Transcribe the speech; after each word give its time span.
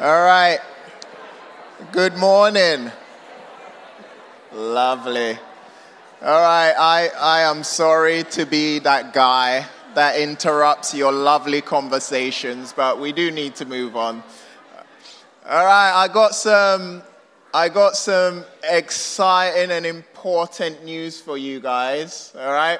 All 0.00 0.22
right. 0.22 0.60
Good 1.90 2.16
morning. 2.16 2.92
Lovely. 4.52 5.36
All 6.22 6.40
right. 6.40 6.72
I, 6.78 7.08
I 7.18 7.40
am 7.50 7.64
sorry 7.64 8.22
to 8.30 8.46
be 8.46 8.78
that 8.78 9.12
guy 9.12 9.66
that 9.94 10.20
interrupts 10.20 10.94
your 10.94 11.10
lovely 11.10 11.60
conversations, 11.60 12.72
but 12.72 13.00
we 13.00 13.10
do 13.10 13.32
need 13.32 13.56
to 13.56 13.64
move 13.64 13.96
on. 13.96 14.22
All 15.44 15.64
right. 15.64 16.04
I 16.04 16.06
got 16.06 16.32
some. 16.36 17.02
I 17.52 17.68
got 17.68 17.96
some 17.96 18.44
exciting 18.62 19.72
and 19.72 19.84
important 19.84 20.84
news 20.84 21.20
for 21.20 21.36
you 21.36 21.58
guys. 21.58 22.32
All 22.38 22.52
right. 22.52 22.78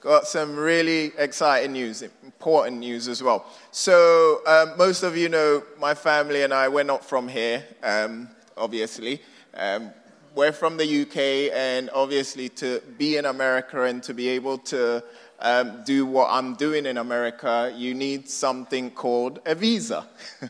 Got 0.00 0.26
some 0.26 0.56
really 0.56 1.12
exciting 1.18 1.72
news, 1.72 2.00
important 2.00 2.78
news 2.78 3.06
as 3.06 3.22
well. 3.22 3.44
So, 3.70 4.40
um, 4.46 4.78
most 4.78 5.02
of 5.02 5.14
you 5.14 5.28
know 5.28 5.62
my 5.78 5.92
family 5.92 6.42
and 6.42 6.54
I, 6.54 6.68
we're 6.68 6.84
not 6.84 7.04
from 7.04 7.28
here, 7.28 7.62
um, 7.82 8.30
obviously. 8.56 9.20
Um, 9.52 9.90
we're 10.34 10.52
from 10.52 10.78
the 10.78 11.02
UK, 11.02 11.54
and 11.54 11.90
obviously, 11.92 12.48
to 12.48 12.80
be 12.96 13.18
in 13.18 13.26
America 13.26 13.82
and 13.82 14.02
to 14.04 14.14
be 14.14 14.28
able 14.28 14.56
to 14.72 15.04
um, 15.38 15.82
do 15.84 16.06
what 16.06 16.30
I'm 16.30 16.54
doing 16.54 16.86
in 16.86 16.96
America, 16.96 17.70
you 17.76 17.92
need 17.92 18.26
something 18.26 18.92
called 18.92 19.40
a 19.44 19.54
visa. 19.54 20.06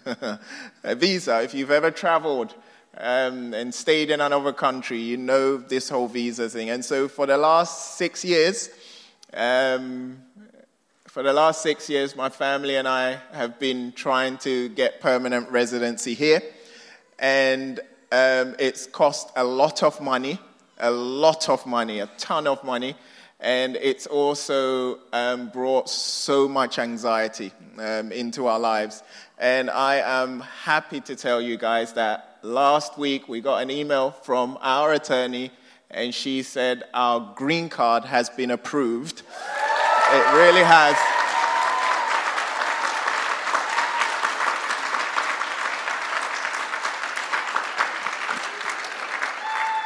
a 0.85 0.95
visa, 0.95 1.43
if 1.43 1.55
you've 1.55 1.73
ever 1.73 1.91
traveled. 1.91 2.55
Um, 2.97 3.55
and 3.55 3.73
stayed 3.73 4.11
in 4.11 4.21
another 4.21 4.53
country, 4.53 5.01
you 5.01 5.17
know 5.17 5.57
this 5.57 5.89
whole 5.89 6.09
visa 6.09 6.51
thing. 6.51 6.71
And 6.71 6.85
so, 6.85 7.09
for 7.09 7.25
the 7.25 7.39
last 7.39 7.97
six 7.97 8.25
years, 8.25 8.69
um, 9.35 10.19
for 11.07 11.23
the 11.23 11.33
last 11.33 11.63
six 11.63 11.89
years, 11.91 12.17
my 12.17 12.29
family 12.29 12.77
and 12.77 12.87
I 12.87 13.19
have 13.33 13.59
been 13.59 13.93
trying 13.93 14.39
to 14.39 14.69
get 14.71 15.01
permanent 15.01 15.51
residency 15.51 16.15
here. 16.15 16.43
And 17.19 17.81
um, 18.13 18.57
it's 18.59 18.87
cost 18.87 19.31
a 19.37 19.45
lot 19.45 19.83
of 19.83 20.01
money, 20.01 20.39
a 20.79 20.91
lot 20.91 21.49
of 21.49 21.67
money, 21.67 22.01
a 22.01 22.07
ton 22.19 22.47
of 22.47 22.63
money. 22.65 22.97
And 23.39 23.77
it's 23.77 24.07
also 24.07 24.99
um, 25.13 25.49
brought 25.49 25.89
so 25.89 26.47
much 26.47 26.79
anxiety 26.79 27.53
um, 27.79 28.13
into 28.13 28.47
our 28.47 28.59
lives. 28.59 29.03
And 29.39 29.71
I 29.71 29.97
am 30.23 30.41
happy 30.41 31.01
to 31.03 31.17
tell 31.17 31.41
you 31.41 31.57
guys 31.57 31.95
that 31.95 32.39
last 32.43 32.99
week 32.99 33.29
we 33.29 33.41
got 33.41 33.63
an 33.63 33.71
email 33.71 34.11
from 34.11 34.59
our 34.61 34.93
attorney 34.93 35.51
and 35.91 36.15
she 36.15 36.43
said 36.43 36.85
our 36.95 37.33
green 37.35 37.69
card 37.69 38.05
has 38.05 38.31
been 38.31 38.51
approved. 38.51 39.23
It 40.13 40.35
really 40.35 40.63
has. 40.63 40.97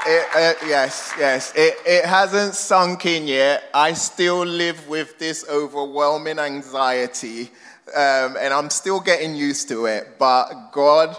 It, 0.07 0.27
uh, 0.35 0.67
yes, 0.67 1.15
yes. 1.19 1.55
It, 1.57 1.77
it 1.87 2.05
hasn't 2.05 2.55
sunk 2.55 3.07
in 3.07 3.27
yet. 3.27 3.65
I 3.73 3.95
still 3.95 4.45
live 4.45 4.87
with 4.87 5.19
this 5.19 5.47
overwhelming 5.49 6.39
anxiety, 6.39 7.51
um, 7.97 8.37
and 8.39 8.53
I'm 8.53 8.69
still 8.69 9.01
getting 9.01 9.35
used 9.35 9.69
to 9.69 9.87
it. 9.87 10.19
But 10.19 10.73
God, 10.73 11.17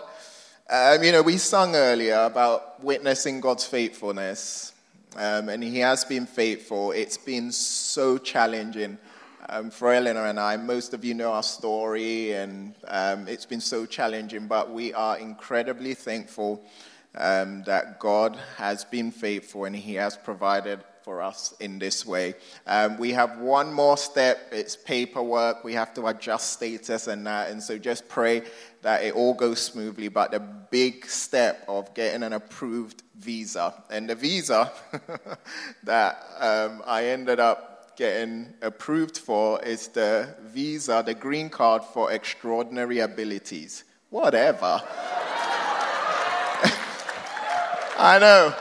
um, 0.69 1.03
you 1.03 1.11
know, 1.11 1.23
we 1.23 1.38
sung 1.38 1.75
earlier 1.75 2.25
about 2.25 2.83
witnessing 2.83 3.41
God's 3.41 3.66
faithfulness. 3.66 4.74
Um, 5.16 5.49
and 5.49 5.63
he 5.63 5.80
has 5.80 6.03
been 6.03 6.25
faithful. 6.25 6.91
It's 6.91 7.17
been 7.17 7.52
so 7.52 8.17
challenging 8.17 8.97
um, 9.49 9.69
for 9.69 9.94
Eleanor 9.94 10.25
and 10.25 10.39
I. 10.39 10.57
Most 10.57 10.94
of 10.94 11.05
you 11.05 11.13
know 11.13 11.31
our 11.31 11.44
story, 11.44 12.33
and 12.33 12.75
um, 12.88 13.27
it's 13.27 13.45
been 13.45 13.61
so 13.61 13.85
challenging, 13.85 14.47
but 14.47 14.72
we 14.72 14.94
are 14.94 15.17
incredibly 15.17 15.94
thankful 15.94 16.63
um, 17.17 17.63
that 17.63 17.99
God 17.99 18.38
has 18.57 18.83
been 18.83 19.11
faithful 19.11 19.66
and 19.66 19.75
he 19.75 19.95
has 19.95 20.17
provided 20.17 20.83
for 21.05 21.21
us 21.21 21.53
in 21.59 21.77
this 21.77 22.03
way. 22.03 22.33
Um, 22.65 22.97
we 22.97 23.11
have 23.11 23.38
one 23.38 23.71
more 23.71 23.95
step 23.95 24.49
it's 24.51 24.75
paperwork. 24.75 25.63
We 25.63 25.73
have 25.73 25.93
to 25.93 26.07
adjust 26.07 26.53
status 26.53 27.05
and 27.07 27.27
that, 27.27 27.51
and 27.51 27.61
so 27.61 27.77
just 27.77 28.09
pray 28.09 28.41
that 28.81 29.03
it 29.03 29.13
all 29.13 29.35
goes 29.35 29.61
smoothly. 29.61 30.07
But 30.07 30.31
the 30.31 30.39
big 30.39 31.05
step 31.05 31.63
of 31.67 31.94
getting 31.94 32.23
an 32.23 32.33
approved 32.33 33.03
visa. 33.19 33.83
And 33.91 34.09
the 34.09 34.15
visa 34.15 34.71
that 35.83 36.23
um, 36.39 36.81
I 36.88 37.05
ended 37.05 37.39
up 37.39 37.95
getting 37.95 38.53
approved 38.63 39.19
for 39.19 39.63
is 39.63 39.88
the 39.89 40.35
visa, 40.41 41.03
the 41.05 41.13
green 41.13 41.49
card 41.49 41.83
for 41.83 42.11
extraordinary 42.11 42.99
abilities. 42.99 43.83
Whatever. 44.09 44.81
I 47.97 48.17
know. 48.19 48.53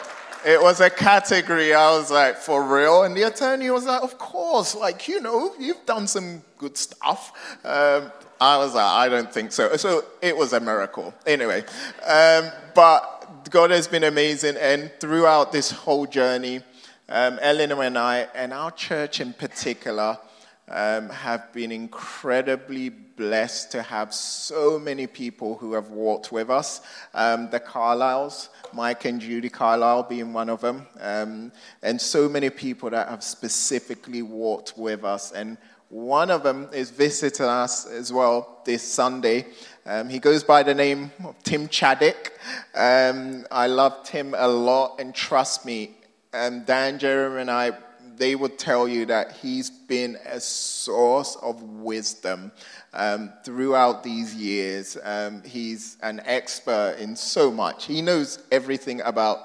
It 0.44 0.60
was 0.60 0.80
a 0.80 0.90
category. 0.90 1.72
I 1.72 1.90
was 1.96 2.10
like, 2.10 2.36
for 2.36 2.62
real? 2.62 3.04
And 3.04 3.16
the 3.16 3.22
attorney 3.22 3.70
was 3.70 3.86
like, 3.86 4.02
of 4.02 4.18
course. 4.18 4.74
Like, 4.74 5.08
you 5.08 5.20
know, 5.20 5.54
you've 5.58 5.84
done 5.86 6.06
some 6.06 6.42
good 6.58 6.76
stuff. 6.76 7.32
Um, 7.64 8.12
I 8.40 8.58
was 8.58 8.74
like, 8.74 8.84
I 8.84 9.08
don't 9.08 9.32
think 9.32 9.52
so. 9.52 9.76
So 9.76 10.04
it 10.20 10.36
was 10.36 10.52
a 10.52 10.60
miracle. 10.60 11.14
Anyway, 11.26 11.64
um, 12.06 12.50
but 12.74 13.50
God 13.50 13.70
has 13.70 13.88
been 13.88 14.04
amazing, 14.04 14.56
and 14.56 14.90
throughout 15.00 15.52
this 15.52 15.70
whole 15.70 16.06
journey, 16.06 16.60
um, 17.08 17.38
Eleanor 17.40 17.82
and 17.82 17.96
I, 17.96 18.28
and 18.34 18.52
our 18.52 18.70
church 18.70 19.20
in 19.20 19.32
particular, 19.32 20.18
um, 20.68 21.08
have 21.10 21.52
been 21.52 21.72
incredibly 21.72 22.90
blessed 23.16 23.72
to 23.72 23.82
have 23.82 24.12
so 24.12 24.78
many 24.78 25.06
people 25.06 25.56
who 25.56 25.72
have 25.74 25.88
walked 25.88 26.32
with 26.32 26.50
us. 26.50 26.80
Um, 27.12 27.50
the 27.50 27.60
Carlisles, 27.60 28.48
Mike 28.72 29.04
and 29.04 29.20
Judy 29.20 29.48
Carlisle 29.48 30.04
being 30.04 30.32
one 30.32 30.48
of 30.48 30.60
them, 30.60 30.86
um, 31.00 31.52
and 31.82 32.00
so 32.00 32.28
many 32.28 32.50
people 32.50 32.90
that 32.90 33.08
have 33.08 33.22
specifically 33.22 34.22
walked 34.22 34.74
with 34.76 35.04
us. 35.04 35.32
And 35.32 35.58
one 35.88 36.30
of 36.30 36.42
them 36.42 36.68
is 36.72 36.90
visiting 36.90 37.46
us 37.46 37.86
as 37.86 38.12
well 38.12 38.62
this 38.64 38.82
Sunday. 38.82 39.46
Um, 39.86 40.08
he 40.08 40.18
goes 40.18 40.42
by 40.42 40.62
the 40.62 40.74
name 40.74 41.12
of 41.24 41.40
Tim 41.42 41.68
Chaddick. 41.68 42.30
Um, 42.74 43.46
I 43.50 43.66
love 43.66 44.02
Tim 44.04 44.34
a 44.36 44.48
lot, 44.48 44.96
and 44.98 45.14
trust 45.14 45.64
me, 45.64 45.92
um, 46.32 46.64
Dan, 46.64 46.98
Jeremy, 46.98 47.42
and 47.42 47.50
I, 47.50 47.72
they 48.16 48.34
would 48.34 48.58
tell 48.58 48.86
you 48.88 49.06
that 49.06 49.32
he's 49.32 49.70
been 49.70 50.16
a 50.26 50.40
source 50.40 51.36
of 51.42 51.62
wisdom 51.62 52.52
um, 52.92 53.32
throughout 53.44 54.02
these 54.02 54.34
years. 54.34 54.96
Um, 55.02 55.42
he's 55.44 55.96
an 56.02 56.20
expert 56.24 56.96
in 56.98 57.16
so 57.16 57.50
much. 57.50 57.86
He 57.86 58.02
knows 58.02 58.38
everything 58.50 59.00
about 59.02 59.38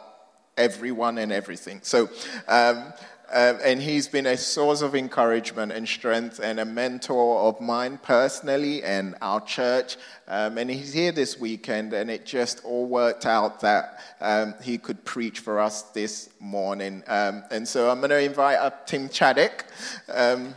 everyone 0.58 1.18
and 1.18 1.32
everything. 1.32 1.80
So, 1.84 2.10
um, 2.48 2.94
um, 3.32 3.60
and 3.64 3.82
he's 3.82 4.08
been 4.08 4.26
a 4.26 4.38
source 4.38 4.82
of 4.82 4.96
encouragement 4.96 5.72
and 5.72 5.88
strength 5.88 6.40
and 6.42 6.60
a 6.60 6.66
mentor 6.66 7.42
of 7.42 7.62
mine 7.62 8.00
personally 8.02 8.84
and 8.84 9.16
our 9.22 9.40
church. 9.42 9.98
Um, 10.28 10.58
and 10.58 10.70
he's 10.70 10.94
here 10.94 11.12
this 11.12 11.40
weekend, 11.40 11.94
and 11.94 12.10
it 12.10 12.26
just 12.26 12.64
all 12.66 12.88
worked 12.88 13.26
out 13.26 13.62
that 13.62 14.00
um, 14.20 14.56
he 14.64 14.78
could 14.78 15.06
preach 15.06 15.40
for 15.40 15.60
us 15.60 15.84
this 15.84 16.30
morning. 16.40 17.04
Um, 17.08 17.44
and 17.52 17.68
so 17.68 17.90
I'm 17.90 18.00
going 18.00 18.10
to 18.10 18.22
invite 18.22 18.58
up 18.58 18.88
Tim 18.88 19.10
Chaddick. 19.10 19.64
Um, 20.12 20.56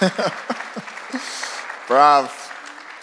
Brav, 1.88 2.30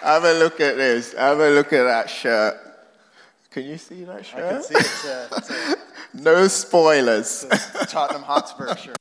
have 0.02 0.24
a 0.24 0.34
look 0.34 0.60
at 0.62 0.78
this. 0.78 1.14
Have 1.14 1.40
a 1.40 1.50
look 1.50 1.74
at 1.74 1.84
that 1.84 2.10
shirt. 2.10 2.58
Can 3.52 3.66
you 3.66 3.78
see 3.78 4.04
that 4.04 4.26
shirt? 4.26 4.46
I 4.46 4.50
can 4.52 4.64
see 4.64 4.76
it's 4.76 5.06
a 5.06 5.89
no 6.14 6.48
spoilers. 6.48 7.46
Tottenham 7.88 8.24
Hotspur 8.24 8.76
shirt. 8.76 8.98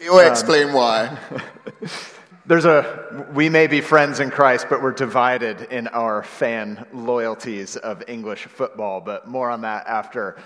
You'll 0.00 0.18
explain 0.18 0.68
um, 0.68 0.74
why. 0.74 1.18
There's 2.46 2.66
a, 2.66 3.26
we 3.32 3.48
may 3.48 3.66
be 3.66 3.80
friends 3.80 4.20
in 4.20 4.30
Christ, 4.30 4.66
but 4.68 4.82
we're 4.82 4.92
divided 4.92 5.62
in 5.70 5.88
our 5.88 6.22
fan 6.22 6.84
loyalties 6.92 7.76
of 7.76 8.02
English 8.06 8.44
football, 8.44 9.00
but 9.00 9.26
more 9.26 9.48
on 9.48 9.62
that 9.62 9.86
after, 9.86 10.36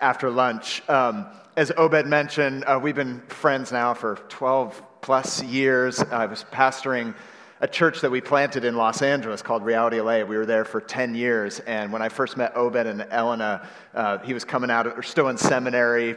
after 0.00 0.30
lunch. 0.30 0.88
Um, 0.88 1.26
as 1.56 1.72
Obed 1.76 2.06
mentioned, 2.06 2.64
uh, 2.66 2.78
we've 2.80 2.94
been 2.94 3.20
friends 3.28 3.72
now 3.72 3.94
for 3.94 4.16
12 4.28 4.80
plus 5.00 5.42
years. 5.42 6.00
I 6.00 6.26
was 6.26 6.44
pastoring 6.52 7.14
a 7.62 7.68
church 7.68 8.00
that 8.00 8.10
we 8.10 8.22
planted 8.22 8.64
in 8.64 8.74
Los 8.74 9.02
Angeles 9.02 9.42
called 9.42 9.64
Reality 9.64 10.00
LA. 10.00 10.24
We 10.24 10.36
were 10.36 10.46
there 10.46 10.64
for 10.64 10.80
10 10.80 11.14
years. 11.14 11.60
And 11.60 11.92
when 11.92 12.00
I 12.00 12.08
first 12.08 12.38
met 12.38 12.56
Obed 12.56 12.86
and 12.86 13.02
Elena, 13.10 13.68
uh, 13.94 14.18
he 14.18 14.32
was 14.32 14.44
coming 14.44 14.70
out, 14.70 14.86
or 14.86 15.02
still 15.02 15.28
in 15.28 15.36
seminary, 15.36 16.16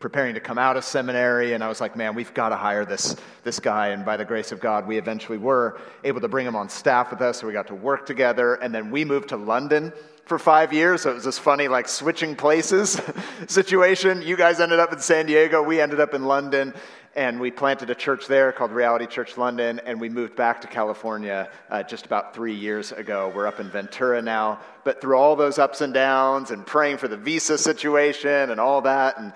preparing 0.00 0.34
to 0.34 0.40
come 0.40 0.58
out 0.58 0.76
of 0.76 0.84
seminary. 0.84 1.52
And 1.52 1.62
I 1.62 1.68
was 1.68 1.80
like, 1.80 1.94
man, 1.94 2.16
we've 2.16 2.34
got 2.34 2.48
to 2.48 2.56
hire 2.56 2.84
this, 2.84 3.14
this 3.44 3.60
guy. 3.60 3.88
And 3.88 4.04
by 4.04 4.16
the 4.16 4.24
grace 4.24 4.50
of 4.50 4.58
God, 4.58 4.88
we 4.88 4.98
eventually 4.98 5.38
were 5.38 5.80
able 6.02 6.20
to 6.22 6.28
bring 6.28 6.46
him 6.46 6.56
on 6.56 6.68
staff 6.68 7.12
with 7.12 7.20
us. 7.20 7.38
So 7.38 7.46
we 7.46 7.52
got 7.52 7.68
to 7.68 7.76
work 7.76 8.04
together. 8.04 8.54
And 8.54 8.74
then 8.74 8.90
we 8.90 9.04
moved 9.04 9.28
to 9.28 9.36
London 9.36 9.92
for 10.30 10.38
five 10.38 10.72
years. 10.72 11.02
So 11.02 11.10
it 11.10 11.14
was 11.14 11.24
this 11.24 11.40
funny, 11.40 11.66
like, 11.66 11.88
switching 11.88 12.36
places 12.36 13.00
situation. 13.48 14.22
You 14.22 14.36
guys 14.36 14.60
ended 14.60 14.78
up 14.78 14.92
in 14.92 15.00
San 15.00 15.26
Diego, 15.26 15.60
we 15.60 15.80
ended 15.80 15.98
up 15.98 16.14
in 16.14 16.24
London 16.24 16.72
and 17.16 17.40
we 17.40 17.50
planted 17.50 17.90
a 17.90 17.96
church 17.96 18.28
there 18.28 18.52
called 18.52 18.70
Reality 18.70 19.06
Church 19.06 19.36
London, 19.36 19.80
and 19.84 20.00
we 20.00 20.08
moved 20.08 20.36
back 20.36 20.60
to 20.60 20.68
California 20.68 21.50
uh, 21.68 21.82
just 21.82 22.06
about 22.06 22.32
three 22.32 22.54
years 22.54 22.92
ago. 22.92 23.32
We're 23.34 23.48
up 23.48 23.58
in 23.58 23.68
Ventura 23.68 24.22
now, 24.22 24.60
but 24.84 25.00
through 25.00 25.16
all 25.16 25.34
those 25.34 25.58
ups 25.58 25.80
and 25.80 25.92
downs 25.92 26.52
and 26.52 26.64
praying 26.64 26.98
for 26.98 27.08
the 27.08 27.16
visa 27.16 27.58
situation 27.58 28.50
and 28.50 28.60
all 28.60 28.82
that, 28.82 29.18
and 29.18 29.32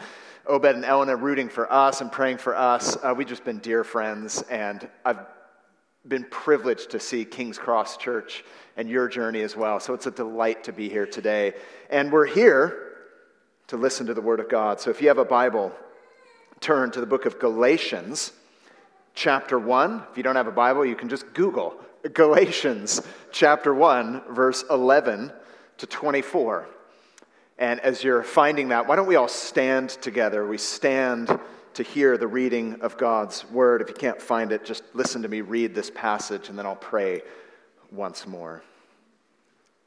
Obed 0.47 0.77
and 0.77 0.85
Elena 0.85 1.17
rooting 1.17 1.49
for 1.49 1.71
us 1.73 2.03
and 2.03 2.13
praying 2.13 2.39
for 2.39 2.55
us, 2.55 2.97
uh, 3.03 3.13
we've 3.17 3.27
just 3.27 3.45
been 3.45 3.59
dear 3.59 3.83
friends, 3.83 4.43
and 4.43 4.89
I've 5.05 5.19
been 6.07 6.25
privileged 6.25 6.91
to 6.91 7.01
see 7.01 7.25
King's 7.25 7.59
Cross 7.59 7.97
Church 7.97 8.45
and 8.77 8.89
your 8.89 9.09
journey 9.09 9.43
as 9.43 9.57
well. 9.57 9.81
So 9.81 9.95
it's 9.95 10.07
a 10.07 10.11
delight 10.11 10.65
to 10.65 10.73
be 10.73 10.89
here 10.89 11.07
today. 11.07 11.55
And 11.91 12.13
we're 12.13 12.27
here 12.27 12.93
to 13.69 13.77
listen 13.77 14.07
to 14.07 14.15
the 14.15 14.21
Word 14.21 14.41
of 14.41 14.49
God. 14.49 14.81
So 14.81 14.91
if 14.91 15.01
you 15.01 15.09
have 15.09 15.19
a 15.19 15.25
Bible, 15.25 15.73
turn 16.61 16.91
to 16.91 17.01
the 17.01 17.07
book 17.07 17.25
of 17.25 17.39
Galatians, 17.39 18.33
chapter 19.15 19.59
1. 19.59 20.03
If 20.11 20.17
you 20.17 20.23
don't 20.23 20.37
have 20.37 20.47
a 20.47 20.53
Bible, 20.53 20.85
you 20.85 20.97
can 20.97 21.09
just 21.09 21.33
Google 21.33 21.77
Galatians, 22.13 23.01
chapter 23.33 23.75
1, 23.75 24.35
verse 24.35 24.63
11 24.69 25.33
to 25.79 25.87
24. 25.87 26.67
And 27.59 27.81
as 27.81 28.05
you're 28.05 28.23
finding 28.23 28.69
that, 28.69 28.87
why 28.87 28.97
don't 28.97 29.07
we 29.07 29.17
all 29.17 29.29
stand 29.29 29.91
together? 29.91 30.47
We 30.47 30.59
stand 30.59 31.39
to 31.75 31.83
hear 31.83 32.17
the 32.17 32.27
reading 32.27 32.81
of 32.81 32.97
God's 32.97 33.49
word. 33.51 33.83
If 33.83 33.89
you 33.89 33.95
can't 33.95 34.21
find 34.21 34.53
it, 34.53 34.65
just 34.65 34.85
listen 34.95 35.23
to 35.23 35.29
me 35.29 35.41
read 35.41 35.75
this 35.75 35.91
passage 35.91 36.49
and 36.49 36.59
then 36.59 36.67
I'll 36.67 36.77
pray 36.77 37.23
once 37.91 38.27
more. 38.27 38.63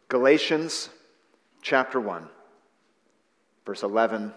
Galatians 0.07 0.89
chapter 1.61 1.99
1, 1.99 2.27
verse 3.65 3.83
11 3.83 4.33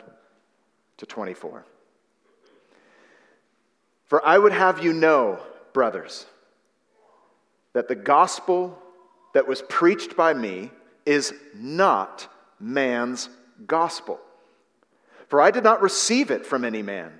to 0.97 1.07
24. 1.07 1.65
For 4.07 4.27
I 4.27 4.37
would 4.37 4.53
have 4.53 4.83
you 4.83 4.93
know, 4.93 5.39
brothers, 5.73 6.27
that 7.73 7.87
the 7.87 7.95
gospel 7.95 8.77
that 9.35 9.47
was 9.47 9.63
preached 9.63 10.17
by 10.17 10.35
me 10.35 10.71
is 11.07 11.33
not 11.55 12.27
man's 12.59 13.29
gospel. 13.67 14.19
For 15.29 15.41
I 15.41 15.53
did 15.53 15.63
not 15.63 15.81
receive 15.81 16.33
it 16.33 16.45
from 16.45 16.65
any 16.65 16.83
man, 16.83 17.20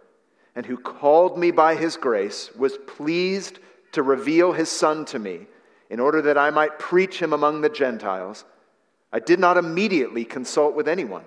and 0.55 0.65
who 0.65 0.77
called 0.77 1.37
me 1.37 1.51
by 1.51 1.75
his 1.75 1.97
grace, 1.97 2.53
was 2.55 2.77
pleased 2.87 3.59
to 3.93 4.03
reveal 4.03 4.53
his 4.53 4.69
Son 4.69 5.05
to 5.05 5.19
me, 5.19 5.47
in 5.89 5.99
order 5.99 6.21
that 6.21 6.37
I 6.37 6.49
might 6.49 6.79
preach 6.79 7.21
him 7.21 7.33
among 7.33 7.61
the 7.61 7.69
Gentiles, 7.69 8.45
I 9.11 9.19
did 9.19 9.39
not 9.39 9.57
immediately 9.57 10.23
consult 10.23 10.75
with 10.75 10.87
anyone, 10.87 11.25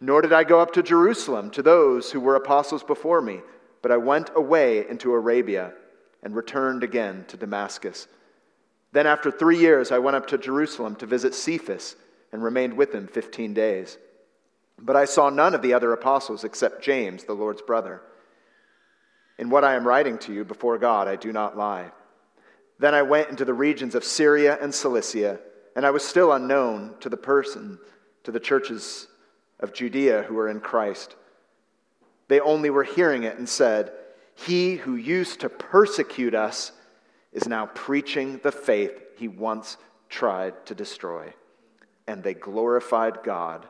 nor 0.00 0.22
did 0.22 0.32
I 0.32 0.44
go 0.44 0.60
up 0.60 0.72
to 0.72 0.82
Jerusalem 0.82 1.50
to 1.50 1.62
those 1.62 2.10
who 2.10 2.20
were 2.20 2.36
apostles 2.36 2.82
before 2.82 3.20
me 3.20 3.40
but 3.82 3.90
I 3.90 3.96
went 3.96 4.30
away 4.34 4.88
into 4.88 5.12
Arabia 5.12 5.72
and 6.22 6.34
returned 6.34 6.84
again 6.84 7.24
to 7.28 7.36
Damascus. 7.36 8.06
Then, 8.92 9.06
after 9.06 9.30
three 9.30 9.58
years, 9.58 9.90
I 9.90 9.98
went 9.98 10.16
up 10.16 10.28
to 10.28 10.38
Jerusalem 10.38 10.94
to 10.96 11.06
visit 11.06 11.34
Cephas 11.34 11.96
and 12.30 12.42
remained 12.42 12.74
with 12.74 12.94
him 12.94 13.08
15 13.08 13.52
days. 13.52 13.98
But 14.78 14.96
I 14.96 15.04
saw 15.04 15.30
none 15.30 15.54
of 15.54 15.62
the 15.62 15.74
other 15.74 15.92
apostles 15.92 16.44
except 16.44 16.82
James, 16.82 17.24
the 17.24 17.34
Lord's 17.34 17.62
brother. 17.62 18.02
In 19.42 19.50
what 19.50 19.64
I 19.64 19.74
am 19.74 19.84
writing 19.84 20.18
to 20.18 20.32
you 20.32 20.44
before 20.44 20.78
God, 20.78 21.08
I 21.08 21.16
do 21.16 21.32
not 21.32 21.56
lie. 21.56 21.90
Then 22.78 22.94
I 22.94 23.02
went 23.02 23.28
into 23.28 23.44
the 23.44 23.52
regions 23.52 23.96
of 23.96 24.04
Syria 24.04 24.56
and 24.62 24.72
Cilicia, 24.72 25.40
and 25.74 25.84
I 25.84 25.90
was 25.90 26.04
still 26.04 26.30
unknown 26.30 26.94
to 27.00 27.08
the 27.08 27.16
person, 27.16 27.80
to 28.22 28.30
the 28.30 28.38
churches 28.38 29.08
of 29.58 29.72
Judea 29.72 30.22
who 30.22 30.34
were 30.34 30.48
in 30.48 30.60
Christ. 30.60 31.16
They 32.28 32.38
only 32.38 32.70
were 32.70 32.84
hearing 32.84 33.24
it 33.24 33.36
and 33.36 33.48
said, 33.48 33.90
He 34.36 34.76
who 34.76 34.94
used 34.94 35.40
to 35.40 35.48
persecute 35.48 36.36
us 36.36 36.70
is 37.32 37.48
now 37.48 37.66
preaching 37.66 38.38
the 38.44 38.52
faith 38.52 38.92
he 39.16 39.26
once 39.26 39.76
tried 40.08 40.66
to 40.66 40.74
destroy. 40.76 41.34
And 42.06 42.22
they 42.22 42.34
glorified 42.34 43.24
God 43.24 43.66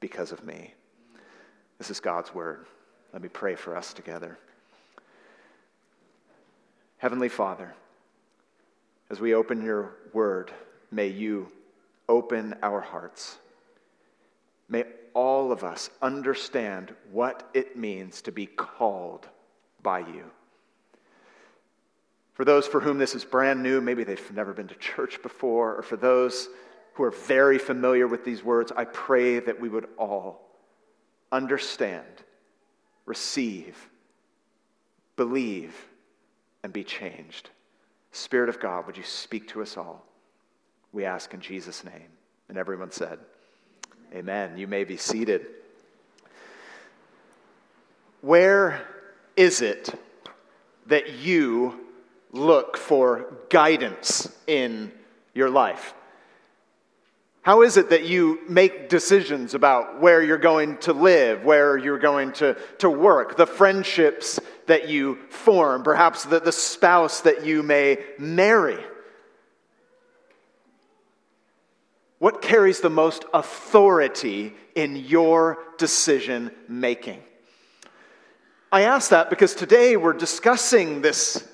because 0.00 0.32
of 0.32 0.42
me. 0.42 0.72
This 1.76 1.90
is 1.90 2.00
God's 2.00 2.32
word. 2.32 2.64
Let 3.12 3.20
me 3.20 3.28
pray 3.28 3.56
for 3.56 3.76
us 3.76 3.92
together. 3.92 4.38
Heavenly 7.02 7.28
Father, 7.28 7.74
as 9.10 9.18
we 9.18 9.34
open 9.34 9.60
your 9.60 9.96
word, 10.12 10.52
may 10.92 11.08
you 11.08 11.50
open 12.08 12.54
our 12.62 12.80
hearts. 12.80 13.38
May 14.68 14.84
all 15.12 15.50
of 15.50 15.64
us 15.64 15.90
understand 16.00 16.94
what 17.10 17.50
it 17.54 17.76
means 17.76 18.22
to 18.22 18.30
be 18.30 18.46
called 18.46 19.26
by 19.82 19.98
you. 19.98 20.30
For 22.34 22.44
those 22.44 22.68
for 22.68 22.78
whom 22.78 22.98
this 22.98 23.16
is 23.16 23.24
brand 23.24 23.64
new, 23.64 23.80
maybe 23.80 24.04
they've 24.04 24.32
never 24.32 24.52
been 24.52 24.68
to 24.68 24.76
church 24.76 25.20
before, 25.24 25.74
or 25.74 25.82
for 25.82 25.96
those 25.96 26.48
who 26.94 27.02
are 27.02 27.10
very 27.10 27.58
familiar 27.58 28.06
with 28.06 28.24
these 28.24 28.44
words, 28.44 28.70
I 28.76 28.84
pray 28.84 29.40
that 29.40 29.60
we 29.60 29.68
would 29.68 29.88
all 29.98 30.40
understand, 31.32 32.06
receive, 33.06 33.90
believe, 35.16 35.74
and 36.62 36.72
be 36.72 36.84
changed. 36.84 37.50
Spirit 38.12 38.48
of 38.48 38.60
God, 38.60 38.86
would 38.86 38.96
you 38.96 39.02
speak 39.02 39.48
to 39.48 39.62
us 39.62 39.76
all? 39.76 40.04
We 40.92 41.04
ask 41.04 41.32
in 41.34 41.40
Jesus' 41.40 41.84
name. 41.84 42.08
And 42.48 42.58
everyone 42.58 42.90
said, 42.90 43.18
Amen. 44.14 44.58
You 44.58 44.66
may 44.66 44.84
be 44.84 44.98
seated. 44.98 45.46
Where 48.20 48.86
is 49.36 49.62
it 49.62 49.98
that 50.86 51.14
you 51.14 51.80
look 52.30 52.76
for 52.76 53.32
guidance 53.48 54.30
in 54.46 54.92
your 55.32 55.48
life? 55.48 55.94
How 57.42 57.62
is 57.62 57.76
it 57.76 57.90
that 57.90 58.04
you 58.04 58.40
make 58.48 58.88
decisions 58.88 59.54
about 59.54 60.00
where 60.00 60.22
you're 60.22 60.38
going 60.38 60.78
to 60.78 60.92
live, 60.92 61.44
where 61.44 61.76
you're 61.76 61.98
going 61.98 62.32
to, 62.34 62.56
to 62.78 62.88
work, 62.88 63.36
the 63.36 63.46
friendships 63.46 64.38
that 64.66 64.88
you 64.88 65.18
form, 65.28 65.82
perhaps 65.82 66.24
the, 66.24 66.38
the 66.38 66.52
spouse 66.52 67.20
that 67.22 67.44
you 67.44 67.64
may 67.64 67.98
marry? 68.16 68.78
What 72.20 72.42
carries 72.42 72.78
the 72.78 72.90
most 72.90 73.24
authority 73.34 74.54
in 74.76 74.94
your 74.94 75.58
decision 75.78 76.52
making? 76.68 77.20
I 78.70 78.82
ask 78.82 79.10
that 79.10 79.28
because 79.28 79.56
today 79.56 79.96
we're 79.96 80.12
discussing 80.12 81.02
this 81.02 81.44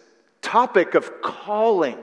topic 0.42 0.94
of 0.94 1.22
calling, 1.22 1.96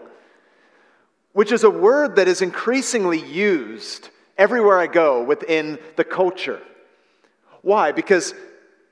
which 1.36 1.52
is 1.52 1.66
a 1.66 1.70
word 1.70 2.16
that 2.16 2.30
is 2.30 2.42
increasingly 2.42 3.20
used 3.20 4.10
everywhere 4.38 4.80
I 4.80 4.88
go 4.88 5.22
within 5.22 5.78
the 5.98 6.06
culture. 6.06 6.62
Why? 7.62 7.92
Because 7.92 8.34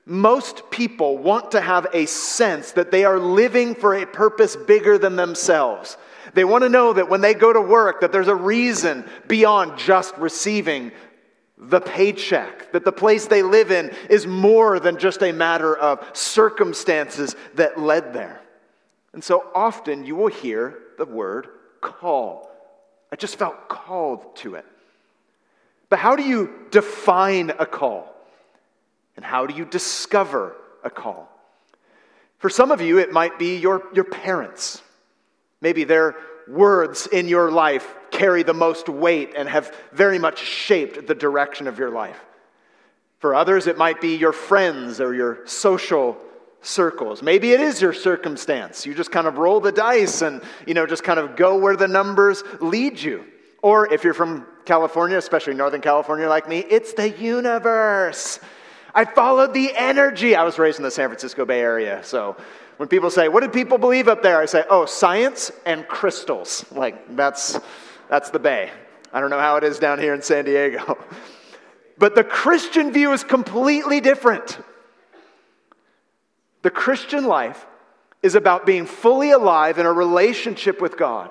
most 0.04 0.70
people 0.70 1.16
want 1.16 1.52
to 1.52 1.60
have 1.62 1.86
a 1.94 2.04
sense 2.04 2.72
that 2.72 2.90
they 2.90 3.06
are 3.06 3.18
living 3.18 3.74
for 3.74 3.94
a 3.94 4.04
purpose 4.04 4.56
bigger 4.56 4.98
than 4.98 5.16
themselves. 5.16 5.96
They 6.34 6.44
want 6.44 6.64
to 6.64 6.68
know 6.68 6.92
that 6.92 7.08
when 7.08 7.22
they 7.22 7.32
go 7.32 7.50
to 7.50 7.62
work 7.62 8.02
that 8.02 8.12
there's 8.12 8.28
a 8.28 8.34
reason 8.34 9.08
beyond 9.26 9.78
just 9.78 10.14
receiving 10.18 10.92
the 11.56 11.80
paycheck, 11.80 12.72
that 12.72 12.84
the 12.84 12.92
place 12.92 13.26
they 13.26 13.42
live 13.42 13.70
in 13.70 13.90
is 14.10 14.26
more 14.26 14.78
than 14.78 14.98
just 14.98 15.22
a 15.22 15.32
matter 15.32 15.74
of 15.74 16.06
circumstances 16.12 17.36
that 17.54 17.80
led 17.80 18.12
there. 18.12 18.42
And 19.14 19.24
so 19.24 19.50
often 19.54 20.04
you 20.04 20.14
will 20.14 20.28
hear 20.28 20.78
the 20.98 21.06
word 21.06 21.48
call. 21.84 22.50
I 23.12 23.16
just 23.16 23.36
felt 23.36 23.68
called 23.68 24.36
to 24.36 24.56
it. 24.56 24.64
But 25.88 25.98
how 26.00 26.16
do 26.16 26.24
you 26.24 26.50
define 26.70 27.50
a 27.50 27.66
call? 27.66 28.12
And 29.16 29.24
how 29.24 29.46
do 29.46 29.54
you 29.54 29.64
discover 29.64 30.56
a 30.82 30.90
call? 30.90 31.30
For 32.38 32.50
some 32.50 32.72
of 32.72 32.80
you, 32.80 32.98
it 32.98 33.12
might 33.12 33.38
be 33.38 33.58
your, 33.58 33.84
your 33.94 34.04
parents. 34.04 34.82
Maybe 35.60 35.84
their 35.84 36.16
words 36.48 37.06
in 37.06 37.28
your 37.28 37.50
life 37.50 37.94
carry 38.10 38.42
the 38.42 38.54
most 38.54 38.88
weight 38.88 39.32
and 39.36 39.48
have 39.48 39.74
very 39.92 40.18
much 40.18 40.38
shaped 40.38 41.06
the 41.06 41.14
direction 41.14 41.68
of 41.68 41.78
your 41.78 41.90
life. 41.90 42.18
For 43.18 43.34
others, 43.34 43.66
it 43.66 43.78
might 43.78 44.00
be 44.00 44.16
your 44.16 44.32
friends 44.32 45.00
or 45.00 45.14
your 45.14 45.46
social 45.46 46.16
circles. 46.64 47.22
Maybe 47.22 47.52
it 47.52 47.60
is 47.60 47.80
your 47.80 47.92
circumstance. 47.92 48.84
You 48.86 48.94
just 48.94 49.12
kind 49.12 49.26
of 49.26 49.38
roll 49.38 49.60
the 49.60 49.72
dice 49.72 50.22
and, 50.22 50.42
you 50.66 50.74
know, 50.74 50.86
just 50.86 51.04
kind 51.04 51.20
of 51.20 51.36
go 51.36 51.56
where 51.56 51.76
the 51.76 51.86
numbers 51.86 52.42
lead 52.60 53.00
you. 53.00 53.24
Or 53.62 53.92
if 53.92 54.02
you're 54.02 54.14
from 54.14 54.46
California, 54.64 55.16
especially 55.16 55.54
Northern 55.54 55.80
California 55.80 56.28
like 56.28 56.48
me, 56.48 56.58
it's 56.58 56.94
the 56.94 57.10
universe. 57.10 58.40
I 58.94 59.04
followed 59.04 59.54
the 59.54 59.72
energy. 59.76 60.36
I 60.36 60.44
was 60.44 60.58
raised 60.58 60.78
in 60.78 60.84
the 60.84 60.90
San 60.90 61.08
Francisco 61.08 61.44
Bay 61.44 61.60
Area, 61.60 62.02
so 62.04 62.36
when 62.76 62.88
people 62.88 63.10
say, 63.10 63.28
"What 63.28 63.40
did 63.40 63.52
people 63.52 63.78
believe 63.78 64.06
up 64.06 64.22
there?" 64.22 64.40
I 64.40 64.46
say, 64.46 64.64
"Oh, 64.70 64.86
science 64.86 65.50
and 65.66 65.86
crystals." 65.88 66.64
Like 66.70 67.16
that's 67.16 67.58
that's 68.08 68.30
the 68.30 68.38
Bay. 68.38 68.70
I 69.12 69.20
don't 69.20 69.30
know 69.30 69.40
how 69.40 69.56
it 69.56 69.64
is 69.64 69.78
down 69.78 69.98
here 69.98 70.14
in 70.14 70.22
San 70.22 70.44
Diego. 70.44 70.98
But 71.96 72.16
the 72.16 72.24
Christian 72.24 72.92
view 72.92 73.12
is 73.12 73.22
completely 73.22 74.00
different. 74.00 74.58
The 76.64 76.70
Christian 76.70 77.26
life 77.26 77.66
is 78.22 78.34
about 78.34 78.64
being 78.64 78.86
fully 78.86 79.32
alive 79.32 79.78
in 79.78 79.84
a 79.84 79.92
relationship 79.92 80.80
with 80.80 80.96
God. 80.96 81.30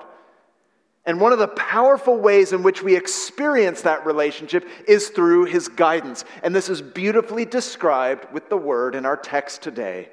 And 1.04 1.20
one 1.20 1.32
of 1.32 1.40
the 1.40 1.48
powerful 1.48 2.16
ways 2.16 2.52
in 2.52 2.62
which 2.62 2.84
we 2.84 2.94
experience 2.94 3.80
that 3.80 4.06
relationship 4.06 4.64
is 4.86 5.08
through 5.08 5.46
his 5.46 5.66
guidance. 5.66 6.24
And 6.44 6.54
this 6.54 6.68
is 6.68 6.80
beautifully 6.80 7.44
described 7.44 8.32
with 8.32 8.48
the 8.48 8.56
word 8.56 8.94
in 8.94 9.04
our 9.04 9.16
text 9.16 9.60
today 9.60 10.08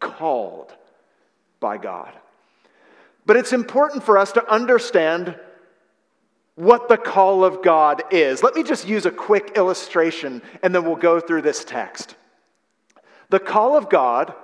called 0.00 0.74
by 1.60 1.78
God. 1.78 2.12
But 3.24 3.38
it's 3.38 3.54
important 3.54 4.04
for 4.04 4.18
us 4.18 4.32
to 4.32 4.52
understand 4.52 5.34
what 6.56 6.90
the 6.90 6.98
call 6.98 7.42
of 7.42 7.62
God 7.62 8.02
is. 8.10 8.42
Let 8.42 8.54
me 8.54 8.62
just 8.62 8.86
use 8.86 9.06
a 9.06 9.10
quick 9.10 9.52
illustration 9.56 10.42
and 10.62 10.74
then 10.74 10.84
we'll 10.84 10.96
go 10.96 11.20
through 11.20 11.40
this 11.40 11.64
text. 11.64 12.16
The 13.30 13.40
call 13.40 13.74
of 13.74 13.88
God 13.88 14.34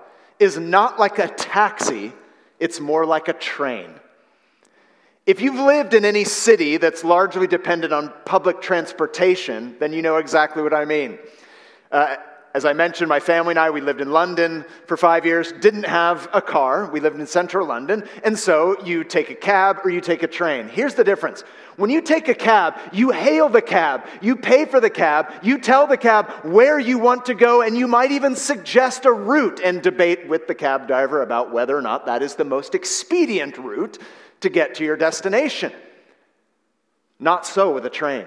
is 0.44 0.58
not 0.58 0.98
like 0.98 1.18
a 1.18 1.28
taxi, 1.28 2.12
it's 2.60 2.78
more 2.78 3.04
like 3.04 3.28
a 3.28 3.32
train. 3.32 3.90
If 5.26 5.40
you've 5.40 5.58
lived 5.58 5.94
in 5.94 6.04
any 6.04 6.24
city 6.24 6.76
that's 6.76 7.02
largely 7.02 7.46
dependent 7.46 7.92
on 7.92 8.12
public 8.26 8.60
transportation, 8.60 9.74
then 9.80 9.92
you 9.92 10.02
know 10.02 10.18
exactly 10.18 10.62
what 10.62 10.74
I 10.74 10.84
mean. 10.84 11.18
Uh, 11.90 12.16
as 12.54 12.64
I 12.64 12.72
mentioned, 12.72 13.08
my 13.08 13.18
family 13.18 13.52
and 13.52 13.58
I, 13.58 13.70
we 13.70 13.80
lived 13.80 14.00
in 14.00 14.12
London 14.12 14.64
for 14.86 14.96
five 14.96 15.26
years, 15.26 15.50
didn't 15.50 15.86
have 15.86 16.28
a 16.32 16.40
car. 16.40 16.88
We 16.88 17.00
lived 17.00 17.18
in 17.18 17.26
central 17.26 17.66
London. 17.66 18.06
And 18.22 18.38
so 18.38 18.80
you 18.84 19.02
take 19.02 19.30
a 19.30 19.34
cab 19.34 19.78
or 19.82 19.90
you 19.90 20.00
take 20.00 20.22
a 20.22 20.28
train. 20.28 20.68
Here's 20.68 20.94
the 20.94 21.02
difference. 21.02 21.42
When 21.76 21.90
you 21.90 22.00
take 22.00 22.28
a 22.28 22.34
cab, 22.34 22.78
you 22.92 23.10
hail 23.10 23.48
the 23.48 23.62
cab, 23.62 24.06
you 24.20 24.36
pay 24.36 24.64
for 24.64 24.80
the 24.80 24.90
cab, 24.90 25.32
you 25.42 25.58
tell 25.58 25.86
the 25.86 25.96
cab 25.96 26.30
where 26.44 26.78
you 26.78 26.98
want 26.98 27.26
to 27.26 27.34
go, 27.34 27.62
and 27.62 27.76
you 27.76 27.88
might 27.88 28.12
even 28.12 28.36
suggest 28.36 29.04
a 29.04 29.12
route 29.12 29.60
and 29.62 29.82
debate 29.82 30.28
with 30.28 30.46
the 30.46 30.54
cab 30.54 30.86
driver 30.86 31.22
about 31.22 31.52
whether 31.52 31.76
or 31.76 31.82
not 31.82 32.06
that 32.06 32.22
is 32.22 32.36
the 32.36 32.44
most 32.44 32.74
expedient 32.74 33.58
route 33.58 33.98
to 34.40 34.48
get 34.48 34.76
to 34.76 34.84
your 34.84 34.96
destination. 34.96 35.72
Not 37.18 37.46
so 37.46 37.72
with 37.72 37.86
a 37.86 37.90
train. 37.90 38.26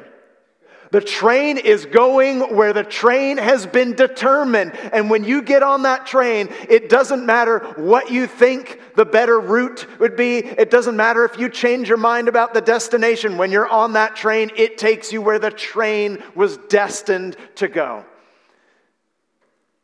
The 0.92 1.02
train 1.02 1.58
is 1.58 1.86
going 1.86 2.56
where 2.56 2.72
the 2.72 2.84
train 2.84 3.38
has 3.38 3.66
been 3.66 3.94
determined. 3.94 4.74
And 4.94 5.10
when 5.10 5.24
you 5.24 5.42
get 5.42 5.64
on 5.64 5.84
that 5.84 6.06
train, 6.06 6.50
it 6.70 6.90
doesn't 6.90 7.26
matter 7.26 7.60
what 7.76 8.12
you 8.12 8.26
think 8.26 8.80
the 8.96 9.06
better 9.06 9.40
route 9.40 9.86
would 10.00 10.16
be. 10.16 10.38
It 10.38 10.72
doesn't 10.72 10.96
matter 10.96 11.26
if 11.26 11.38
you 11.38 11.50
change 11.50 11.90
your 11.90 11.98
mind 11.98 12.28
about 12.28 12.54
the 12.54 12.62
destination. 12.62 13.38
When 13.38 13.52
you're 13.52 13.68
on 13.68 13.94
that 13.94 14.16
train, 14.16 14.52
it 14.56 14.78
takes 14.78 15.12
you 15.12 15.22
where 15.22 15.40
the 15.40 15.52
train 15.52 16.24
was 16.36 16.58
destined 16.70 17.36
to 17.56 17.68
go. 17.68 18.06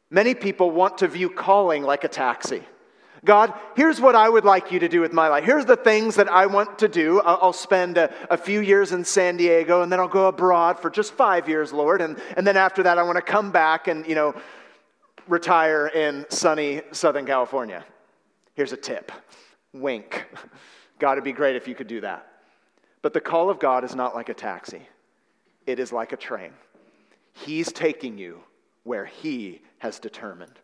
Many 0.09 0.35
people 0.35 0.71
want 0.71 0.99
to 0.99 1.07
view 1.07 1.29
calling 1.29 1.83
like 1.83 2.03
a 2.03 2.07
taxi. 2.07 2.63
God, 3.25 3.53
here's 3.75 4.01
what 4.01 4.15
I 4.15 4.27
would 4.27 4.43
like 4.43 4.71
you 4.71 4.79
to 4.79 4.89
do 4.89 4.99
with 4.99 5.13
my 5.13 5.29
life. 5.29 5.45
Here's 5.45 5.65
the 5.65 5.77
things 5.77 6.15
that 6.15 6.27
I 6.27 6.45
want 6.45 6.79
to 6.79 6.89
do. 6.89 7.21
I'll 7.21 7.53
spend 7.53 7.97
a, 7.97 8.13
a, 8.29 8.37
few 8.37 8.59
years 8.59 8.91
in 8.91 9.05
San 9.05 9.37
Diego 9.37 9.81
and 9.81 9.89
then 9.89 9.99
I'll 10.01 10.09
go 10.09 10.27
abroad 10.27 10.77
for 10.77 10.89
just 10.89 11.13
five 11.13 11.47
years, 11.47 11.71
Lord. 11.71 12.01
And, 12.01 12.19
and 12.35 12.45
then 12.45 12.57
after 12.57 12.83
that, 12.83 12.97
I 12.97 13.03
want 13.03 13.15
to 13.15 13.21
come 13.21 13.51
back 13.51 13.87
and, 13.87 14.05
you 14.05 14.15
know, 14.15 14.35
retire 15.27 15.87
in 15.87 16.25
sunny 16.27 16.81
Southern 16.91 17.25
California. 17.25 17.85
Here's 18.55 18.73
a 18.73 18.77
tip 18.77 19.11
wink. 19.71 20.27
God, 20.99 21.13
it'd 21.13 21.23
be 21.23 21.31
great 21.31 21.55
if 21.55 21.67
you 21.67 21.75
could 21.75 21.87
do 21.87 22.01
that. 22.01 22.27
But 23.01 23.13
the 23.13 23.21
call 23.21 23.49
of 23.49 23.59
God 23.59 23.83
is 23.83 23.95
not 23.95 24.15
like 24.15 24.29
a 24.29 24.33
taxi, 24.33 24.87
it 25.65 25.79
is 25.79 25.91
like 25.91 26.11
a 26.11 26.17
train. 26.17 26.51
He's 27.33 27.71
taking 27.71 28.17
you 28.17 28.41
where 28.83 29.05
He 29.05 29.61
has 29.79 29.99
determined. 29.99 30.59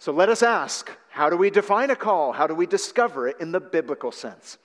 So 0.00 0.12
let 0.12 0.30
us 0.30 0.42
ask 0.42 0.90
how 1.10 1.28
do 1.28 1.36
we 1.36 1.50
define 1.50 1.90
a 1.90 1.96
call? 1.96 2.32
How 2.32 2.46
do 2.46 2.54
we 2.54 2.66
discover 2.66 3.28
it 3.28 3.36
in 3.38 3.52
the 3.52 3.60
biblical 3.60 4.10
sense? 4.10 4.56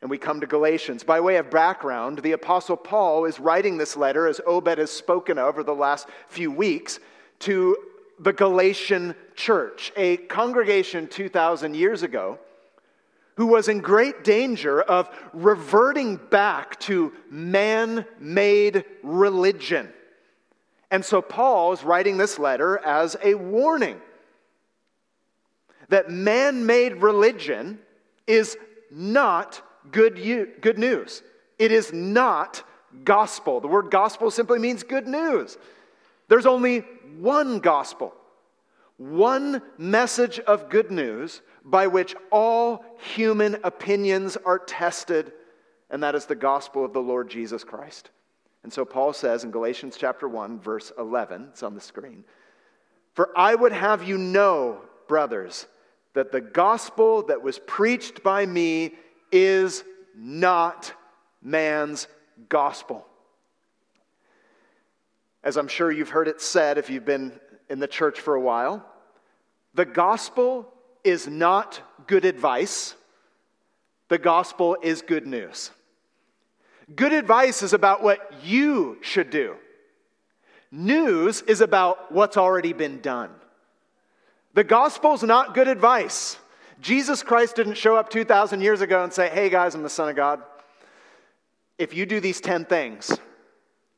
And 0.00 0.10
we 0.10 0.16
come 0.16 0.40
to 0.40 0.46
Galatians. 0.46 1.04
By 1.04 1.20
way 1.20 1.36
of 1.36 1.50
background, 1.50 2.20
the 2.20 2.32
Apostle 2.32 2.78
Paul 2.78 3.26
is 3.26 3.38
writing 3.38 3.76
this 3.76 3.94
letter, 3.94 4.26
as 4.26 4.40
Obed 4.46 4.78
has 4.78 4.90
spoken 4.90 5.36
of 5.36 5.48
over 5.48 5.62
the 5.62 5.74
last 5.74 6.08
few 6.28 6.50
weeks, 6.50 6.98
to 7.40 7.76
the 8.18 8.32
Galatian 8.32 9.14
church, 9.34 9.92
a 9.96 10.16
congregation 10.16 11.08
2,000 11.08 11.76
years 11.76 12.02
ago 12.02 12.38
who 13.36 13.46
was 13.46 13.68
in 13.68 13.80
great 13.80 14.24
danger 14.24 14.80
of 14.80 15.10
reverting 15.34 16.16
back 16.16 16.80
to 16.80 17.12
man 17.30 18.06
made 18.18 18.84
religion. 19.02 19.92
And 20.90 21.04
so 21.04 21.20
Paul 21.20 21.74
is 21.74 21.84
writing 21.84 22.16
this 22.16 22.38
letter 22.38 22.78
as 22.78 23.14
a 23.22 23.34
warning 23.34 24.00
that 25.88 26.10
man 26.10 26.66
made 26.66 27.02
religion 27.02 27.78
is 28.26 28.56
not 28.90 29.62
good, 29.90 30.16
good 30.60 30.78
news. 30.78 31.22
It 31.58 31.72
is 31.72 31.92
not 31.92 32.62
gospel. 33.04 33.60
The 33.60 33.68
word 33.68 33.90
gospel 33.90 34.30
simply 34.30 34.58
means 34.58 34.82
good 34.82 35.06
news. 35.06 35.58
There's 36.28 36.46
only 36.46 36.80
one 37.18 37.58
gospel, 37.58 38.14
one 38.96 39.62
message 39.76 40.38
of 40.40 40.68
good 40.68 40.90
news 40.90 41.40
by 41.64 41.86
which 41.86 42.14
all 42.30 42.84
human 43.14 43.58
opinions 43.64 44.36
are 44.36 44.58
tested, 44.58 45.32
and 45.90 46.02
that 46.02 46.14
is 46.14 46.26
the 46.26 46.34
gospel 46.34 46.84
of 46.84 46.92
the 46.92 47.00
Lord 47.00 47.28
Jesus 47.28 47.64
Christ. 47.64 48.10
And 48.62 48.72
so 48.72 48.84
Paul 48.84 49.12
says 49.12 49.44
in 49.44 49.50
Galatians 49.50 49.96
chapter 49.98 50.28
1, 50.28 50.60
verse 50.60 50.92
11, 50.98 51.48
it's 51.50 51.62
on 51.62 51.74
the 51.74 51.80
screen 51.80 52.24
For 53.14 53.30
I 53.36 53.54
would 53.54 53.72
have 53.72 54.06
you 54.06 54.18
know, 54.18 54.82
brothers, 55.06 55.66
that 56.18 56.32
the 56.32 56.40
gospel 56.40 57.22
that 57.22 57.44
was 57.44 57.60
preached 57.60 58.24
by 58.24 58.44
me 58.44 58.92
is 59.30 59.84
not 60.16 60.92
man's 61.40 62.08
gospel. 62.48 63.06
As 65.44 65.56
I'm 65.56 65.68
sure 65.68 65.92
you've 65.92 66.08
heard 66.08 66.26
it 66.26 66.40
said 66.40 66.76
if 66.76 66.90
you've 66.90 67.04
been 67.04 67.38
in 67.70 67.78
the 67.78 67.86
church 67.86 68.18
for 68.18 68.34
a 68.34 68.40
while, 68.40 68.84
the 69.74 69.84
gospel 69.84 70.66
is 71.04 71.28
not 71.28 71.80
good 72.08 72.24
advice, 72.24 72.96
the 74.08 74.18
gospel 74.18 74.76
is 74.82 75.02
good 75.02 75.24
news. 75.24 75.70
Good 76.96 77.12
advice 77.12 77.62
is 77.62 77.74
about 77.74 78.02
what 78.02 78.42
you 78.42 78.98
should 79.02 79.30
do. 79.30 79.54
News 80.72 81.42
is 81.42 81.60
about 81.60 82.10
what's 82.10 82.36
already 82.36 82.72
been 82.72 83.00
done. 83.00 83.30
The 84.58 84.64
gospel's 84.64 85.22
not 85.22 85.54
good 85.54 85.68
advice. 85.68 86.36
Jesus 86.80 87.22
Christ 87.22 87.54
didn't 87.54 87.74
show 87.74 87.94
up 87.94 88.10
2,000 88.10 88.60
years 88.60 88.80
ago 88.80 89.04
and 89.04 89.12
say, 89.12 89.28
Hey 89.28 89.50
guys, 89.50 89.76
I'm 89.76 89.84
the 89.84 89.88
Son 89.88 90.08
of 90.08 90.16
God. 90.16 90.42
If 91.78 91.94
you 91.94 92.04
do 92.04 92.18
these 92.18 92.40
10 92.40 92.64
things, 92.64 93.16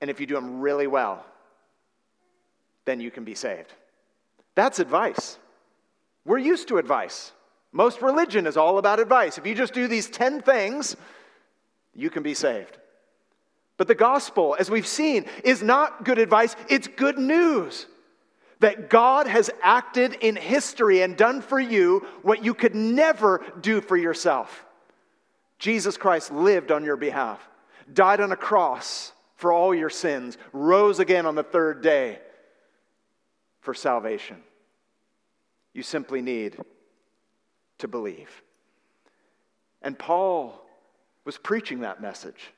and 0.02 0.11
if 0.11 0.21
you 0.21 0.26
do 0.26 0.35
them 0.35 0.61
really 0.61 0.87
well, 0.87 1.25
then 2.85 3.00
you 3.00 3.11
can 3.11 3.25
be 3.25 3.35
saved. 3.35 3.73
That's 4.55 4.81
advice. 4.81 5.38
We're 6.26 6.37
used 6.37 6.69
to 6.69 6.76
advice. 6.76 7.33
Most 7.73 8.02
religion 8.02 8.47
is 8.47 8.59
all 8.59 8.76
about 8.76 9.00
advice. 9.00 9.38
If 9.38 9.47
you 9.47 9.55
just 9.55 9.73
do 9.73 9.88
these 9.88 10.11
10 10.11 10.43
things, 10.43 10.95
you 11.95 12.11
can 12.11 12.23
be 12.23 12.35
saved. 12.35 12.76
But 13.79 13.88
the 13.88 13.95
gospel, 13.95 14.57
as 14.61 14.71
we've 14.71 14.87
seen, 14.87 15.25
is 15.43 15.62
not 15.62 16.05
good 16.05 16.19
advice, 16.19 16.55
it's 16.69 16.87
good 16.87 17.17
news 17.17 17.87
that 18.61 18.88
God 18.88 19.26
has 19.26 19.50
acted 19.62 20.14
in 20.14 20.37
history 20.37 21.02
and 21.02 21.17
done 21.17 21.40
for 21.40 21.59
you 21.59 22.07
what 22.23 22.45
you 22.45 22.55
could 22.55 22.75
never 22.75 23.43
do 23.61 23.81
for 23.81 23.97
yourself. 23.97 24.64
Jesus 25.59 25.97
Christ 25.97 26.31
lived 26.31 26.71
on 26.71 26.85
your 26.85 26.97
behalf, 26.97 27.47
died 27.93 28.21
on 28.21 28.33
a 28.33 28.37
cross 28.37 29.12
for 29.37 29.52
all 29.52 29.75
your 29.75 29.90
sins, 29.90 30.38
rose 30.52 31.00
again 31.00 31.26
on 31.26 31.35
the 31.35 31.43
third 31.43 31.83
day 31.83 32.19
for 33.61 33.75
salvation. 33.75 34.37
You 35.73 35.83
simply 35.83 36.21
need 36.21 36.57
to 37.79 37.88
believe. 37.88 38.43
And 39.83 39.99
Paul 39.99 40.61
was 41.25 41.38
preaching 41.38 41.81
that 41.81 42.02
message. 42.02 42.52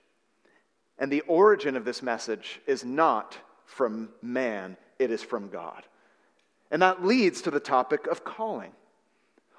And 0.99 1.11
the 1.11 1.21
origin 1.23 1.77
of 1.77 1.85
this 1.85 2.03
message 2.03 2.61
is 2.67 2.85
not 2.85 3.37
from 3.67 4.11
man, 4.21 4.77
it 4.99 5.11
is 5.11 5.23
from 5.23 5.49
God. 5.49 5.85
And 6.73 6.81
that 6.81 7.05
leads 7.05 7.43
to 7.43 7.51
the 7.51 7.61
topic 7.61 8.07
of 8.07 8.25
calling. 8.25 8.73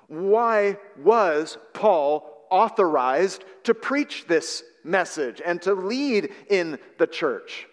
Why 0.08 0.77
was 0.98 1.58
Paul 1.74 2.29
authorized 2.50 3.46
to 3.63 3.75
preach 3.75 4.25
this 4.27 4.63
message 4.84 5.39
and 5.46 5.62
to 5.62 5.75
lead 5.75 6.32
in 6.50 6.79
the 6.98 7.08
church? 7.08 7.67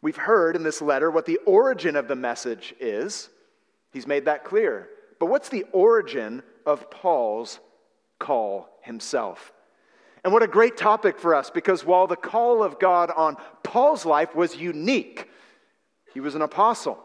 We've 0.00 0.16
heard 0.16 0.56
in 0.56 0.62
this 0.62 0.80
letter 0.80 1.10
what 1.10 1.26
the 1.26 1.38
origin 1.44 1.96
of 1.96 2.08
the 2.08 2.16
message 2.16 2.74
is. 2.80 3.28
He's 3.92 4.06
made 4.06 4.24
that 4.24 4.44
clear. 4.44 4.88
But 5.20 5.26
what's 5.26 5.50
the 5.50 5.66
origin 5.72 6.42
of 6.64 6.90
Paul's 6.90 7.60
call 8.18 8.68
himself? 8.82 9.52
And 10.24 10.32
what 10.32 10.42
a 10.42 10.48
great 10.48 10.78
topic 10.78 11.18
for 11.18 11.34
us 11.34 11.50
because 11.50 11.84
while 11.84 12.06
the 12.06 12.16
call 12.16 12.62
of 12.62 12.78
God 12.78 13.10
on 13.14 13.36
Paul's 13.62 14.06
life 14.06 14.34
was 14.34 14.56
unique, 14.56 15.28
he 16.14 16.20
was 16.20 16.34
an 16.34 16.42
apostle. 16.42 17.04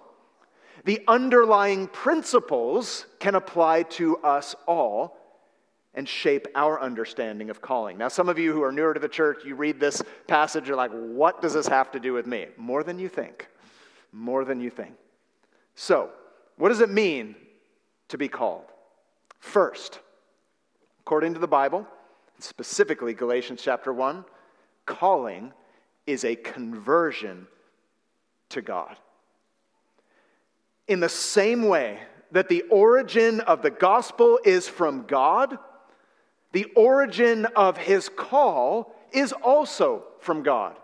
The 0.86 1.02
underlying 1.08 1.88
principles 1.88 3.06
can 3.20 3.36
apply 3.36 3.84
to 3.84 4.18
us 4.18 4.56
all 4.68 5.18
and 5.94 6.10
shape 6.10 6.48
our 6.56 6.82
understanding 6.82 7.50
of 7.50 7.62
calling. 7.62 7.98
Now, 7.98 8.08
some 8.08 8.28
of 8.28 8.40
you 8.40 8.52
who 8.52 8.63
are 8.63 8.72
newer 8.72 8.94
to 8.94 9.00
the 9.00 9.08
church, 9.08 9.46
you 9.46 9.56
read 9.56 9.80
this 9.80 10.02
passage, 10.28 10.68
you're 10.68 10.75
like, 10.75 10.92
what 10.92 11.42
does 11.42 11.54
this 11.54 11.68
have 11.68 11.92
to 11.92 12.00
do 12.00 12.13
with 12.13 12.25
me? 12.25 12.48
More 12.58 12.84
than 12.84 13.00
you 13.00 13.08
think. 13.08 13.48
More 14.12 14.44
than 14.44 14.60
you 14.60 14.70
think. 14.70 14.96
So, 15.75 16.10
what 16.58 16.70
does 16.70 16.82
it 16.82 16.90
mean 16.90 17.36
to 18.10 18.18
be 18.18 18.28
called? 18.28 18.66
First, 19.40 20.00
according 21.02 21.34
to 21.34 21.40
the 21.40 21.48
Bible, 21.48 21.88
specifically 22.40 23.13
Galatians 23.13 23.62
chapter 23.62 23.94
1, 23.94 24.25
calling 24.86 25.54
is 26.06 26.25
a 26.25 26.36
conversion 26.36 27.48
to 28.50 28.62
God. 28.62 28.98
In 30.88 31.00
the 31.00 31.10
same 31.10 31.63
way 31.63 32.00
that 32.32 32.50
the 32.50 32.63
origin 32.63 33.40
of 33.42 33.62
the 33.62 33.70
gospel 33.70 34.40
is 34.44 34.68
from 34.68 35.06
God, 35.06 35.58
the 36.52 36.66
origin 36.75 37.46
of 37.56 37.78
his 37.78 38.10
call 38.10 38.96
is 39.12 39.32
also 39.32 40.04
from 40.20 40.44
God, 40.44 40.78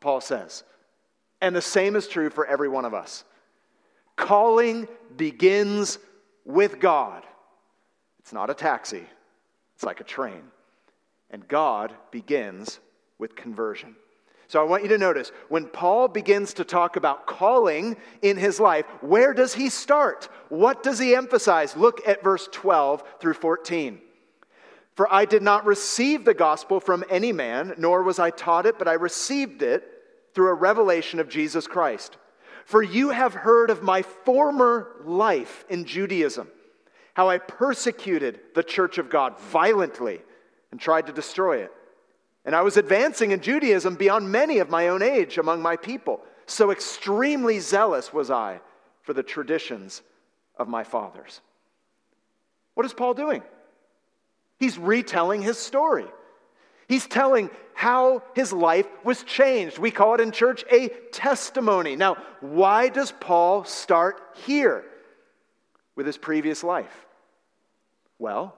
Paul 0.00 0.20
says. 0.20 0.64
And 1.40 1.54
the 1.54 1.62
same 1.62 1.96
is 1.96 2.06
true 2.06 2.30
for 2.30 2.46
every 2.46 2.68
one 2.68 2.84
of 2.84 2.94
us. 2.94 3.24
Calling 4.16 4.86
begins 5.16 5.98
with 6.44 6.78
God. 6.78 7.24
It's 8.20 8.32
not 8.32 8.50
a 8.50 8.54
taxi, 8.54 9.04
it's 9.74 9.84
like 9.84 10.00
a 10.00 10.04
train. 10.04 10.42
And 11.30 11.46
God 11.48 11.94
begins 12.10 12.78
with 13.18 13.34
conversion. 13.34 13.96
So 14.52 14.60
I 14.60 14.64
want 14.64 14.82
you 14.82 14.90
to 14.90 14.98
notice 14.98 15.32
when 15.48 15.64
Paul 15.64 16.08
begins 16.08 16.52
to 16.52 16.64
talk 16.64 16.96
about 16.96 17.26
calling 17.26 17.96
in 18.20 18.36
his 18.36 18.60
life, 18.60 18.84
where 19.00 19.32
does 19.32 19.54
he 19.54 19.70
start? 19.70 20.28
What 20.50 20.82
does 20.82 20.98
he 20.98 21.14
emphasize? 21.14 21.74
Look 21.74 22.06
at 22.06 22.22
verse 22.22 22.50
12 22.52 23.02
through 23.18 23.32
14. 23.32 23.98
For 24.94 25.10
I 25.10 25.24
did 25.24 25.40
not 25.40 25.64
receive 25.64 26.26
the 26.26 26.34
gospel 26.34 26.80
from 26.80 27.02
any 27.08 27.32
man, 27.32 27.72
nor 27.78 28.02
was 28.02 28.18
I 28.18 28.28
taught 28.28 28.66
it, 28.66 28.78
but 28.78 28.88
I 28.88 28.92
received 28.92 29.62
it 29.62 29.88
through 30.34 30.50
a 30.50 30.54
revelation 30.54 31.18
of 31.18 31.30
Jesus 31.30 31.66
Christ. 31.66 32.18
For 32.66 32.82
you 32.82 33.08
have 33.08 33.32
heard 33.32 33.70
of 33.70 33.82
my 33.82 34.02
former 34.02 34.96
life 35.02 35.64
in 35.70 35.86
Judaism, 35.86 36.46
how 37.14 37.30
I 37.30 37.38
persecuted 37.38 38.38
the 38.54 38.62
church 38.62 38.98
of 38.98 39.08
God 39.08 39.40
violently 39.40 40.20
and 40.70 40.78
tried 40.78 41.06
to 41.06 41.12
destroy 41.14 41.62
it. 41.62 41.72
And 42.44 42.56
I 42.56 42.62
was 42.62 42.76
advancing 42.76 43.30
in 43.30 43.40
Judaism 43.40 43.94
beyond 43.94 44.30
many 44.30 44.58
of 44.58 44.68
my 44.68 44.88
own 44.88 45.02
age 45.02 45.38
among 45.38 45.62
my 45.62 45.76
people. 45.76 46.20
So 46.46 46.70
extremely 46.70 47.60
zealous 47.60 48.12
was 48.12 48.30
I 48.30 48.60
for 49.02 49.12
the 49.12 49.22
traditions 49.22 50.02
of 50.56 50.68
my 50.68 50.84
fathers. 50.84 51.40
What 52.74 52.86
is 52.86 52.92
Paul 52.92 53.14
doing? 53.14 53.42
He's 54.58 54.78
retelling 54.78 55.42
his 55.42 55.58
story. 55.58 56.06
He's 56.88 57.06
telling 57.06 57.50
how 57.74 58.22
his 58.34 58.52
life 58.52 58.86
was 59.04 59.22
changed. 59.22 59.78
We 59.78 59.90
call 59.90 60.14
it 60.14 60.20
in 60.20 60.30
church 60.30 60.64
a 60.70 60.88
testimony. 61.10 61.96
Now, 61.96 62.16
why 62.40 62.88
does 62.88 63.12
Paul 63.12 63.64
start 63.64 64.20
here 64.44 64.84
with 65.96 66.06
his 66.06 66.18
previous 66.18 66.62
life? 66.62 67.06
Well, 68.18 68.54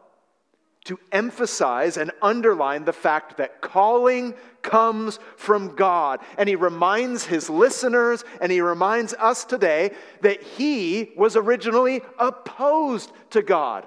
to 0.84 0.98
emphasize 1.12 1.96
and 1.96 2.10
underline 2.20 2.84
the 2.84 2.92
fact 2.92 3.38
that 3.38 3.62
calling 3.62 4.34
comes 4.62 5.18
from 5.36 5.74
God. 5.74 6.20
And 6.36 6.48
he 6.48 6.56
reminds 6.56 7.24
his 7.24 7.48
listeners 7.48 8.24
and 8.40 8.52
he 8.52 8.60
reminds 8.60 9.14
us 9.14 9.44
today 9.44 9.92
that 10.20 10.42
he 10.42 11.12
was 11.16 11.36
originally 11.36 12.02
opposed 12.18 13.12
to 13.30 13.42
God. 13.42 13.86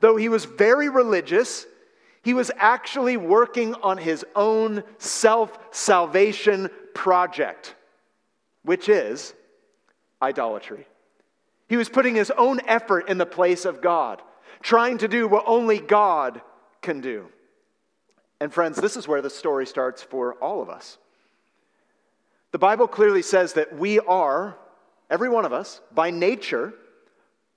Though 0.00 0.16
he 0.16 0.28
was 0.28 0.46
very 0.46 0.88
religious, 0.88 1.66
he 2.22 2.34
was 2.34 2.50
actually 2.56 3.16
working 3.16 3.74
on 3.74 3.98
his 3.98 4.24
own 4.34 4.84
self 4.98 5.58
salvation 5.70 6.70
project, 6.94 7.74
which 8.62 8.88
is 8.88 9.34
idolatry. 10.22 10.86
He 11.68 11.76
was 11.76 11.90
putting 11.90 12.14
his 12.14 12.30
own 12.30 12.60
effort 12.66 13.08
in 13.08 13.18
the 13.18 13.26
place 13.26 13.66
of 13.66 13.82
God 13.82 14.22
trying 14.60 14.98
to 14.98 15.08
do 15.08 15.28
what 15.28 15.44
only 15.46 15.78
God 15.78 16.40
can 16.82 17.00
do. 17.00 17.28
And 18.40 18.52
friends, 18.52 18.76
this 18.76 18.96
is 18.96 19.08
where 19.08 19.22
the 19.22 19.30
story 19.30 19.66
starts 19.66 20.02
for 20.02 20.34
all 20.34 20.62
of 20.62 20.68
us. 20.68 20.98
The 22.52 22.58
Bible 22.58 22.88
clearly 22.88 23.22
says 23.22 23.54
that 23.54 23.76
we 23.76 23.98
are, 24.00 24.56
every 25.10 25.28
one 25.28 25.44
of 25.44 25.52
us, 25.52 25.80
by 25.92 26.10
nature, 26.10 26.72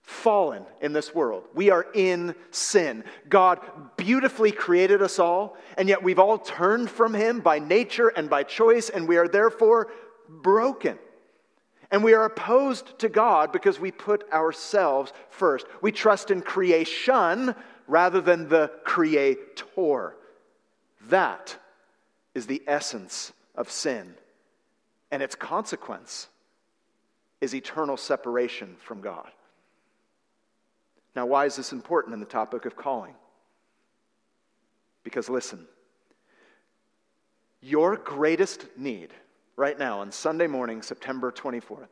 fallen 0.02 0.66
in 0.82 0.94
this 0.94 1.14
world. 1.14 1.44
We 1.54 1.70
are 1.70 1.86
in 1.94 2.36
sin. 2.50 3.04
God 3.30 3.60
beautifully 3.98 4.52
created 4.52 5.02
us 5.02 5.20
all, 5.20 5.56
and 5.78 5.88
yet 5.88 6.04
we've 6.04 6.20
all 6.20 6.40
turned 6.40 6.90
from 6.90 7.14
Him 7.14 7.40
by 7.40 7.60
nature 7.60 8.10
and 8.10 8.30
by 8.30 8.44
choice, 8.44 8.90
and 8.90 9.08
we 9.08 9.18
are 9.18 9.28
therefore 9.28 9.92
broken. 10.28 10.98
And 11.92 12.04
we 12.04 12.14
are 12.14 12.24
opposed 12.24 12.98
to 13.00 13.10
God 13.10 13.52
because 13.52 13.80
we 13.80 13.92
put 13.92 14.32
ourselves 14.32 15.12
first. 15.30 15.68
We 15.82 15.92
trust 15.92 16.32
in 16.32 16.42
creation 16.42 17.54
rather 17.86 18.22
than 18.22 18.48
the 18.48 18.72
creator. 18.86 20.16
That 21.10 21.58
is 22.34 22.48
the 22.48 22.64
essence 22.66 23.34
of 23.56 23.70
sin. 23.70 24.16
And 25.12 25.22
its 25.22 25.36
consequence 25.36 26.30
is 27.42 27.54
eternal 27.54 27.98
separation 27.98 28.78
from 28.80 29.02
God. 29.02 29.30
Now, 31.14 31.26
why 31.26 31.46
is 31.46 31.58
this 31.58 31.74
important 31.74 32.14
in 32.14 32.22
the 32.22 32.26
topic 32.26 32.66
of 32.66 32.78
calling? 32.78 33.16
Because 35.04 35.28
listen, 35.28 35.68
your 37.60 37.98
greatest 37.98 38.66
need 38.78 39.10
right 39.62 39.78
now 39.78 40.00
on 40.00 40.12
Sunday 40.12 40.48
morning, 40.48 40.82
September 40.82 41.32
24th. 41.32 41.88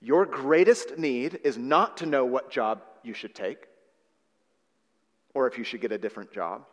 Your 0.00 0.26
greatest 0.26 0.98
need 0.98 1.38
is 1.44 1.56
not 1.56 1.98
to 1.98 2.06
know 2.06 2.24
what 2.24 2.50
job 2.50 2.82
you 3.04 3.14
should 3.14 3.32
take 3.32 3.58
or 5.34 5.46
if 5.46 5.56
you 5.56 5.62
should 5.62 5.80
get 5.80 5.92
a 5.92 5.98
different 5.98 6.32
job. 6.32 6.64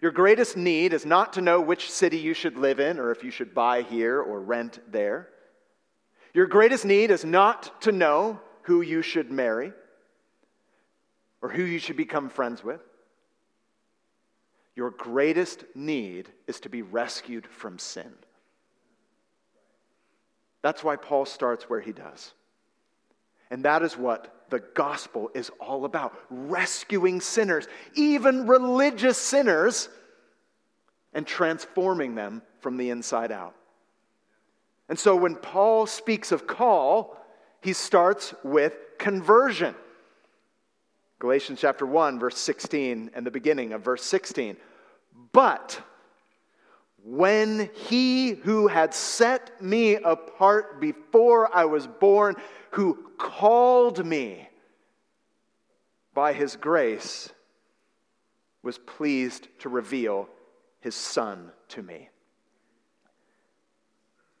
Your 0.00 0.10
greatest 0.10 0.56
need 0.56 0.94
is 0.94 1.04
not 1.04 1.34
to 1.34 1.42
know 1.42 1.60
which 1.60 1.90
city 1.90 2.16
you 2.16 2.32
should 2.32 2.56
live 2.56 2.80
in 2.80 2.98
or 2.98 3.10
if 3.10 3.22
you 3.22 3.30
should 3.30 3.54
buy 3.54 3.82
here 3.82 4.22
or 4.22 4.40
rent 4.40 4.80
there. 4.90 5.28
Your 6.32 6.46
greatest 6.46 6.86
need 6.86 7.10
is 7.10 7.26
not 7.26 7.82
to 7.82 7.92
know 7.92 8.40
who 8.62 8.80
you 8.80 9.02
should 9.02 9.30
marry 9.30 9.74
or 11.42 11.50
who 11.50 11.62
you 11.62 11.78
should 11.78 11.98
become 11.98 12.30
friends 12.30 12.64
with. 12.64 12.80
Your 14.74 14.88
greatest 14.88 15.64
need 15.74 16.30
is 16.46 16.58
to 16.60 16.70
be 16.70 16.80
rescued 16.80 17.46
from 17.46 17.78
sin. 17.78 18.10
That's 20.64 20.82
why 20.82 20.96
Paul 20.96 21.26
starts 21.26 21.68
where 21.68 21.82
he 21.82 21.92
does. 21.92 22.32
And 23.50 23.66
that 23.66 23.82
is 23.82 23.98
what 23.98 24.46
the 24.48 24.60
gospel 24.60 25.30
is 25.34 25.50
all 25.60 25.84
about 25.84 26.18
rescuing 26.30 27.20
sinners, 27.20 27.68
even 27.94 28.46
religious 28.46 29.18
sinners, 29.18 29.90
and 31.12 31.26
transforming 31.26 32.14
them 32.14 32.40
from 32.60 32.78
the 32.78 32.88
inside 32.88 33.30
out. 33.30 33.54
And 34.88 34.98
so 34.98 35.14
when 35.14 35.36
Paul 35.36 35.84
speaks 35.84 36.32
of 36.32 36.46
call, 36.46 37.14
he 37.60 37.74
starts 37.74 38.32
with 38.42 38.74
conversion. 38.96 39.74
Galatians 41.18 41.60
chapter 41.60 41.84
1, 41.84 42.18
verse 42.18 42.38
16, 42.38 43.10
and 43.14 43.26
the 43.26 43.30
beginning 43.30 43.74
of 43.74 43.82
verse 43.82 44.02
16. 44.02 44.56
But 45.32 45.78
when 47.04 47.68
he 47.74 48.30
who 48.30 48.66
had 48.66 48.94
set 48.94 49.62
me 49.62 49.96
apart 49.96 50.80
before 50.80 51.54
I 51.54 51.66
was 51.66 51.86
born, 51.86 52.34
who 52.70 53.10
called 53.18 54.04
me 54.04 54.48
by 56.14 56.32
his 56.32 56.56
grace, 56.56 57.30
was 58.62 58.78
pleased 58.78 59.48
to 59.58 59.68
reveal 59.68 60.28
his 60.80 60.94
son 60.94 61.52
to 61.68 61.82
me. 61.82 62.08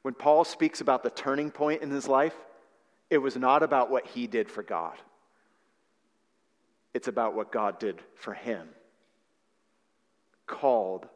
When 0.00 0.14
Paul 0.14 0.44
speaks 0.44 0.80
about 0.80 1.02
the 1.02 1.10
turning 1.10 1.50
point 1.50 1.82
in 1.82 1.90
his 1.90 2.08
life, 2.08 2.34
it 3.10 3.18
was 3.18 3.36
not 3.36 3.62
about 3.62 3.90
what 3.90 4.06
he 4.06 4.26
did 4.26 4.50
for 4.50 4.62
God, 4.62 4.96
it's 6.94 7.08
about 7.08 7.34
what 7.34 7.52
God 7.52 7.78
did 7.78 8.00
for 8.14 8.32
him. 8.32 8.68
Called 10.46 11.06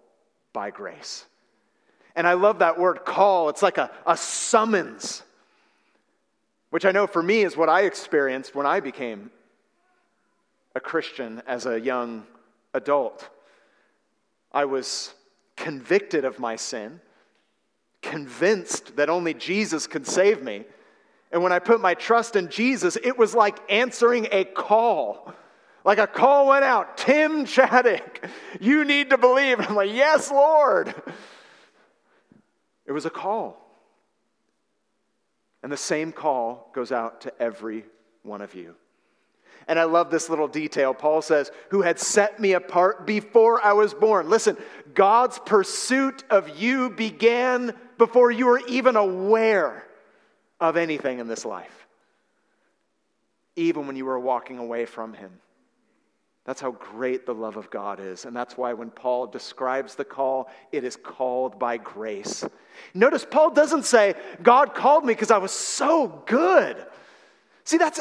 by 0.52 0.70
grace. 0.70 1.24
And 2.18 2.26
I 2.26 2.33
love 2.33 2.59
that 2.59 2.81
word 2.81 3.04
call. 3.04 3.48
It's 3.48 3.62
like 3.62 3.78
a, 3.78 3.92
a 4.04 4.16
summons, 4.16 5.22
which 6.70 6.85
I 6.85 6.90
know 6.90 7.07
for 7.07 7.22
me 7.22 7.42
is 7.42 7.57
what 7.57 7.68
I 7.68 7.83
experienced 7.83 8.57
when 8.57 8.66
I 8.66 8.81
became 8.81 9.31
a 10.74 10.81
Christian 10.81 11.40
as 11.46 11.64
a 11.64 11.78
young 11.78 12.26
adult. 12.74 13.28
I 14.50 14.64
was 14.64 15.14
convicted 15.54 16.24
of 16.24 16.40
my 16.40 16.57
sin, 16.57 17.00
convinced 18.02 18.96
that 18.96 19.09
only 19.09 19.33
Jesus 19.33 19.87
could 19.87 20.04
save 20.04 20.42
me. 20.42 20.64
And 21.31 21.40
when 21.40 21.52
I 21.52 21.61
put 21.61 21.81
my 21.81 21.94
trust 21.94 22.35
in 22.35 22.48
Jesus, 22.48 22.96
it 22.96 23.16
was 23.16 23.33
like 23.33 23.61
answering 23.70 24.26
a 24.33 24.42
call. 24.42 25.33
Like 25.85 25.98
a 25.98 26.09
call 26.09 26.48
went 26.48 26.64
out, 26.64 26.96
Tim 26.96 27.44
Chaddick, 27.44 28.28
you 28.61 28.85
need 28.85 29.11
to 29.11 29.18
believe. 29.18 29.61
I'm 29.61 29.76
like, 29.76 29.92
yes, 29.92 30.33
Lord. 30.33 30.92
It 32.88 32.92
was 32.92 33.07
a 33.07 33.11
call. 33.11 33.64
And 35.62 35.70
the 35.70 35.77
same 35.77 36.11
call 36.11 36.70
goes 36.74 36.90
out 36.90 37.20
to 37.20 37.42
every 37.42 37.85
one 38.22 38.40
of 38.40 38.55
you. 38.55 38.74
And 39.66 39.79
I 39.79 39.85
love 39.85 40.11
this 40.11 40.31
little 40.31 40.48
detail. 40.48 40.94
Paul 40.94 41.20
says, 41.20 41.51
Who 41.68 41.83
had 41.83 42.01
set 42.01 42.40
me 42.40 42.55
apart 42.55 43.07
before 43.07 43.62
I 43.62 43.74
was 43.74 43.92
born. 43.92 44.31
Listen, 44.31 44.57
God's 44.94 45.38
pursuit 45.38 46.24
of 46.31 46.59
you 46.59 46.88
began 46.88 47.74
before 47.98 48.31
you 48.31 48.46
were 48.46 48.62
even 48.66 48.96
aware 48.96 49.87
of 50.59 50.79
anything 50.79 51.18
in 51.18 51.29
this 51.29 51.44
life, 51.44 51.87
even 53.57 53.87
when 53.87 53.96
you 53.96 54.07
were 54.07 54.18
walking 54.18 54.57
away 54.57 54.87
from 54.87 55.12
Him. 55.12 55.33
That's 56.48 56.62
how 56.62 56.70
great 56.70 57.26
the 57.26 57.34
love 57.34 57.58
of 57.58 57.68
God 57.68 58.00
is. 58.00 58.24
And 58.24 58.34
that's 58.34 58.56
why 58.56 58.72
when 58.72 58.88
Paul 58.88 59.26
describes 59.26 59.96
the 59.96 60.04
call, 60.06 60.48
it 60.72 60.82
is 60.82 60.96
called 60.96 61.58
by 61.58 61.76
grace. 61.76 62.42
Notice 62.94 63.26
Paul 63.30 63.50
doesn't 63.50 63.84
say, 63.84 64.14
God 64.42 64.74
called 64.74 65.04
me 65.04 65.12
because 65.12 65.30
I 65.30 65.37
was 65.37 65.52
so 65.52 66.22
good. 66.24 66.87
See, 67.64 67.76
that's 67.76 68.00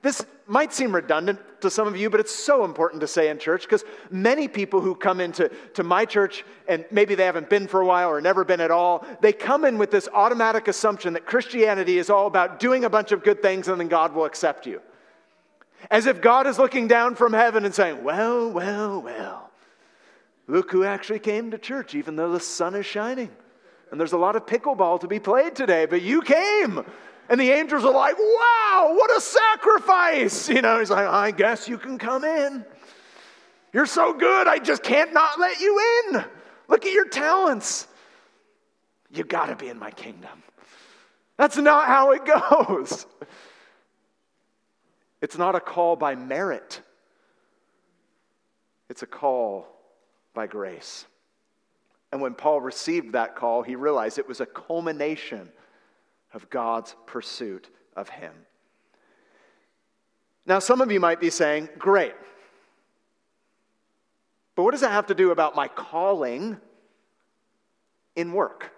this 0.00 0.24
might 0.46 0.72
seem 0.72 0.94
redundant 0.94 1.40
to 1.60 1.68
some 1.68 1.86
of 1.86 1.94
you, 1.94 2.08
but 2.08 2.20
it's 2.20 2.34
so 2.34 2.64
important 2.64 3.02
to 3.02 3.06
say 3.06 3.28
in 3.28 3.38
church 3.38 3.64
because 3.64 3.84
many 4.10 4.48
people 4.48 4.80
who 4.80 4.94
come 4.94 5.20
into 5.20 5.50
to 5.74 5.82
my 5.82 6.06
church 6.06 6.46
and 6.68 6.86
maybe 6.90 7.16
they 7.16 7.26
haven't 7.26 7.50
been 7.50 7.68
for 7.68 7.82
a 7.82 7.86
while 7.86 8.08
or 8.08 8.22
never 8.22 8.44
been 8.44 8.62
at 8.62 8.70
all, 8.70 9.04
they 9.20 9.34
come 9.34 9.66
in 9.66 9.76
with 9.76 9.90
this 9.90 10.08
automatic 10.14 10.68
assumption 10.68 11.12
that 11.12 11.26
Christianity 11.26 11.98
is 11.98 12.08
all 12.08 12.28
about 12.28 12.60
doing 12.60 12.84
a 12.84 12.90
bunch 12.90 13.12
of 13.12 13.22
good 13.22 13.42
things 13.42 13.68
and 13.68 13.78
then 13.78 13.88
God 13.88 14.14
will 14.14 14.24
accept 14.24 14.66
you. 14.66 14.80
As 15.90 16.06
if 16.06 16.20
God 16.20 16.46
is 16.46 16.58
looking 16.58 16.88
down 16.88 17.14
from 17.14 17.32
heaven 17.32 17.64
and 17.64 17.74
saying, 17.74 18.02
Well, 18.02 18.50
well, 18.50 19.00
well, 19.00 19.50
look 20.46 20.70
who 20.70 20.84
actually 20.84 21.20
came 21.20 21.50
to 21.50 21.58
church, 21.58 21.94
even 21.94 22.16
though 22.16 22.32
the 22.32 22.40
sun 22.40 22.74
is 22.74 22.86
shining. 22.86 23.30
And 23.90 23.98
there's 23.98 24.12
a 24.12 24.18
lot 24.18 24.36
of 24.36 24.44
pickleball 24.44 25.00
to 25.00 25.06
be 25.06 25.18
played 25.18 25.54
today, 25.54 25.86
but 25.86 26.02
you 26.02 26.20
came. 26.22 26.84
And 27.30 27.40
the 27.40 27.50
angels 27.50 27.84
are 27.84 27.92
like, 27.92 28.18
wow, 28.18 28.94
what 28.96 29.16
a 29.16 29.20
sacrifice. 29.20 30.48
You 30.48 30.62
know, 30.62 30.78
he's 30.78 30.90
like, 30.90 31.06
I 31.06 31.30
guess 31.30 31.68
you 31.68 31.78
can 31.78 31.98
come 31.98 32.24
in. 32.24 32.64
You're 33.72 33.86
so 33.86 34.12
good, 34.14 34.48
I 34.48 34.58
just 34.58 34.82
can't 34.82 35.12
not 35.12 35.38
let 35.38 35.60
you 35.60 35.78
in. 36.08 36.24
Look 36.68 36.86
at 36.86 36.92
your 36.92 37.08
talents. 37.08 37.86
You 39.10 39.24
got 39.24 39.46
to 39.46 39.56
be 39.56 39.68
in 39.68 39.78
my 39.78 39.90
kingdom. 39.90 40.42
That's 41.36 41.56
not 41.56 41.86
how 41.86 42.12
it 42.12 42.22
goes. 42.50 43.06
It's 45.20 45.38
not 45.38 45.54
a 45.54 45.60
call 45.60 45.96
by 45.96 46.14
merit, 46.14 46.80
it's 48.88 49.02
a 49.02 49.06
call 49.06 49.66
by 50.34 50.46
grace. 50.46 51.06
And 52.10 52.22
when 52.22 52.34
Paul 52.34 52.60
received 52.60 53.12
that 53.12 53.36
call, 53.36 53.62
he 53.62 53.76
realized 53.76 54.18
it 54.18 54.28
was 54.28 54.40
a 54.40 54.46
culmination 54.46 55.50
of 56.32 56.48
God's 56.48 56.96
pursuit 57.06 57.68
of 57.96 58.08
him. 58.08 58.32
Now, 60.46 60.58
some 60.58 60.80
of 60.80 60.90
you 60.90 61.00
might 61.00 61.20
be 61.20 61.28
saying, 61.28 61.68
great. 61.78 62.14
But 64.54 64.62
what 64.62 64.70
does 64.70 64.80
that 64.80 64.92
have 64.92 65.06
to 65.08 65.14
do 65.14 65.30
about 65.30 65.54
my 65.54 65.68
calling 65.68 66.56
in 68.16 68.32
work? 68.32 68.72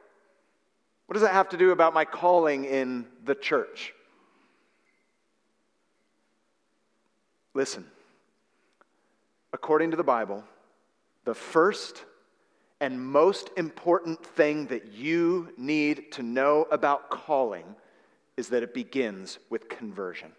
What 1.06 1.14
does 1.14 1.22
that 1.22 1.32
have 1.32 1.48
to 1.50 1.56
do 1.56 1.70
about 1.70 1.94
my 1.94 2.04
calling 2.04 2.64
in 2.64 3.06
the 3.24 3.34
church? 3.34 3.94
Listen, 7.54 7.84
according 9.52 9.90
to 9.90 9.96
the 9.96 10.04
Bible, 10.04 10.44
the 11.24 11.34
first 11.34 12.04
and 12.80 13.00
most 13.00 13.50
important 13.56 14.24
thing 14.24 14.66
that 14.66 14.92
you 14.92 15.52
need 15.56 16.12
to 16.12 16.22
know 16.22 16.66
about 16.70 17.10
calling 17.10 17.64
is 18.36 18.48
that 18.48 18.62
it 18.62 18.72
begins 18.72 19.38
with 19.50 19.68
conversion. 19.68 20.32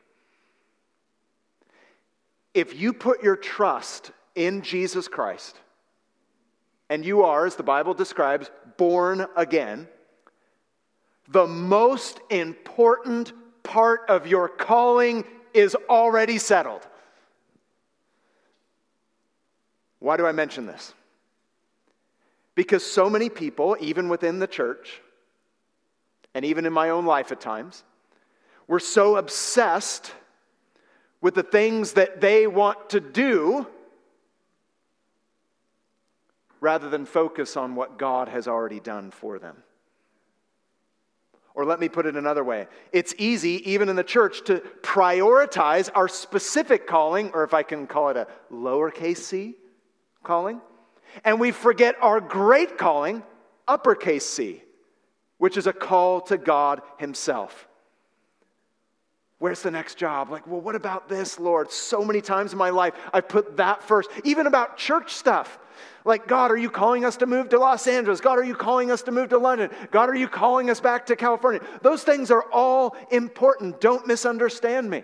If 2.54 2.80
you 2.80 2.94
put 2.94 3.22
your 3.24 3.36
trust 3.36 4.12
in 4.36 4.62
Jesus 4.62 5.08
Christ, 5.08 5.60
and 6.90 7.06
you 7.06 7.24
are, 7.24 7.46
as 7.46 7.56
the 7.56 7.64
Bible 7.64 7.94
describes, 7.94 8.50
born 8.78 9.26
again, 9.38 9.88
the 11.30 11.48
most 11.48 12.20
important 12.30 13.32
part 13.64 14.02
of 14.10 14.28
your 14.28 14.50
calling 14.50 15.24
is 15.54 15.76
already 15.90 16.38
settled. 16.38 16.86
Why 20.02 20.18
do 20.18 20.26
I 20.26 20.32
mention 20.32 20.66
this? 20.66 20.96
Because 22.56 22.84
so 22.84 23.08
many 23.08 23.30
people, 23.30 23.78
even 23.80 24.10
within 24.10 24.40
the 24.40 24.48
church, 24.48 25.00
and 26.34 26.44
even 26.44 26.66
in 26.66 26.74
my 26.74 26.90
own 26.90 27.06
life 27.06 27.32
at 27.32 27.40
times, 27.40 27.84
were 28.68 28.80
so 28.80 29.16
obsessed 29.16 30.12
with 31.22 31.36
the 31.36 31.44
things 31.44 31.94
that 31.94 32.20
they 32.20 32.48
want 32.48 32.90
to 32.90 33.00
do 33.00 33.68
rather 36.62 36.90
than 36.90 37.06
focus 37.06 37.56
on 37.56 37.76
what 37.76 38.00
God 38.00 38.28
has 38.28 38.48
already 38.48 38.80
done 38.80 39.12
for 39.12 39.38
them. 39.38 39.58
Or 41.54 41.64
let 41.64 41.80
me 41.80 41.90
put 41.90 42.08
it 42.08 42.16
another 42.16 42.44
way 42.44 42.68
it's 42.92 43.14
easy, 43.20 43.70
even 43.70 43.88
in 43.88 43.96
the 43.96 44.04
church, 44.04 44.44
to 44.46 44.64
prioritize 44.82 45.92
our 45.94 46.08
specific 46.08 46.88
calling, 46.88 47.30
or 47.36 47.44
if 47.44 47.54
I 47.54 47.62
can 47.62 47.86
call 47.86 48.10
it 48.10 48.18
a 48.18 48.26
lowercase 48.52 49.18
c 49.18 49.58
calling, 50.24 50.62
and 51.24 51.40
we 51.40 51.52
forget 51.52 51.96
our 52.02 52.22
great 52.22 52.78
calling, 52.78 53.24
uppercase 53.68 54.26
C, 54.26 54.64
which 55.38 55.58
is 55.58 55.68
a 55.68 55.74
call 55.74 56.22
to 56.22 56.38
God 56.38 56.82
Himself. 56.98 57.68
Where's 59.40 59.64
the 59.64 59.72
next 59.72 59.98
job? 59.98 60.30
Like, 60.30 60.46
well, 60.46 60.62
what 60.62 60.76
about 60.76 61.10
this, 61.10 61.40
Lord? 61.40 61.72
So 61.72 62.06
many 62.06 62.22
times 62.22 62.52
in 62.52 62.60
my 62.60 62.70
life, 62.70 62.94
I've 63.12 63.28
put 63.28 63.58
that 63.58 63.82
first, 63.82 64.12
even 64.24 64.46
about 64.46 64.78
church 64.78 65.14
stuff. 65.14 65.58
Like, 66.06 66.28
God, 66.28 66.52
are 66.52 66.58
you 66.58 66.70
calling 66.70 67.06
us 67.06 67.18
to 67.18 67.26
move 67.26 67.50
to 67.50 67.58
Los 67.60 67.88
Angeles? 67.88 68.22
God, 68.22 68.38
are 68.38 68.44
you 68.44 68.54
calling 68.54 68.92
us 68.92 69.02
to 69.04 69.12
move 69.12 69.30
to 69.30 69.40
London? 69.40 69.72
God, 69.90 70.10
are 70.10 70.16
you 70.16 70.28
calling 70.28 70.70
us 70.70 70.80
back 70.80 71.08
to 71.08 71.16
California? 71.16 71.60
Those 71.82 72.04
things 72.04 72.30
are 72.30 72.46
all 72.52 72.96
important. 73.10 73.82
Don't 73.82 74.06
misunderstand 74.06 74.90
me. 74.90 75.04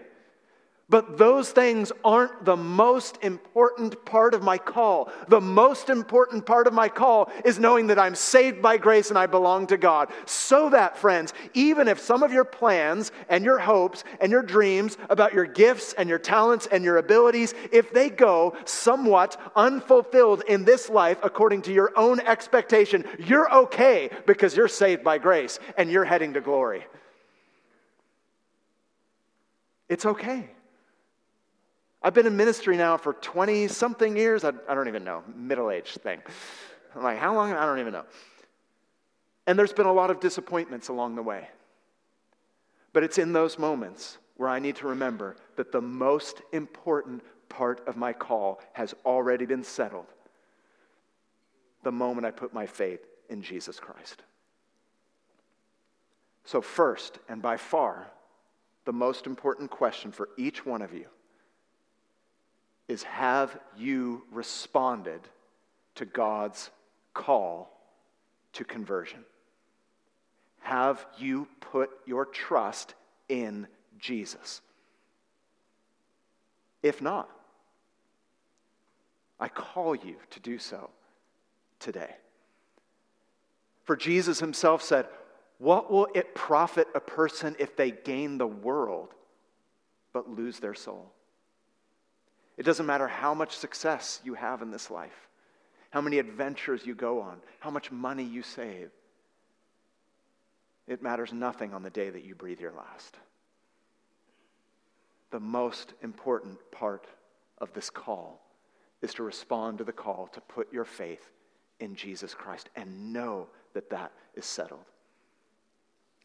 But 0.90 1.18
those 1.18 1.50
things 1.50 1.92
aren't 2.06 2.46
the 2.46 2.56
most 2.56 3.18
important 3.22 4.06
part 4.06 4.34
of 4.34 4.42
my 4.42 4.58
call. 4.58 5.12
The 5.28 5.42
most 5.42 5.90
important 5.90 6.46
part 6.46 6.66
of 6.66 6.74
my 6.74 6.88
call 6.88 7.30
is 7.44 7.60
knowing 7.60 7.88
that 7.88 8.00
I'm 8.00 8.16
saved 8.16 8.62
by 8.62 8.78
grace 8.78 9.10
and 9.10 9.20
I 9.20 9.26
belong 9.26 9.68
to 9.68 9.78
God. 9.78 10.10
So 10.26 10.70
that, 10.70 10.98
friends, 10.98 11.34
even 11.54 11.90
if 11.90 12.00
some 12.00 12.24
of 12.24 12.32
your 12.32 12.46
plans 12.46 13.12
and 13.28 13.44
your 13.44 13.60
hopes 13.60 14.06
and 14.22 14.32
your 14.32 14.42
dreams 14.42 14.98
about 15.10 15.34
your 15.34 15.46
gifts 15.46 15.92
and 15.92 16.08
your 16.08 16.20
talents 16.20 16.70
and 16.72 16.86
your 16.86 16.98
abilities, 16.98 17.54
if 17.74 17.92
they 17.92 18.10
go 18.10 18.56
somewhat 18.64 19.36
unfulfilled 19.58 20.44
in 20.48 20.64
this 20.64 20.90
life 20.90 21.18
according 21.22 21.64
to 21.64 21.74
your 21.74 21.92
own 21.98 22.22
expectation, 22.22 23.04
you're 23.20 23.54
okay 23.54 24.10
because 24.26 24.56
you're 24.56 24.70
saved 24.70 25.04
by 25.04 25.18
grace 25.18 25.60
and 25.78 25.92
you're 25.92 26.06
heading 26.06 26.34
to 26.36 26.40
glory. 26.40 26.86
It's 29.90 30.06
okay. 30.06 30.52
I've 32.02 32.14
been 32.14 32.28
in 32.28 32.38
ministry 32.38 32.78
now 32.78 32.98
for 32.98 33.14
20 33.14 33.68
something 33.68 34.16
years. 34.16 34.44
I, 34.44 34.52
I 34.70 34.76
don't 34.76 34.88
even 34.88 35.04
know, 35.04 35.24
middle 35.36 35.72
age 35.72 35.94
thing. 35.96 36.22
I'm 36.96 37.04
like, 37.04 37.18
how 37.18 37.34
long? 37.36 37.52
I 37.54 37.66
don't 37.66 37.80
even 37.80 37.94
know. 37.94 38.06
And 39.46 39.58
there's 39.58 39.74
been 39.74 39.86
a 39.86 39.94
lot 39.94 40.12
of 40.12 40.20
disappointments 40.20 40.90
along 40.90 41.16
the 41.16 41.24
way. 41.24 41.48
But 42.94 43.04
it's 43.04 43.18
in 43.18 43.34
those 43.34 43.58
moments 43.58 44.18
where 44.36 44.50
I 44.50 44.60
need 44.60 44.76
to 44.78 44.88
remember 44.88 45.36
that 45.56 45.72
the 45.72 45.82
most 45.82 46.42
important 46.52 47.24
part 47.50 47.88
of 47.88 47.98
my 47.98 48.14
call 48.14 48.62
has 48.74 48.94
already 49.06 49.46
been 49.46 49.64
settled 49.64 50.06
the 51.84 51.92
moment 51.92 52.26
I 52.26 52.32
put 52.32 52.54
my 52.54 52.66
faith 52.66 53.06
in 53.30 53.42
Jesus 53.42 53.80
Christ. 53.80 54.22
So, 56.46 56.62
first 56.62 57.20
and 57.28 57.42
by 57.42 57.58
far, 57.58 58.08
the 58.86 58.94
most 58.94 59.26
important 59.26 59.70
question 59.70 60.12
for 60.12 60.30
each 60.38 60.66
one 60.66 60.82
of 60.82 60.94
you 60.94 61.08
is 62.88 63.04
Have 63.04 63.58
you 63.78 64.24
responded 64.32 65.22
to 65.96 66.06
God's 66.06 66.70
call 67.14 67.72
to 68.54 68.64
conversion? 68.64 69.24
Have 70.62 71.06
you 71.18 71.48
put 71.60 71.90
your 72.06 72.26
trust 72.26 72.94
in 73.30 73.68
Jesus? 74.00 74.62
If 76.84 77.02
not, 77.02 77.30
I 79.40 79.50
call 79.50 79.96
you 79.96 80.16
to 80.32 80.40
do 80.40 80.58
so 80.58 80.90
today. 81.80 82.16
For 83.86 83.96
Jesus 83.96 84.40
himself 84.40 84.82
said, 84.82 85.08
What 85.58 85.92
will 85.92 86.08
it 86.14 86.36
profit 86.36 86.88
a 86.96 87.00
person 87.00 87.56
if 87.60 87.76
they 87.76 87.92
gain 87.92 88.38
the 88.38 88.48
world 88.48 89.14
but 90.12 90.30
lose 90.30 90.60
their 90.60 90.74
soul? 90.74 91.12
It 92.58 92.64
doesn't 92.64 92.86
matter 92.86 93.08
how 93.08 93.34
much 93.34 93.56
success 93.56 94.20
you 94.24 94.34
have 94.34 94.62
in 94.62 94.72
this 94.72 94.90
life, 94.90 95.28
how 95.92 96.02
many 96.02 96.18
adventures 96.18 96.86
you 96.86 96.96
go 96.96 97.22
on, 97.22 97.38
how 97.60 97.70
much 97.70 97.92
money 97.92 98.24
you 98.24 98.42
save. 98.42 98.90
It 100.88 101.04
matters 101.04 101.32
nothing 101.32 101.74
on 101.74 101.84
the 101.84 101.90
day 101.90 102.10
that 102.10 102.24
you 102.24 102.34
breathe 102.34 102.60
your 102.60 102.74
last. 102.74 103.16
The 105.30 105.40
most 105.40 105.94
important 106.02 106.58
part 106.72 107.08
of 107.60 107.74
this 107.74 107.90
call 107.90 108.42
is 109.02 109.14
to 109.16 109.24
respond 109.24 109.78
to 109.78 109.84
the 109.84 109.92
call 109.92 110.28
to 110.28 110.42
put 110.42 110.72
your 110.74 110.86
faith 110.86 111.30
in 111.80 111.96
Jesus 111.96 112.34
Christ 112.34 112.70
and 112.76 113.14
know 113.14 113.48
that 113.74 113.90
that 113.92 114.12
is 114.34 114.46
settled. 114.46 114.86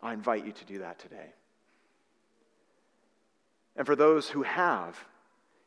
I 0.01 0.15
invite 0.15 0.47
you 0.47 0.53
to 0.53 0.65
do 0.65 0.79
that 0.79 0.99
today. 0.99 1.33
And 3.77 3.87
for 3.87 3.97
those 3.97 4.29
who 4.29 4.43
have, 4.43 4.97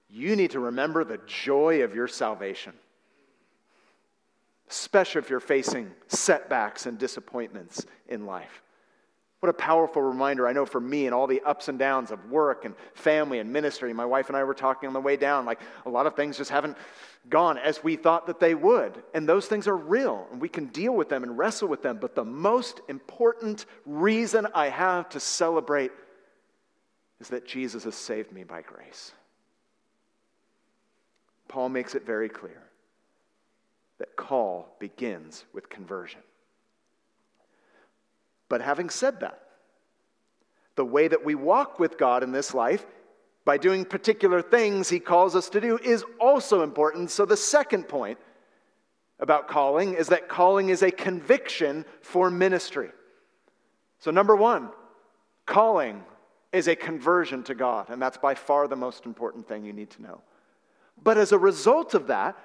you 0.10 0.36
need 0.36 0.52
to 0.52 0.60
remember 0.60 1.04
the 1.04 1.20
joy 1.26 1.84
of 1.84 1.96
your 1.96 2.08
salvation, 2.08 2.74
especially 4.70 5.20
if 5.20 5.30
you're 5.30 5.40
facing 5.40 5.92
setbacks 6.08 6.86
and 6.86 6.98
disappointments 6.98 7.86
in 8.08 8.26
life. 8.26 8.62
What 9.46 9.50
a 9.50 9.54
powerful 9.54 10.02
reminder. 10.02 10.48
I 10.48 10.54
know 10.54 10.66
for 10.66 10.80
me 10.80 11.06
and 11.06 11.14
all 11.14 11.28
the 11.28 11.42
ups 11.42 11.68
and 11.68 11.78
downs 11.78 12.10
of 12.10 12.32
work 12.32 12.66
and 12.66 12.74
family 12.96 13.38
and 13.38 13.54
ministry, 13.54 13.94
my 13.94 14.06
wife 14.06 14.28
and 14.30 14.36
I 14.36 14.44
were 14.44 14.56
talking 14.56 14.88
on 14.88 14.94
the 14.94 15.02
way 15.02 15.18
down, 15.18 15.46
like 15.46 15.60
a 15.86 15.90
lot 15.90 16.08
of 16.08 16.16
things 16.16 16.38
just 16.38 16.50
haven't 16.50 16.78
gone 17.30 17.58
as 17.58 17.84
we 17.84 17.96
thought 17.96 18.26
that 18.28 18.40
they 18.40 18.56
would. 18.56 19.04
And 19.14 19.30
those 19.30 19.46
things 19.46 19.68
are 19.68 19.76
real, 19.76 20.26
and 20.32 20.42
we 20.42 20.50
can 20.50 20.68
deal 20.68 20.94
with 20.94 21.10
them 21.10 21.22
and 21.22 21.38
wrestle 21.38 21.68
with 21.68 21.84
them. 21.84 22.00
But 22.02 22.16
the 22.16 22.26
most 22.26 22.82
important 22.88 23.66
reason 23.86 24.48
I 24.56 24.70
have 24.70 25.10
to 25.10 25.20
celebrate 25.20 25.92
is 27.20 27.28
that 27.28 27.46
Jesus 27.46 27.84
has 27.84 27.96
saved 27.96 28.32
me 28.32 28.44
by 28.44 28.62
grace. 28.62 29.12
Paul 31.48 31.70
makes 31.70 31.96
it 31.96 32.06
very 32.06 32.30
clear 32.30 32.62
that 33.98 34.16
call 34.16 34.76
begins 34.80 35.46
with 35.54 35.70
conversion. 35.70 36.22
But 38.50 38.62
having 38.62 38.90
said 38.90 39.22
that, 39.22 39.42
the 40.76 40.86
way 40.86 41.08
that 41.08 41.24
we 41.24 41.36
walk 41.36 41.80
with 41.80 41.98
God 41.98 42.24
in 42.24 42.32
this 42.32 42.54
life, 42.54 42.86
by 43.46 43.58
doing 43.58 43.86
particular 43.86 44.42
things 44.42 44.90
He 44.90 45.00
calls 45.00 45.36
us 45.36 45.50
to 45.50 45.62
do, 45.62 45.78
is 45.78 46.04
also 46.20 46.62
important. 46.62 47.12
So, 47.12 47.26
the 47.26 47.38
second 47.38 47.88
point 47.88 48.20
about 49.20 49.48
calling 49.48 49.94
is 49.94 50.08
that 50.08 50.28
calling 50.28 50.70
is 50.70 50.84
a 50.84 50.92
conviction 50.92 51.86
for 52.02 52.30
ministry. 52.30 52.90
So, 54.00 54.12
number 54.12 54.36
one, 54.36 54.70
calling 55.46 56.04
is 56.52 56.68
a 56.68 56.76
conversion 56.76 57.44
to 57.44 57.56
God, 57.56 57.90
and 57.90 58.02
that's 58.02 58.18
by 58.18 58.36
far 58.36 58.68
the 58.68 58.76
most 58.76 59.06
important 59.06 59.48
thing 59.48 59.64
you 59.64 59.74
need 59.74 59.92
to 59.92 60.02
know. 60.02 60.22
But 61.02 61.18
as 61.18 61.32
a 61.32 61.38
result 61.38 61.94
of 61.94 62.08
that, 62.08 62.38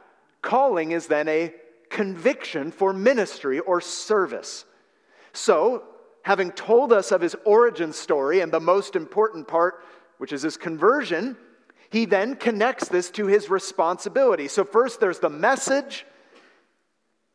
calling 0.42 0.92
is 0.92 1.06
then 1.06 1.28
a 1.28 1.54
conviction 1.88 2.70
for 2.70 2.92
ministry 2.92 3.58
or 3.60 3.80
service. 3.80 4.64
So, 5.32 5.84
having 6.22 6.52
told 6.52 6.92
us 6.92 7.12
of 7.12 7.20
his 7.20 7.36
origin 7.44 7.92
story 7.92 8.40
and 8.40 8.52
the 8.52 8.60
most 8.60 8.96
important 8.96 9.48
part, 9.48 9.82
which 10.18 10.32
is 10.32 10.42
his 10.42 10.56
conversion, 10.56 11.36
he 11.90 12.04
then 12.04 12.36
connects 12.36 12.88
this 12.88 13.10
to 13.12 13.26
his 13.26 13.50
responsibility. 13.50 14.48
So, 14.48 14.64
first 14.64 15.00
there's 15.00 15.18
the 15.18 15.30
message, 15.30 16.06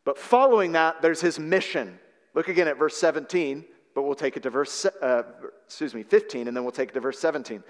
but 0.03 0.17
following 0.17 0.73
that, 0.73 1.01
there's 1.01 1.21
his 1.21 1.39
mission. 1.39 1.99
Look 2.33 2.47
again 2.47 2.67
at 2.67 2.77
verse 2.77 2.95
17, 2.97 3.65
but 3.93 4.03
we'll 4.03 4.13
take 4.15 4.37
it 4.37 4.43
to 4.43 4.49
verse, 4.49 4.85
uh, 4.85 5.23
excuse 5.65 5.93
me, 5.95 6.03
15, 6.03 6.47
and 6.47 6.55
then 6.55 6.63
we'll 6.63 6.71
take 6.71 6.89
it 6.89 6.93
to 6.93 6.99
verse 6.99 7.19
17. 7.19 7.63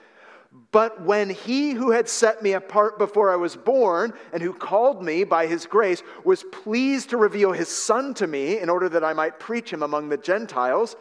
But 0.72 1.02
when 1.02 1.30
he 1.30 1.72
who 1.72 1.92
had 1.92 2.08
set 2.08 2.44
me 2.44 2.54
apart 2.54 2.98
before 2.98 3.32
I 3.32 3.36
was 3.36 3.56
born 3.56 4.14
and 4.32 4.42
who 4.42 4.54
called 4.54 5.04
me 5.04 5.24
by 5.24 5.48
his 5.48 5.66
grace 5.66 6.04
was 6.24 6.44
pleased 6.52 7.10
to 7.10 7.18
reveal 7.18 7.52
his 7.52 7.70
son 7.70 8.14
to 8.16 8.28
me 8.28 8.60
in 8.60 8.70
order 8.70 8.90
that 8.90 9.04
I 9.04 9.14
might 9.14 9.40
preach 9.40 9.72
him 9.72 9.84
among 9.84 10.10
the 10.10 10.18
Gentiles, 10.18 10.96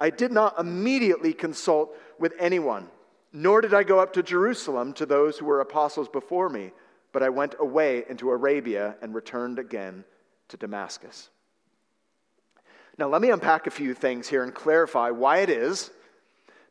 I 0.00 0.10
did 0.10 0.32
not 0.32 0.58
immediately 0.58 1.32
consult 1.32 1.96
with 2.18 2.32
anyone, 2.38 2.88
nor 3.32 3.60
did 3.60 3.74
I 3.74 3.82
go 3.82 3.98
up 3.98 4.12
to 4.14 4.22
Jerusalem 4.22 4.92
to 4.94 5.06
those 5.06 5.38
who 5.38 5.46
were 5.46 5.60
apostles 5.60 6.08
before 6.08 6.48
me, 6.48 6.72
but 7.12 7.22
I 7.22 7.28
went 7.28 7.54
away 7.58 8.04
into 8.08 8.30
Arabia 8.30 8.96
and 9.02 9.14
returned 9.14 9.58
again 9.58 10.04
to 10.48 10.56
Damascus. 10.56 11.30
Now, 12.98 13.08
let 13.08 13.22
me 13.22 13.30
unpack 13.30 13.66
a 13.66 13.70
few 13.70 13.94
things 13.94 14.28
here 14.28 14.42
and 14.42 14.54
clarify 14.54 15.10
why 15.10 15.38
it 15.38 15.50
is 15.50 15.90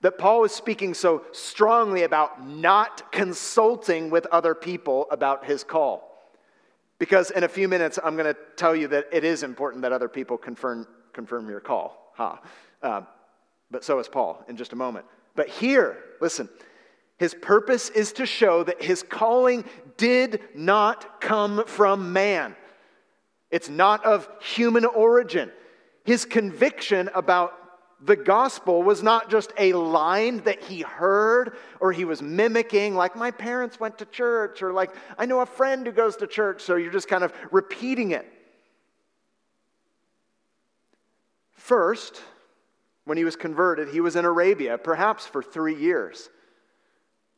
that 0.01 0.17
Paul 0.17 0.43
is 0.43 0.51
speaking 0.51 0.93
so 0.93 1.23
strongly 1.31 2.03
about 2.03 2.45
not 2.45 3.11
consulting 3.11 4.09
with 4.09 4.25
other 4.27 4.53
people 4.53 5.07
about 5.11 5.45
his 5.45 5.63
call. 5.63 6.03
Because 6.99 7.31
in 7.31 7.43
a 7.43 7.47
few 7.47 7.67
minutes, 7.67 7.99
I'm 8.03 8.15
going 8.15 8.33
to 8.33 8.39
tell 8.55 8.75
you 8.75 8.87
that 8.89 9.07
it 9.11 9.23
is 9.23 9.43
important 9.43 9.83
that 9.83 9.91
other 9.91 10.09
people 10.09 10.37
confirm, 10.37 10.87
confirm 11.13 11.49
your 11.49 11.59
call. 11.59 12.11
Ha. 12.15 12.39
Uh, 12.81 13.01
but 13.69 13.83
so 13.83 13.99
is 13.99 14.07
Paul 14.07 14.43
in 14.47 14.57
just 14.57 14.73
a 14.73 14.75
moment. 14.75 15.05
But 15.35 15.49
here, 15.49 15.97
listen, 16.21 16.49
his 17.17 17.33
purpose 17.33 17.89
is 17.89 18.13
to 18.13 18.25
show 18.25 18.63
that 18.63 18.81
his 18.81 19.03
calling 19.03 19.65
did 19.97 20.41
not 20.55 21.21
come 21.21 21.65
from 21.65 22.13
man, 22.13 22.55
it's 23.49 23.69
not 23.69 24.05
of 24.05 24.29
human 24.41 24.85
origin. 24.85 25.51
His 26.03 26.25
conviction 26.25 27.09
about 27.13 27.56
the 27.99 28.15
gospel 28.15 28.83
was 28.83 29.01
not 29.01 29.29
just 29.29 29.51
a 29.57 29.73
line 29.73 30.37
that 30.43 30.61
he 30.63 30.81
heard 30.81 31.57
or 31.79 31.91
he 31.91 32.05
was 32.05 32.21
mimicking, 32.21 32.95
like 32.95 33.15
my 33.15 33.31
parents 33.31 33.79
went 33.79 33.97
to 33.97 34.05
church, 34.05 34.61
or 34.61 34.71
like 34.71 34.91
I 35.17 35.25
know 35.25 35.39
a 35.39 35.45
friend 35.45 35.85
who 35.85 35.91
goes 35.91 36.15
to 36.17 36.27
church, 36.27 36.61
so 36.61 36.75
you're 36.75 36.91
just 36.91 37.07
kind 37.07 37.23
of 37.23 37.33
repeating 37.51 38.11
it. 38.11 38.31
First, 41.53 42.21
when 43.05 43.17
he 43.17 43.23
was 43.23 43.35
converted, 43.35 43.89
he 43.89 43.99
was 43.99 44.15
in 44.15 44.25
Arabia, 44.25 44.77
perhaps 44.77 45.25
for 45.25 45.41
three 45.41 45.75
years. 45.75 46.29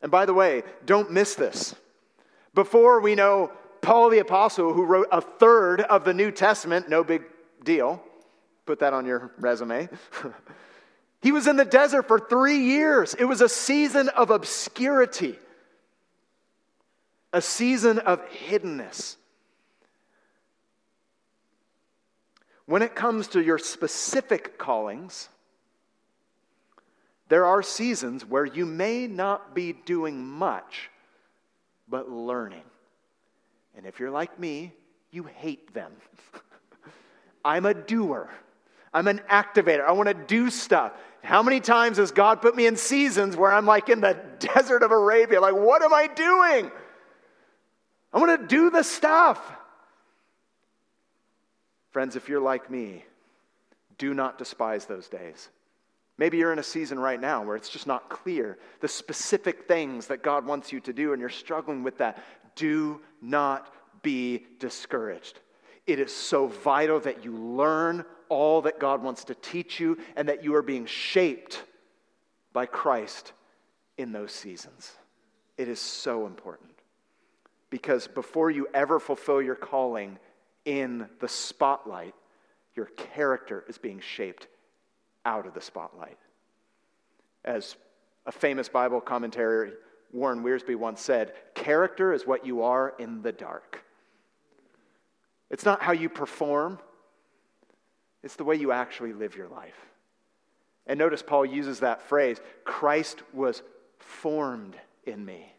And 0.02 0.12
by 0.12 0.26
the 0.26 0.34
way, 0.34 0.64
don't 0.86 1.12
miss 1.12 1.36
this. 1.36 1.74
Before 2.54 3.00
we 3.00 3.16
know 3.16 3.52
Paul 3.82 4.10
the 4.10 4.20
Apostle, 4.20 4.74
who 4.74 4.84
wrote 4.86 5.08
a 5.12 5.22
third 5.22 5.82
of 5.82 6.04
the 6.04 6.14
New 6.14 6.32
Testament, 6.32 6.90
no 6.90 7.04
big 7.04 7.24
deal. 7.64 8.04
Put 8.70 8.82
that 8.82 8.94
on 8.94 9.08
your 9.08 9.32
resume. 9.40 9.90
he 11.24 11.32
was 11.32 11.48
in 11.48 11.56
the 11.56 11.66
desert 11.66 12.08
for 12.08 12.20
three 12.20 12.60
years. 12.60 13.16
It 13.16 13.26
was 13.26 13.42
a 13.42 13.50
season 13.50 14.10
of 14.10 14.30
obscurity, 14.30 15.40
a 17.34 17.42
season 17.42 17.98
of 17.98 18.24
hiddenness. 18.30 19.16
When 22.68 22.84
it 22.84 22.94
comes 22.94 23.30
to 23.30 23.42
your 23.42 23.58
specific 23.58 24.60
callings, 24.60 25.30
there 27.28 27.48
are 27.48 27.64
seasons 27.64 28.24
where 28.24 28.46
you 28.46 28.68
may 28.68 29.08
not 29.08 29.56
be 29.56 29.74
doing 29.74 30.24
much, 30.24 30.92
but 31.88 32.08
learning. 32.08 32.66
And 33.76 33.88
if 33.88 34.00
you're 34.00 34.12
like 34.12 34.40
me, 34.40 34.74
you 35.10 35.24
hate 35.24 35.74
them. 35.74 35.92
I'm 37.44 37.66
a 37.66 37.74
doer. 37.74 38.30
I'm 38.94 39.08
an 39.08 39.22
activator. 39.30 39.86
I 39.86 39.92
want 39.92 40.08
to 40.08 40.14
do 40.14 40.50
stuff. 40.50 40.94
How 41.22 41.44
many 41.44 41.60
times 41.60 41.98
has 41.98 42.12
God 42.12 42.42
put 42.42 42.56
me 42.56 42.66
in 42.66 42.76
seasons 42.76 43.36
where 43.36 43.52
I'm 43.52 43.66
like 43.66 43.90
in 43.90 44.02
the 44.02 44.14
desert 44.40 44.84
of 44.84 44.92
Arabia? 44.92 45.42
Like, 45.42 45.56
what 45.56 45.82
am 45.82 45.94
I 45.94 46.08
doing? 46.08 46.72
I 48.12 48.20
want 48.20 48.40
to 48.42 48.48
do 48.48 48.70
the 48.70 48.84
stuff. 48.84 49.40
Friends, 51.92 52.16
if 52.16 52.30
you're 52.30 52.42
like 52.42 52.70
me, 52.72 53.04
do 53.98 54.14
not 54.14 54.38
despise 54.38 54.86
those 54.86 55.08
days. 55.08 55.50
Maybe 56.18 56.38
you're 56.38 56.52
in 56.52 56.60
a 56.60 56.64
season 56.64 57.00
right 57.00 57.20
now 57.20 57.44
where 57.44 57.56
it's 57.56 57.70
just 57.70 57.88
not 57.88 58.10
clear 58.10 58.58
the 58.82 58.88
specific 58.88 59.68
things 59.68 60.08
that 60.08 60.22
God 60.22 60.46
wants 60.46 60.72
you 60.72 60.80
to 60.82 60.94
do 60.94 61.14
and 61.14 61.20
you're 61.20 61.30
struggling 61.30 61.84
with 61.84 61.98
that. 62.00 62.24
Do 62.56 63.02
not 63.22 63.74
be 64.02 64.46
discouraged. 64.60 65.40
It 65.88 66.00
is 66.00 66.14
so 66.14 66.48
vital 66.48 67.00
that 67.02 67.24
you 67.24 67.36
learn 67.36 68.06
all 68.30 68.62
that 68.62 68.80
God 68.80 69.04
wants 69.04 69.26
to 69.26 69.36
teach 69.36 69.80
you 69.80 69.98
and 70.16 70.30
that 70.30 70.44
you 70.44 70.56
are 70.56 70.62
being 70.62 70.86
shaped 70.86 71.64
by 72.54 72.66
Christ 72.66 73.34
in 73.98 74.12
those 74.12 74.32
seasons. 74.32 74.92
It 75.58 75.68
is 75.68 75.80
so 75.80 76.26
important. 76.26 76.70
Because 77.70 78.08
before 78.08 78.50
you 78.50 78.68
ever 78.74 79.00
fulfill 79.00 79.42
your 79.42 79.56
calling 79.56 80.18
in 80.66 81.08
the 81.20 81.28
spotlight, 81.28 82.16
your 82.76 82.86
character 82.86 83.66
is 83.68 83.78
being 83.78 84.00
shaped 84.00 84.48
out 85.26 85.46
of 85.46 85.54
the 85.54 85.62
spotlight. 85.62 86.18
As 87.44 87.76
a 88.26 88.32
famous 88.32 88.70
Bible 88.70 89.02
commentary, 89.02 89.74
Warren 90.12 90.44
Wiersbe 90.44 90.76
once 90.76 91.02
said, 91.02 91.34
character 91.54 92.14
is 92.14 92.26
what 92.26 92.46
you 92.46 92.64
are 92.64 92.94
in 92.98 93.22
the 93.22 93.32
dark. 93.32 93.84
It's 95.50 95.66
not 95.66 95.82
how 95.82 95.92
you 95.92 96.10
perform, 96.10 96.80
it's 98.24 98.36
the 98.36 98.44
way 98.44 98.56
you 98.56 98.72
actually 98.72 99.14
live 99.14 99.36
your 99.36 99.48
life. 99.48 99.78
And 100.86 100.98
notice 100.98 101.22
Paul 101.22 101.46
uses 101.46 101.80
that 101.80 102.02
phrase 102.02 102.42
Christ 102.64 103.22
was 103.34 103.62
formed 104.00 104.76
in 105.06 105.24
me. 105.24 105.54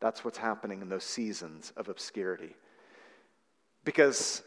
That's 0.00 0.24
what's 0.24 0.38
happening 0.38 0.80
in 0.80 0.88
those 0.88 1.04
seasons 1.04 1.72
of 1.76 1.88
obscurity. 1.88 2.56
Because 3.84 4.42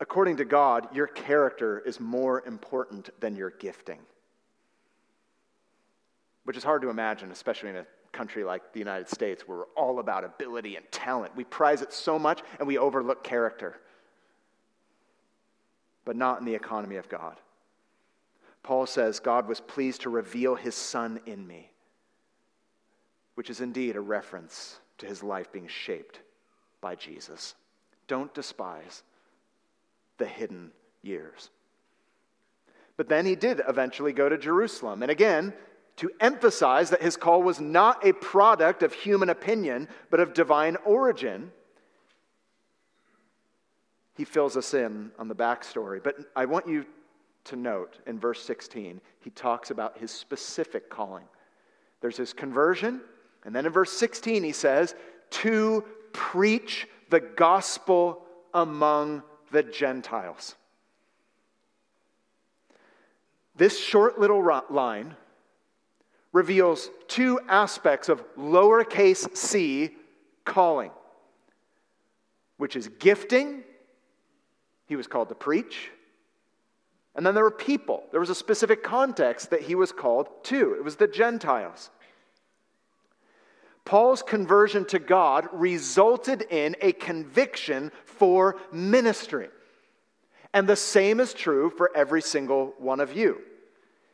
according 0.00 0.36
to 0.36 0.44
God, 0.44 0.94
your 0.94 1.06
character 1.06 1.80
is 1.80 1.98
more 1.98 2.46
important 2.46 3.08
than 3.20 3.36
your 3.36 3.50
gifting. 3.50 4.00
Which 6.44 6.56
is 6.56 6.62
hard 6.62 6.82
to 6.82 6.90
imagine, 6.90 7.30
especially 7.32 7.70
in 7.70 7.76
a 7.76 7.86
country 8.12 8.44
like 8.44 8.72
the 8.72 8.78
United 8.78 9.08
States 9.08 9.46
where 9.46 9.58
we're 9.58 9.64
all 9.76 9.98
about 9.98 10.24
ability 10.24 10.76
and 10.76 10.84
talent. 10.90 11.34
We 11.36 11.44
prize 11.44 11.82
it 11.82 11.92
so 11.92 12.18
much 12.18 12.42
and 12.58 12.68
we 12.68 12.78
overlook 12.78 13.24
character. 13.24 13.80
But 16.06 16.16
not 16.16 16.40
in 16.40 16.46
the 16.46 16.54
economy 16.54 16.96
of 16.96 17.10
God. 17.10 17.36
Paul 18.62 18.86
says, 18.86 19.20
God 19.20 19.46
was 19.46 19.60
pleased 19.60 20.00
to 20.00 20.10
reveal 20.10 20.54
his 20.54 20.74
son 20.74 21.20
in 21.26 21.46
me 21.46 21.70
which 23.36 23.50
is 23.50 23.60
indeed 23.60 23.94
a 23.94 24.00
reference 24.00 24.80
to 24.98 25.06
his 25.06 25.22
life 25.22 25.52
being 25.52 25.68
shaped 25.68 26.20
by 26.80 26.94
Jesus. 26.96 27.54
Don't 28.08 28.34
despise 28.34 29.02
the 30.18 30.26
hidden 30.26 30.72
years. 31.02 31.50
But 32.96 33.08
then 33.08 33.26
he 33.26 33.36
did 33.36 33.60
eventually 33.68 34.14
go 34.14 34.28
to 34.28 34.38
Jerusalem. 34.38 35.02
And 35.02 35.10
again, 35.10 35.52
to 35.96 36.10
emphasize 36.18 36.90
that 36.90 37.02
his 37.02 37.16
call 37.16 37.42
was 37.42 37.60
not 37.60 38.06
a 38.06 38.14
product 38.14 38.82
of 38.82 38.94
human 38.94 39.28
opinion, 39.28 39.86
but 40.10 40.20
of 40.20 40.32
divine 40.32 40.76
origin, 40.86 41.52
he 44.16 44.24
fills 44.24 44.56
us 44.56 44.74
in 44.74 45.10
on 45.18 45.28
the 45.28 45.34
backstory. 45.34 46.02
But 46.02 46.16
I 46.34 46.46
want 46.46 46.66
you 46.66 46.86
to 47.44 47.56
note 47.56 47.98
in 48.06 48.18
verse 48.18 48.42
16, 48.42 49.00
he 49.20 49.30
talks 49.30 49.70
about 49.70 49.98
his 49.98 50.10
specific 50.10 50.90
calling. 50.90 51.24
There's 52.00 52.16
his 52.16 52.32
conversion, 52.32 53.00
and 53.44 53.54
then 53.54 53.66
in 53.66 53.72
verse 53.72 53.92
16, 53.92 54.42
he 54.42 54.52
says, 54.52 54.94
to 55.30 55.84
preach 56.12 56.88
the 57.10 57.20
gospel 57.20 58.22
among 58.52 59.22
the 59.52 59.62
Gentiles. 59.62 60.56
This 63.54 63.78
short 63.78 64.18
little 64.18 64.42
line 64.70 65.16
reveals 66.32 66.90
two 67.08 67.40
aspects 67.48 68.08
of 68.08 68.22
lowercase 68.36 69.34
c 69.36 69.94
calling, 70.44 70.90
which 72.58 72.76
is 72.76 72.88
gifting. 72.98 73.62
He 74.86 74.96
was 74.96 75.06
called 75.06 75.28
to 75.28 75.34
preach. 75.34 75.90
And 77.14 77.24
then 77.24 77.34
there 77.34 77.44
were 77.44 77.50
people. 77.50 78.04
There 78.10 78.20
was 78.20 78.30
a 78.30 78.34
specific 78.34 78.82
context 78.82 79.50
that 79.50 79.62
he 79.62 79.74
was 79.74 79.90
called 79.90 80.28
to. 80.44 80.74
It 80.74 80.84
was 80.84 80.96
the 80.96 81.08
Gentiles. 81.08 81.90
Paul's 83.86 84.22
conversion 84.22 84.84
to 84.86 84.98
God 84.98 85.48
resulted 85.52 86.42
in 86.42 86.76
a 86.82 86.92
conviction 86.92 87.92
for 88.04 88.56
ministry. 88.72 89.48
And 90.52 90.68
the 90.68 90.76
same 90.76 91.20
is 91.20 91.32
true 91.32 91.70
for 91.70 91.90
every 91.96 92.20
single 92.20 92.74
one 92.78 93.00
of 93.00 93.16
you. 93.16 93.40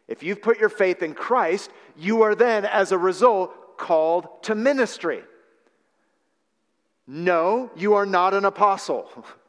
If 0.08 0.22
you've 0.22 0.42
put 0.42 0.60
your 0.60 0.68
faith 0.68 1.02
in 1.02 1.14
Christ, 1.14 1.70
you 1.96 2.22
are 2.22 2.34
then, 2.34 2.64
as 2.64 2.92
a 2.92 2.98
result, 2.98 3.78
called 3.78 4.42
to 4.44 4.54
ministry. 4.54 5.22
No, 7.06 7.70
you 7.74 7.94
are 7.94 8.06
not 8.06 8.34
an 8.34 8.44
apostle. 8.44 9.08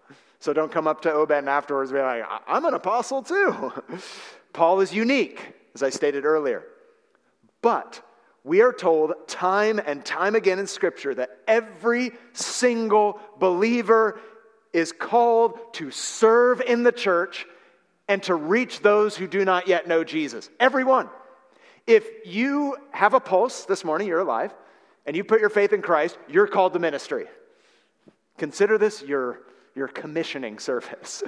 So 0.44 0.52
don't 0.52 0.74
come 0.74 0.90
up 0.90 1.00
to 1.04 1.14
Obed 1.14 1.48
afterwards 1.48 1.92
and 1.92 2.00
be 2.00 2.04
like, 2.04 2.26
I'm 2.50 2.66
an 2.66 2.74
apostle 2.74 3.24
too. 3.24 3.72
Paul 4.52 4.82
is 4.82 4.94
unique, 4.94 5.54
as 5.74 5.82
I 5.82 5.90
stated 5.90 6.26
earlier. 6.26 6.66
But 7.62 8.02
we 8.44 8.62
are 8.62 8.74
told 8.74 9.14
time 9.26 9.80
and 9.80 10.04
time 10.04 10.36
again 10.36 10.60
in 10.60 10.68
Scripture 10.68 11.16
that 11.16 11.30
every 11.48 12.12
single 12.34 13.22
believer 13.40 14.20
is 14.74 14.92
called 14.92 15.58
to 15.76 15.92
serve 15.92 16.60
in 16.60 16.84
the 16.84 16.92
church 16.92 17.46
and 18.10 18.22
to 18.24 18.36
reach 18.36 18.82
those 18.82 19.16
who 19.16 19.28
do 19.28 19.46
not 19.46 19.70
yet 19.70 19.88
know 19.88 20.04
Jesus. 20.04 20.50
Everyone. 20.60 21.08
If 21.88 22.06
you 22.26 22.76
have 22.92 23.14
a 23.14 23.22
pulse 23.22 23.64
this 23.64 23.86
morning, 23.86 24.10
you're 24.10 24.20
alive, 24.20 24.54
and 25.06 25.16
you 25.16 25.24
put 25.24 25.40
your 25.40 25.50
faith 25.50 25.72
in 25.72 25.82
Christ, 25.82 26.18
you're 26.28 26.48
called 26.48 26.74
to 26.74 26.80
ministry. 26.80 27.28
Consider 28.38 28.78
this 28.78 29.02
your, 29.02 29.40
your 29.76 29.88
commissioning 29.88 30.60
service. 30.60 31.24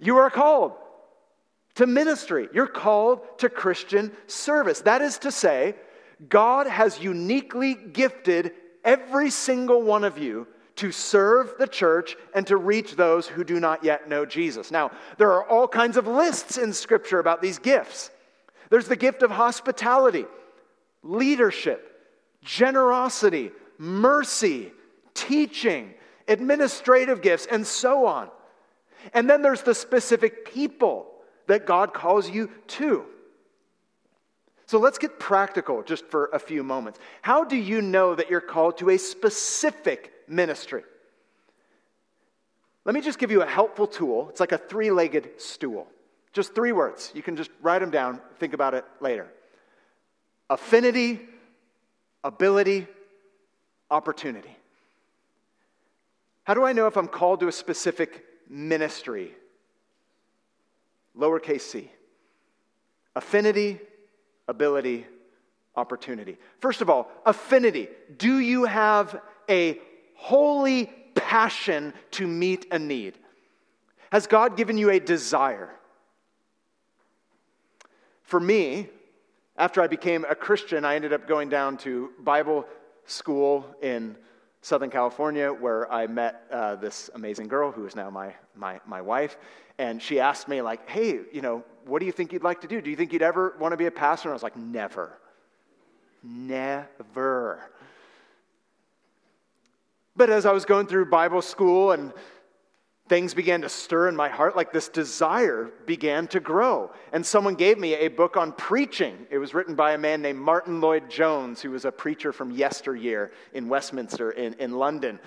You 0.00 0.18
are 0.18 0.30
called 0.30 0.72
to 1.76 1.86
ministry, 1.86 2.48
you're 2.52 2.66
called 2.66 3.20
to 3.38 3.48
Christian 3.48 4.12
service. 4.26 4.80
That 4.80 5.02
is 5.02 5.18
to 5.18 5.30
say, 5.30 5.74
God 6.28 6.66
has 6.66 7.00
uniquely 7.00 7.74
gifted 7.74 8.52
every 8.84 9.30
single 9.30 9.82
one 9.82 10.04
of 10.04 10.18
you 10.18 10.46
to 10.76 10.92
serve 10.92 11.54
the 11.58 11.66
church 11.66 12.16
and 12.34 12.46
to 12.46 12.56
reach 12.56 12.96
those 12.96 13.26
who 13.26 13.44
do 13.44 13.60
not 13.60 13.84
yet 13.84 14.08
know 14.08 14.24
Jesus. 14.24 14.70
Now, 14.70 14.90
there 15.18 15.30
are 15.32 15.44
all 15.44 15.68
kinds 15.68 15.96
of 15.96 16.06
lists 16.06 16.56
in 16.56 16.72
Scripture 16.72 17.18
about 17.18 17.42
these 17.42 17.58
gifts. 17.58 18.10
There's 18.70 18.88
the 18.88 18.96
gift 18.96 19.22
of 19.22 19.30
hospitality, 19.30 20.24
leadership, 21.02 21.86
generosity, 22.42 23.50
mercy, 23.78 24.72
teaching, 25.14 25.94
administrative 26.30 27.20
gifts, 27.20 27.46
and 27.46 27.66
so 27.66 28.06
on. 28.06 28.30
And 29.12 29.28
then 29.28 29.42
there's 29.42 29.62
the 29.62 29.74
specific 29.74 30.50
people 30.52 31.10
that 31.46 31.66
God 31.66 31.92
calls 31.92 32.30
you 32.30 32.50
to. 32.68 33.04
So 34.66 34.78
let's 34.78 34.98
get 34.98 35.18
practical 35.18 35.82
just 35.82 36.06
for 36.06 36.26
a 36.32 36.38
few 36.38 36.62
moments. 36.62 37.00
How 37.22 37.42
do 37.42 37.56
you 37.56 37.82
know 37.82 38.14
that 38.14 38.30
you're 38.30 38.40
called 38.40 38.78
to 38.78 38.90
a 38.90 38.98
specific 38.98 40.12
ministry? 40.28 40.84
Let 42.84 42.94
me 42.94 43.00
just 43.00 43.18
give 43.18 43.30
you 43.30 43.42
a 43.42 43.46
helpful 43.46 43.86
tool. 43.86 44.28
It's 44.30 44.40
like 44.40 44.52
a 44.52 44.58
three 44.58 44.90
legged 44.90 45.40
stool. 45.40 45.88
Just 46.32 46.54
three 46.54 46.72
words. 46.72 47.10
You 47.14 47.22
can 47.22 47.36
just 47.36 47.50
write 47.60 47.80
them 47.80 47.90
down, 47.90 48.20
think 48.38 48.54
about 48.54 48.74
it 48.74 48.84
later 49.00 49.28
affinity, 50.50 51.20
ability, 52.24 52.86
opportunity. 53.90 54.56
How 56.50 56.54
do 56.54 56.64
I 56.64 56.72
know 56.72 56.88
if 56.88 56.96
I'm 56.96 57.06
called 57.06 57.38
to 57.40 57.46
a 57.46 57.52
specific 57.52 58.24
ministry? 58.48 59.32
Lowercase 61.16 61.60
c. 61.60 61.92
Affinity, 63.14 63.78
ability, 64.48 65.06
opportunity. 65.76 66.38
First 66.58 66.80
of 66.80 66.90
all, 66.90 67.08
affinity. 67.24 67.86
Do 68.18 68.40
you 68.40 68.64
have 68.64 69.20
a 69.48 69.78
holy 70.16 70.86
passion 71.14 71.94
to 72.10 72.26
meet 72.26 72.66
a 72.72 72.80
need? 72.80 73.14
Has 74.10 74.26
God 74.26 74.56
given 74.56 74.76
you 74.76 74.90
a 74.90 74.98
desire? 74.98 75.70
For 78.24 78.40
me, 78.40 78.88
after 79.56 79.80
I 79.80 79.86
became 79.86 80.26
a 80.28 80.34
Christian, 80.34 80.84
I 80.84 80.96
ended 80.96 81.12
up 81.12 81.28
going 81.28 81.48
down 81.48 81.76
to 81.86 82.10
Bible 82.18 82.66
school 83.06 83.64
in 83.80 84.16
Southern 84.62 84.90
California, 84.90 85.52
where 85.52 85.90
I 85.90 86.06
met 86.06 86.44
uh, 86.50 86.76
this 86.76 87.08
amazing 87.14 87.48
girl 87.48 87.72
who 87.72 87.86
is 87.86 87.96
now 87.96 88.10
my, 88.10 88.34
my, 88.54 88.80
my 88.86 89.00
wife. 89.00 89.38
And 89.78 90.02
she 90.02 90.20
asked 90.20 90.48
me, 90.48 90.60
like, 90.60 90.88
hey, 90.88 91.20
you 91.32 91.40
know, 91.40 91.64
what 91.86 92.00
do 92.00 92.06
you 92.06 92.12
think 92.12 92.32
you'd 92.32 92.42
like 92.42 92.60
to 92.60 92.66
do? 92.66 92.82
Do 92.82 92.90
you 92.90 92.96
think 92.96 93.12
you'd 93.12 93.22
ever 93.22 93.56
want 93.58 93.72
to 93.72 93.78
be 93.78 93.86
a 93.86 93.90
pastor? 93.90 94.28
And 94.28 94.32
I 94.32 94.34
was 94.34 94.42
like, 94.42 94.56
never. 94.56 95.18
Never. 96.22 97.70
But 100.14 100.28
as 100.28 100.44
I 100.44 100.52
was 100.52 100.66
going 100.66 100.86
through 100.86 101.06
Bible 101.06 101.40
school 101.40 101.92
and 101.92 102.12
things 103.10 103.34
began 103.34 103.60
to 103.60 103.68
stir 103.68 104.08
in 104.08 104.14
my 104.14 104.28
heart, 104.28 104.54
like 104.54 104.72
this 104.72 104.88
desire 104.88 105.72
began 105.84 106.28
to 106.28 106.38
grow. 106.38 106.92
And 107.12 107.26
someone 107.26 107.56
gave 107.56 107.76
me 107.76 107.94
a 107.94 108.06
book 108.06 108.36
on 108.36 108.52
preaching. 108.52 109.26
It 109.30 109.38
was 109.38 109.52
written 109.52 109.74
by 109.74 109.94
a 109.94 109.98
man 109.98 110.22
named 110.22 110.38
Martyn 110.38 110.80
Lloyd-Jones, 110.80 111.60
who 111.60 111.72
was 111.72 111.84
a 111.84 111.90
preacher 111.90 112.32
from 112.32 112.52
yesteryear 112.52 113.32
in 113.52 113.68
Westminster 113.68 114.30
in, 114.30 114.54
in 114.54 114.78
London. 114.78 115.18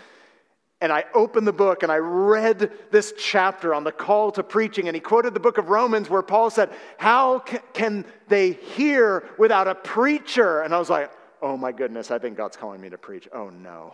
And 0.79 0.93
I 0.93 1.03
opened 1.13 1.45
the 1.45 1.51
book 1.51 1.83
and 1.83 1.91
I 1.91 1.97
read 1.97 2.71
this 2.89 3.13
chapter 3.17 3.73
on 3.73 3.83
the 3.83 3.91
call 3.91 4.31
to 4.31 4.43
preaching. 4.43 4.87
And 4.87 4.95
he 4.95 5.01
quoted 5.01 5.33
the 5.33 5.41
book 5.41 5.57
of 5.57 5.67
Romans 5.67 6.09
where 6.09 6.21
Paul 6.21 6.49
said, 6.49 6.69
How 6.97 7.39
can 7.39 8.05
they 8.29 8.53
hear 8.53 9.27
without 9.37 9.67
a 9.67 9.75
preacher? 9.75 10.61
And 10.61 10.73
I 10.73 10.79
was 10.79 10.89
like, 10.89 11.11
Oh 11.41 11.57
my 11.57 11.73
goodness, 11.73 12.11
I 12.11 12.17
think 12.17 12.37
God's 12.37 12.55
calling 12.55 12.79
me 12.79 12.89
to 12.89 12.97
preach. 12.97 13.27
Oh 13.33 13.49
no. 13.49 13.93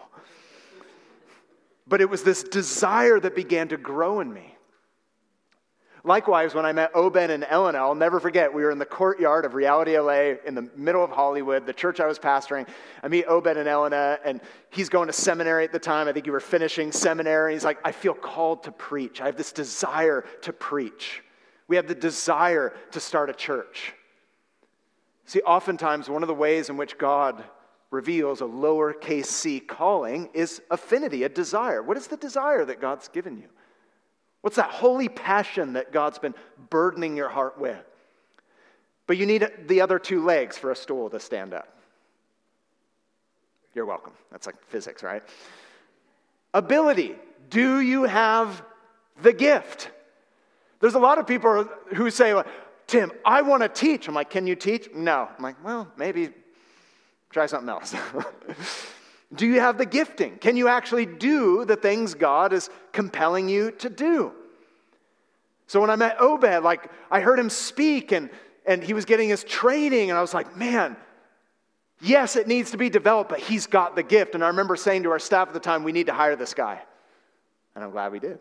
But 1.89 2.01
it 2.01 2.09
was 2.09 2.23
this 2.23 2.43
desire 2.43 3.19
that 3.19 3.35
began 3.35 3.67
to 3.69 3.77
grow 3.77 4.19
in 4.19 4.31
me. 4.31 4.55
Likewise, 6.05 6.53
when 6.53 6.65
I 6.65 6.71
met 6.71 6.91
Obed 6.95 7.17
and 7.17 7.43
Elena, 7.43 7.79
I'll 7.79 7.95
never 7.95 8.21
forget, 8.21 8.53
we 8.53 8.63
were 8.63 8.71
in 8.71 8.79
the 8.79 8.85
courtyard 8.85 9.43
of 9.43 9.53
Reality 9.53 9.97
LA 9.97 10.35
in 10.45 10.55
the 10.55 10.69
middle 10.75 11.03
of 11.03 11.11
Hollywood, 11.11 11.65
the 11.65 11.73
church 11.73 11.99
I 11.99 12.05
was 12.05 12.17
pastoring. 12.17 12.67
I 13.03 13.09
meet 13.09 13.25
Obed 13.25 13.57
and 13.57 13.67
Elena, 13.67 14.17
and 14.23 14.39
he's 14.69 14.87
going 14.87 15.07
to 15.07 15.13
seminary 15.13 15.65
at 15.65 15.73
the 15.73 15.79
time. 15.79 16.07
I 16.07 16.13
think 16.13 16.25
you 16.25 16.31
were 16.31 16.39
finishing 16.39 16.93
seminary. 16.93 17.53
He's 17.53 17.65
like, 17.65 17.79
I 17.83 17.91
feel 17.91 18.13
called 18.13 18.63
to 18.63 18.71
preach. 18.71 19.19
I 19.19 19.25
have 19.25 19.35
this 19.35 19.51
desire 19.51 20.23
to 20.43 20.53
preach. 20.53 21.21
We 21.67 21.75
have 21.75 21.87
the 21.87 21.95
desire 21.95 22.73
to 22.91 22.99
start 22.99 23.29
a 23.29 23.33
church. 23.33 23.93
See, 25.25 25.41
oftentimes, 25.41 26.09
one 26.09 26.23
of 26.23 26.27
the 26.27 26.33
ways 26.33 26.69
in 26.69 26.77
which 26.77 26.97
God 26.97 27.43
reveals 27.91 28.41
a 28.41 28.45
lowercase 28.45 29.25
c 29.25 29.59
calling 29.59 30.29
is 30.33 30.61
affinity, 30.69 31.23
a 31.23 31.29
desire. 31.29 31.81
What 31.81 31.97
is 31.97 32.07
the 32.07 32.17
desire 32.17 32.65
that 32.65 32.79
God's 32.79 33.07
given 33.07 33.37
you? 33.37 33.49
What's 34.41 34.55
that 34.55 34.69
holy 34.69 35.09
passion 35.09 35.73
that 35.73 35.91
God's 35.91 36.19
been 36.19 36.35
burdening 36.69 37.17
your 37.17 37.29
heart 37.29 37.59
with? 37.59 37.83
But 39.07 39.17
you 39.17 39.25
need 39.25 39.47
the 39.67 39.81
other 39.81 39.97
two 39.97 40.23
legs 40.23 40.57
for 40.57 40.71
a 40.71 40.75
stool 40.75 41.09
to 41.09 41.19
stand 41.19 41.53
up. 41.53 41.75
You're 43.73 43.85
welcome. 43.85 44.13
That's 44.31 44.45
like 44.45 44.61
physics, 44.67 45.03
right? 45.03 45.23
Ability. 46.53 47.15
Do 47.49 47.79
you 47.79 48.03
have 48.03 48.63
the 49.21 49.33
gift? 49.33 49.89
There's 50.79 50.95
a 50.95 50.99
lot 50.99 51.17
of 51.17 51.27
people 51.27 51.67
who 51.95 52.09
say, 52.09 52.39
Tim, 52.87 53.11
I 53.25 53.41
want 53.41 53.63
to 53.63 53.69
teach. 53.69 54.07
I'm 54.07 54.15
like, 54.15 54.29
can 54.29 54.47
you 54.47 54.55
teach? 54.55 54.89
No. 54.93 55.27
I'm 55.35 55.43
like, 55.43 55.63
well, 55.63 55.91
maybe 55.97 56.29
Try 57.29 57.45
something 57.45 57.69
else. 57.69 57.93
do 59.35 59.45
you 59.45 59.59
have 59.59 59.77
the 59.77 59.85
gifting? 59.85 60.37
Can 60.37 60.57
you 60.57 60.67
actually 60.67 61.05
do 61.05 61.65
the 61.65 61.75
things 61.75 62.15
God 62.15 62.53
is 62.53 62.69
compelling 62.91 63.47
you 63.49 63.71
to 63.71 63.89
do? 63.89 64.33
So 65.67 65.79
when 65.79 65.91
I 65.91 65.95
met 65.95 66.19
Obed, 66.19 66.63
like 66.63 66.89
I 67.11 67.19
heard 67.19 67.37
him 67.37 67.49
speak 67.49 68.11
and, 68.11 68.31
and 68.65 68.83
he 68.83 68.93
was 68.93 69.05
getting 69.05 69.29
his 69.29 69.43
training, 69.43 70.09
and 70.09 70.17
I 70.17 70.21
was 70.21 70.33
like, 70.33 70.57
man, 70.57 70.97
yes, 72.01 72.35
it 72.35 72.47
needs 72.47 72.71
to 72.71 72.77
be 72.77 72.89
developed, 72.89 73.29
but 73.29 73.39
he's 73.39 73.67
got 73.67 73.95
the 73.95 74.01
gift. 74.01 74.33
And 74.33 74.43
I 74.43 74.47
remember 74.47 74.75
saying 74.75 75.03
to 75.03 75.11
our 75.11 75.19
staff 75.19 75.47
at 75.47 75.53
the 75.53 75.59
time, 75.59 75.83
we 75.83 75.91
need 75.91 76.07
to 76.07 76.13
hire 76.13 76.35
this 76.35 76.55
guy. 76.55 76.81
And 77.75 77.83
I'm 77.83 77.91
glad 77.91 78.11
we 78.11 78.19
did. 78.19 78.39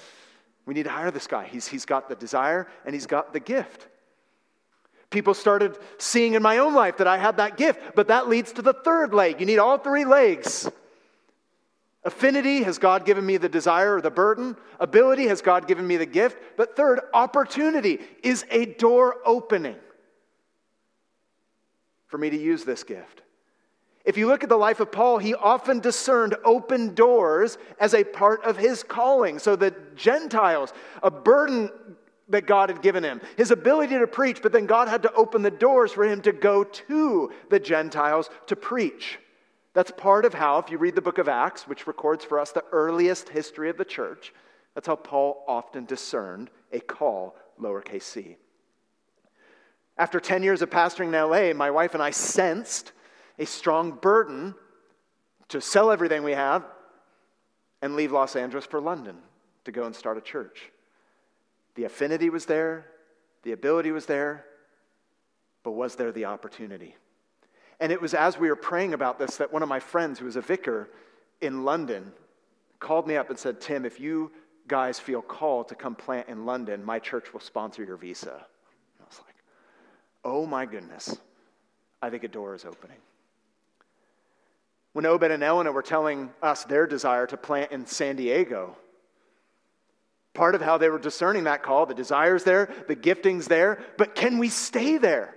we 0.66 0.74
need 0.74 0.84
to 0.84 0.90
hire 0.90 1.10
this 1.10 1.26
guy. 1.26 1.46
He's, 1.46 1.66
he's 1.66 1.84
got 1.84 2.08
the 2.08 2.14
desire 2.14 2.68
and 2.84 2.94
he's 2.94 3.06
got 3.06 3.32
the 3.32 3.40
gift. 3.40 3.88
People 5.12 5.34
started 5.34 5.78
seeing 5.98 6.34
in 6.34 6.42
my 6.42 6.58
own 6.58 6.74
life 6.74 6.96
that 6.96 7.06
I 7.06 7.18
had 7.18 7.36
that 7.36 7.56
gift, 7.56 7.94
but 7.94 8.08
that 8.08 8.28
leads 8.28 8.52
to 8.52 8.62
the 8.62 8.72
third 8.72 9.14
leg. 9.14 9.38
You 9.38 9.46
need 9.46 9.58
all 9.58 9.78
three 9.78 10.04
legs. 10.04 10.68
Affinity 12.04 12.64
has 12.64 12.78
God 12.78 13.04
given 13.04 13.24
me 13.24 13.36
the 13.36 13.48
desire 13.48 13.96
or 13.96 14.00
the 14.00 14.10
burden. 14.10 14.56
Ability 14.80 15.28
has 15.28 15.40
God 15.40 15.68
given 15.68 15.86
me 15.86 15.96
the 15.96 16.06
gift. 16.06 16.36
But 16.56 16.74
third, 16.74 17.00
opportunity 17.14 18.00
is 18.24 18.44
a 18.50 18.66
door 18.66 19.18
opening 19.24 19.76
for 22.08 22.18
me 22.18 22.28
to 22.30 22.36
use 22.36 22.64
this 22.64 22.82
gift. 22.82 23.22
If 24.04 24.16
you 24.16 24.26
look 24.26 24.42
at 24.42 24.48
the 24.48 24.56
life 24.56 24.80
of 24.80 24.90
Paul, 24.90 25.18
he 25.18 25.34
often 25.34 25.78
discerned 25.78 26.34
open 26.44 26.94
doors 26.94 27.56
as 27.78 27.94
a 27.94 28.02
part 28.02 28.42
of 28.42 28.56
his 28.56 28.82
calling. 28.82 29.38
So 29.38 29.54
the 29.54 29.72
Gentiles, 29.94 30.72
a 31.04 31.10
burden 31.10 31.70
that 32.28 32.46
God 32.46 32.70
had 32.70 32.82
given 32.82 33.02
him, 33.02 33.20
his 33.36 33.50
ability 33.50 33.98
to 33.98 34.06
preach, 34.06 34.42
but 34.42 34.52
then 34.52 34.66
God 34.66 34.88
had 34.88 35.02
to 35.02 35.12
open 35.14 35.42
the 35.42 35.50
doors 35.50 35.92
for 35.92 36.04
him 36.04 36.20
to 36.22 36.32
go 36.32 36.64
to 36.64 37.32
the 37.50 37.60
Gentiles 37.60 38.30
to 38.46 38.56
preach. 38.56 39.18
That's 39.74 39.90
part 39.90 40.24
of 40.24 40.34
how, 40.34 40.58
if 40.58 40.70
you 40.70 40.78
read 40.78 40.94
the 40.94 41.00
book 41.00 41.18
of 41.18 41.28
Acts, 41.28 41.66
which 41.66 41.86
records 41.86 42.24
for 42.24 42.38
us 42.38 42.52
the 42.52 42.64
earliest 42.72 43.28
history 43.28 43.70
of 43.70 43.76
the 43.76 43.84
church, 43.84 44.32
that's 44.74 44.86
how 44.86 44.96
Paul 44.96 45.44
often 45.48 45.84
discerned 45.84 46.50
a 46.72 46.80
call, 46.80 47.36
lowercase 47.60 48.02
c. 48.02 48.36
After 49.98 50.20
10 50.20 50.42
years 50.42 50.62
of 50.62 50.70
pastoring 50.70 51.08
in 51.08 51.12
LA, 51.12 51.52
my 51.54 51.70
wife 51.70 51.94
and 51.94 52.02
I 52.02 52.10
sensed 52.10 52.92
a 53.38 53.46
strong 53.46 53.92
burden 53.92 54.54
to 55.48 55.60
sell 55.60 55.90
everything 55.90 56.22
we 56.22 56.32
have 56.32 56.64
and 57.82 57.96
leave 57.96 58.12
Los 58.12 58.36
Angeles 58.36 58.64
for 58.64 58.80
London 58.80 59.16
to 59.64 59.72
go 59.72 59.84
and 59.84 59.94
start 59.94 60.16
a 60.16 60.22
church. 60.22 60.70
The 61.74 61.84
affinity 61.84 62.30
was 62.30 62.46
there, 62.46 62.86
the 63.42 63.52
ability 63.52 63.90
was 63.90 64.06
there, 64.06 64.44
but 65.62 65.72
was 65.72 65.96
there 65.96 66.12
the 66.12 66.26
opportunity? 66.26 66.96
And 67.80 67.90
it 67.90 68.00
was 68.00 68.14
as 68.14 68.38
we 68.38 68.48
were 68.48 68.56
praying 68.56 68.94
about 68.94 69.18
this 69.18 69.36
that 69.36 69.52
one 69.52 69.62
of 69.62 69.68
my 69.68 69.80
friends, 69.80 70.18
who 70.18 70.26
was 70.26 70.36
a 70.36 70.40
vicar 70.40 70.90
in 71.40 71.64
London, 71.64 72.12
called 72.78 73.06
me 73.06 73.16
up 73.16 73.30
and 73.30 73.38
said, 73.38 73.60
Tim, 73.60 73.84
if 73.84 73.98
you 73.98 74.30
guys 74.68 75.00
feel 75.00 75.22
called 75.22 75.68
to 75.68 75.74
come 75.74 75.94
plant 75.94 76.28
in 76.28 76.46
London, 76.46 76.84
my 76.84 76.98
church 76.98 77.32
will 77.32 77.40
sponsor 77.40 77.82
your 77.84 77.96
visa. 77.96 78.46
I 79.00 79.04
was 79.04 79.20
like, 79.26 79.34
oh 80.24 80.46
my 80.46 80.66
goodness, 80.66 81.16
I 82.00 82.10
think 82.10 82.24
a 82.24 82.28
door 82.28 82.54
is 82.54 82.64
opening. 82.64 82.98
When 84.92 85.06
Obed 85.06 85.30
and 85.30 85.42
Elena 85.42 85.72
were 85.72 85.82
telling 85.82 86.30
us 86.42 86.64
their 86.64 86.86
desire 86.86 87.26
to 87.26 87.36
plant 87.36 87.72
in 87.72 87.86
San 87.86 88.16
Diego, 88.16 88.76
Part 90.34 90.54
of 90.54 90.62
how 90.62 90.78
they 90.78 90.88
were 90.88 90.98
discerning 90.98 91.44
that 91.44 91.62
call, 91.62 91.86
the 91.86 91.94
desire's 91.94 92.44
there, 92.44 92.72
the 92.88 92.96
gifting's 92.96 93.48
there, 93.48 93.82
but 93.98 94.14
can 94.14 94.38
we 94.38 94.48
stay 94.48 94.96
there? 94.96 95.34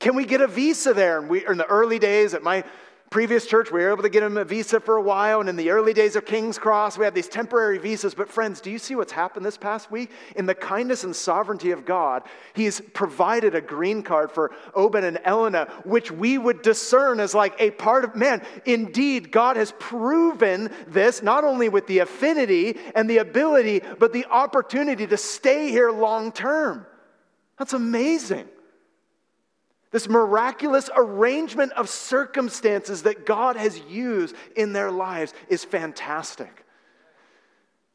Can 0.00 0.16
we 0.16 0.24
get 0.24 0.40
a 0.40 0.46
visa 0.46 0.92
there? 0.92 1.18
And 1.18 1.28
we, 1.28 1.46
in 1.46 1.56
the 1.56 1.66
early 1.66 1.98
days 1.98 2.34
at 2.34 2.42
my 2.42 2.64
previous 3.10 3.46
church, 3.46 3.70
we 3.70 3.80
were 3.80 3.90
able 3.90 4.02
to 4.02 4.08
get 4.08 4.22
him 4.22 4.36
a 4.36 4.44
visa 4.44 4.80
for 4.80 4.96
a 4.96 5.02
while. 5.02 5.40
And 5.40 5.48
in 5.48 5.56
the 5.56 5.70
early 5.70 5.92
days 5.92 6.16
of 6.16 6.24
King's 6.24 6.58
Cross, 6.58 6.98
we 6.98 7.04
had 7.04 7.14
these 7.14 7.28
temporary 7.28 7.78
visas. 7.78 8.14
But, 8.14 8.28
friends, 8.28 8.60
do 8.60 8.70
you 8.70 8.78
see 8.78 8.94
what's 8.94 9.12
happened 9.12 9.46
this 9.46 9.56
past 9.56 9.90
week? 9.90 10.10
In 10.34 10.46
the 10.46 10.54
kindness 10.54 11.04
and 11.04 11.14
sovereignty 11.14 11.70
of 11.70 11.84
God, 11.84 12.24
He's 12.54 12.80
provided 12.80 13.54
a 13.54 13.60
green 13.60 14.02
card 14.02 14.32
for 14.32 14.52
Obed 14.74 15.04
and 15.04 15.20
Elena, 15.24 15.66
which 15.84 16.10
we 16.10 16.36
would 16.36 16.62
discern 16.62 17.20
as 17.20 17.34
like 17.34 17.54
a 17.60 17.70
part 17.72 18.04
of 18.04 18.16
man. 18.16 18.42
Indeed, 18.64 19.30
God 19.30 19.56
has 19.56 19.72
proven 19.78 20.70
this 20.88 21.22
not 21.22 21.44
only 21.44 21.68
with 21.68 21.86
the 21.86 22.00
affinity 22.00 22.78
and 22.94 23.08
the 23.08 23.18
ability, 23.18 23.82
but 23.98 24.12
the 24.12 24.26
opportunity 24.26 25.06
to 25.06 25.16
stay 25.16 25.70
here 25.70 25.90
long 25.90 26.32
term. 26.32 26.86
That's 27.58 27.72
amazing. 27.72 28.48
This 29.96 30.10
miraculous 30.10 30.90
arrangement 30.94 31.72
of 31.72 31.88
circumstances 31.88 33.04
that 33.04 33.24
God 33.24 33.56
has 33.56 33.80
used 33.88 34.36
in 34.54 34.74
their 34.74 34.90
lives 34.90 35.32
is 35.48 35.64
fantastic. 35.64 36.66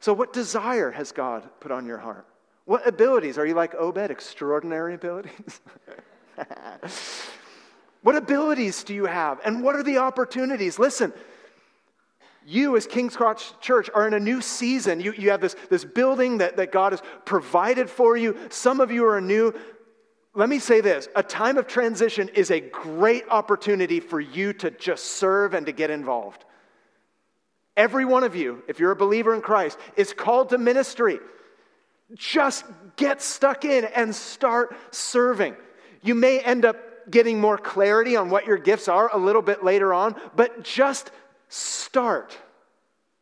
So, 0.00 0.12
what 0.12 0.32
desire 0.32 0.90
has 0.90 1.12
God 1.12 1.48
put 1.60 1.70
on 1.70 1.86
your 1.86 1.98
heart? 1.98 2.26
What 2.64 2.88
abilities? 2.88 3.38
Are 3.38 3.46
you 3.46 3.54
like 3.54 3.76
Obed, 3.76 4.10
extraordinary 4.10 4.94
abilities? 4.94 5.60
what 8.02 8.16
abilities 8.16 8.82
do 8.82 8.94
you 8.94 9.06
have? 9.06 9.38
And 9.44 9.62
what 9.62 9.76
are 9.76 9.84
the 9.84 9.98
opportunities? 9.98 10.80
Listen, 10.80 11.12
you 12.44 12.76
as 12.76 12.84
King's 12.84 13.16
Cross 13.16 13.54
Church 13.60 13.88
are 13.94 14.08
in 14.08 14.14
a 14.14 14.18
new 14.18 14.40
season. 14.40 14.98
You, 14.98 15.12
you 15.12 15.30
have 15.30 15.40
this, 15.40 15.54
this 15.70 15.84
building 15.84 16.38
that, 16.38 16.56
that 16.56 16.72
God 16.72 16.94
has 16.94 17.02
provided 17.24 17.88
for 17.88 18.16
you. 18.16 18.36
Some 18.48 18.80
of 18.80 18.90
you 18.90 19.06
are 19.06 19.20
new 19.20 19.54
let 20.34 20.48
me 20.48 20.58
say 20.58 20.80
this 20.80 21.08
a 21.14 21.22
time 21.22 21.58
of 21.58 21.66
transition 21.66 22.28
is 22.30 22.50
a 22.50 22.60
great 22.60 23.24
opportunity 23.28 24.00
for 24.00 24.20
you 24.20 24.52
to 24.54 24.70
just 24.70 25.04
serve 25.04 25.54
and 25.54 25.66
to 25.66 25.72
get 25.72 25.90
involved. 25.90 26.44
Every 27.76 28.04
one 28.04 28.24
of 28.24 28.36
you, 28.36 28.62
if 28.68 28.78
you're 28.78 28.90
a 28.90 28.96
believer 28.96 29.34
in 29.34 29.40
Christ, 29.40 29.78
is 29.96 30.12
called 30.12 30.50
to 30.50 30.58
ministry. 30.58 31.18
Just 32.14 32.64
get 32.96 33.22
stuck 33.22 33.64
in 33.64 33.86
and 33.86 34.14
start 34.14 34.76
serving. 34.90 35.56
You 36.02 36.14
may 36.14 36.40
end 36.40 36.66
up 36.66 36.76
getting 37.10 37.40
more 37.40 37.56
clarity 37.56 38.16
on 38.16 38.28
what 38.28 38.46
your 38.46 38.58
gifts 38.58 38.88
are 38.88 39.10
a 39.14 39.18
little 39.18 39.40
bit 39.40 39.64
later 39.64 39.94
on, 39.94 40.14
but 40.36 40.62
just 40.62 41.10
start. 41.48 42.36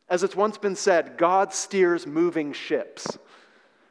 As 0.09 0.25
it's 0.25 0.35
once 0.35 0.59
been 0.59 0.75
said, 0.75 1.17
God 1.17 1.53
steers 1.53 2.07
moving 2.07 2.53
ships. 2.53 3.17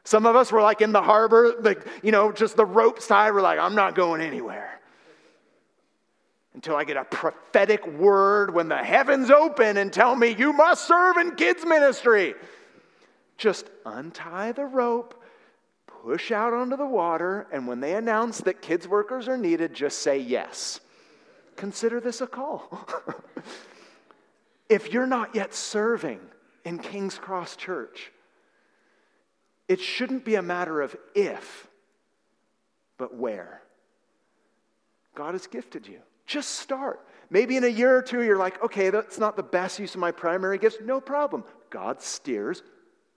Some 0.09 0.25
of 0.25 0.35
us 0.35 0.51
were 0.51 0.63
like 0.63 0.81
in 0.81 0.91
the 0.91 1.03
harbor, 1.03 1.53
like, 1.59 1.85
you 2.01 2.11
know, 2.11 2.31
just 2.31 2.55
the 2.55 2.65
ropes 2.65 3.05
tied. 3.05 3.29
We're 3.31 3.43
like, 3.43 3.59
I'm 3.59 3.75
not 3.75 3.93
going 3.93 4.21
anywhere. 4.21 4.79
Until 6.55 6.75
I 6.75 6.83
get 6.83 6.97
a 6.97 7.03
prophetic 7.03 7.85
word 7.85 8.51
when 8.51 8.69
the 8.69 8.77
heavens 8.77 9.29
open 9.29 9.77
and 9.77 9.93
tell 9.93 10.15
me, 10.15 10.29
you 10.29 10.51
must 10.51 10.87
serve 10.87 11.17
in 11.17 11.35
kids' 11.35 11.63
ministry. 11.63 12.33
Just 13.37 13.69
untie 13.85 14.51
the 14.51 14.65
rope, 14.65 15.23
push 15.85 16.31
out 16.31 16.53
onto 16.53 16.75
the 16.75 16.87
water, 16.87 17.45
and 17.51 17.67
when 17.67 17.79
they 17.79 17.93
announce 17.93 18.39
that 18.39 18.63
kids' 18.63 18.87
workers 18.87 19.27
are 19.27 19.37
needed, 19.37 19.75
just 19.75 19.99
say 19.99 20.17
yes. 20.17 20.79
Consider 21.55 21.99
this 21.99 22.19
a 22.19 22.25
call. 22.25 22.87
if 24.69 24.91
you're 24.91 25.05
not 25.05 25.35
yet 25.35 25.53
serving 25.53 26.19
in 26.65 26.79
King's 26.79 27.19
Cross 27.19 27.57
Church, 27.57 28.11
it 29.69 29.79
shouldn't 29.79 30.25
be 30.25 30.35
a 30.35 30.41
matter 30.41 30.81
of 30.81 30.95
if, 31.13 31.67
but 32.97 33.15
where. 33.15 33.61
God 35.15 35.35
has 35.35 35.47
gifted 35.47 35.87
you. 35.87 35.99
Just 36.25 36.55
start. 36.55 36.99
Maybe 37.29 37.55
in 37.55 37.63
a 37.63 37.67
year 37.67 37.95
or 37.95 38.01
two, 38.01 38.23
you're 38.23 38.37
like, 38.37 38.61
okay, 38.63 38.89
that's 38.89 39.19
not 39.19 39.35
the 39.35 39.43
best 39.43 39.77
use 39.77 39.93
of 39.93 40.01
my 40.01 40.11
primary 40.11 40.57
gifts. 40.57 40.77
No 40.83 40.99
problem. 40.99 41.43
God 41.69 42.01
steers 42.01 42.63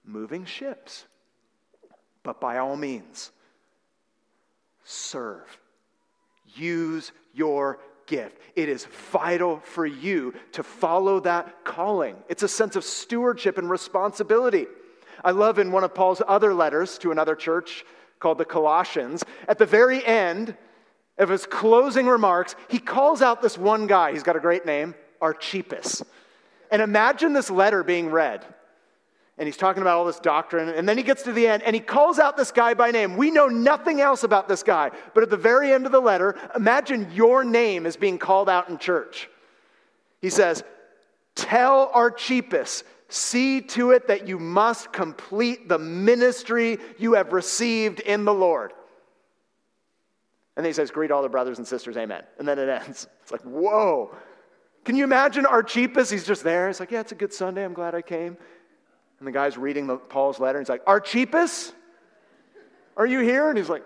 moving 0.05 0.45
ships. 0.45 1.07
But 2.23 2.39
by 2.39 2.59
all 2.59 2.77
means, 2.77 3.33
serve. 4.85 5.59
Use 6.55 7.13
your 7.33 7.79
gift. 8.07 8.39
It 8.57 8.69
is 8.69 8.85
vital 9.11 9.61
for 9.61 9.87
you 9.87 10.35
to 10.53 10.63
follow 10.63 11.21
that 11.21 11.65
calling. 11.65 12.17
It's 12.29 12.43
a 12.43 12.49
sense 12.49 12.77
of 12.77 12.85
stewardship 12.85 13.57
and 13.57 13.71
responsibility. 13.71 14.67
I 15.25 15.31
love 15.31 15.59
in 15.59 15.73
one 15.73 15.85
of 15.85 15.95
Paul's 15.95 16.23
other 16.27 16.55
letters 16.55 16.99
to 16.99 17.13
another 17.13 17.35
church 17.35 17.85
called 18.19 18.39
the 18.39 18.45
Colossians, 18.45 19.25
at 19.49 19.59
the 19.59 19.67
very 19.67 20.05
end 20.07 20.57
of 21.19 21.29
his 21.29 21.45
closing 21.45 22.07
remarks, 22.07 22.55
he 22.69 22.79
calls 22.79 23.21
out 23.21 23.43
this 23.43 23.59
one 23.59 23.87
guy. 23.87 24.13
He's 24.13 24.23
got 24.23 24.37
a 24.37 24.41
great 24.41 24.65
name, 24.65 24.95
Archippus. 25.21 26.03
And 26.71 26.81
imagine 26.81 27.33
this 27.33 27.51
letter 27.51 27.83
being 27.83 28.11
read 28.11 28.45
and 29.39 29.47
he's 29.47 29.57
talking 29.57 29.83
about 29.83 29.97
all 29.97 30.05
this 30.05 30.21
doctrine. 30.21 30.69
And 30.69 30.89
then 30.89 30.97
he 30.97 31.03
gets 31.03 31.23
to 31.25 31.33
the 31.33 31.47
end 31.47 31.63
and 31.63 31.75
he 31.75 31.81
calls 31.81 32.19
out 32.19 32.37
this 32.37 32.53
guy 32.53 32.75
by 32.75 32.91
name. 32.91 33.17
We 33.17 33.31
know 33.31 33.49
nothing 33.49 34.01
else 34.01 34.25
about 34.25 34.47
this 34.47 34.63
guy. 34.63 34.91
But 35.15 35.23
at 35.23 35.31
the 35.31 35.37
very 35.37 35.73
end 35.73 35.87
of 35.87 35.93
the 35.93 36.01
letter, 36.01 36.37
imagine 36.55 37.11
your 37.13 37.43
name 37.43 37.87
is 37.87 37.97
being 37.97 38.19
called 38.19 38.49
out 38.49 38.69
in 38.69 38.79
church. 38.79 39.29
He 40.21 40.31
says, 40.31 40.63
Tell 41.35 41.91
Archippus, 41.95 42.85
see 43.13 43.61
to 43.61 43.91
it 43.91 44.09
that 44.09 44.27
you 44.27 44.39
must 44.39 44.93
complete 44.93 45.69
the 45.69 45.79
ministry 45.79 46.79
you 46.99 47.15
have 47.15 47.33
received 47.33 48.01
in 48.01 48.25
the 48.25 48.33
Lord. 48.33 48.73
And 50.57 50.65
then 50.65 50.71
he 50.71 50.75
says, 50.75 50.91
Greet 50.91 51.11
all 51.11 51.23
the 51.23 51.29
brothers 51.29 51.59
and 51.59 51.67
sisters, 51.67 51.97
amen. 51.97 52.23
And 52.39 52.47
then 52.47 52.59
it 52.59 52.69
ends. 52.69 53.07
It's 53.23 53.31
like, 53.31 53.43
whoa. 53.43 54.15
Can 54.85 54.97
you 54.97 55.05
imagine 55.05 55.47
Archippus? 55.47 56.11
He's 56.11 56.27
just 56.27 56.43
there. 56.43 56.67
He's 56.67 56.81
like, 56.81 56.91
Yeah, 56.91 57.01
it's 57.01 57.13
a 57.13 57.17
good 57.17 57.33
Sunday. 57.33 57.65
I'm 57.65 57.75
glad 57.75 57.95
I 57.95 58.03
came. 58.03 58.37
And 59.19 59.29
the 59.29 59.33
guy's 59.33 59.57
reading 59.57 59.87
the, 59.87 59.97
Paul's 59.97 60.41
letter, 60.41 60.59
and 60.59 60.67
he's 60.67 60.71
like, 60.71 60.83
Archippus, 60.87 61.73
are 62.97 63.07
you 63.07 63.21
here? 63.21 63.49
And 63.49 63.57
he's 63.57 63.69
like, 63.69 63.85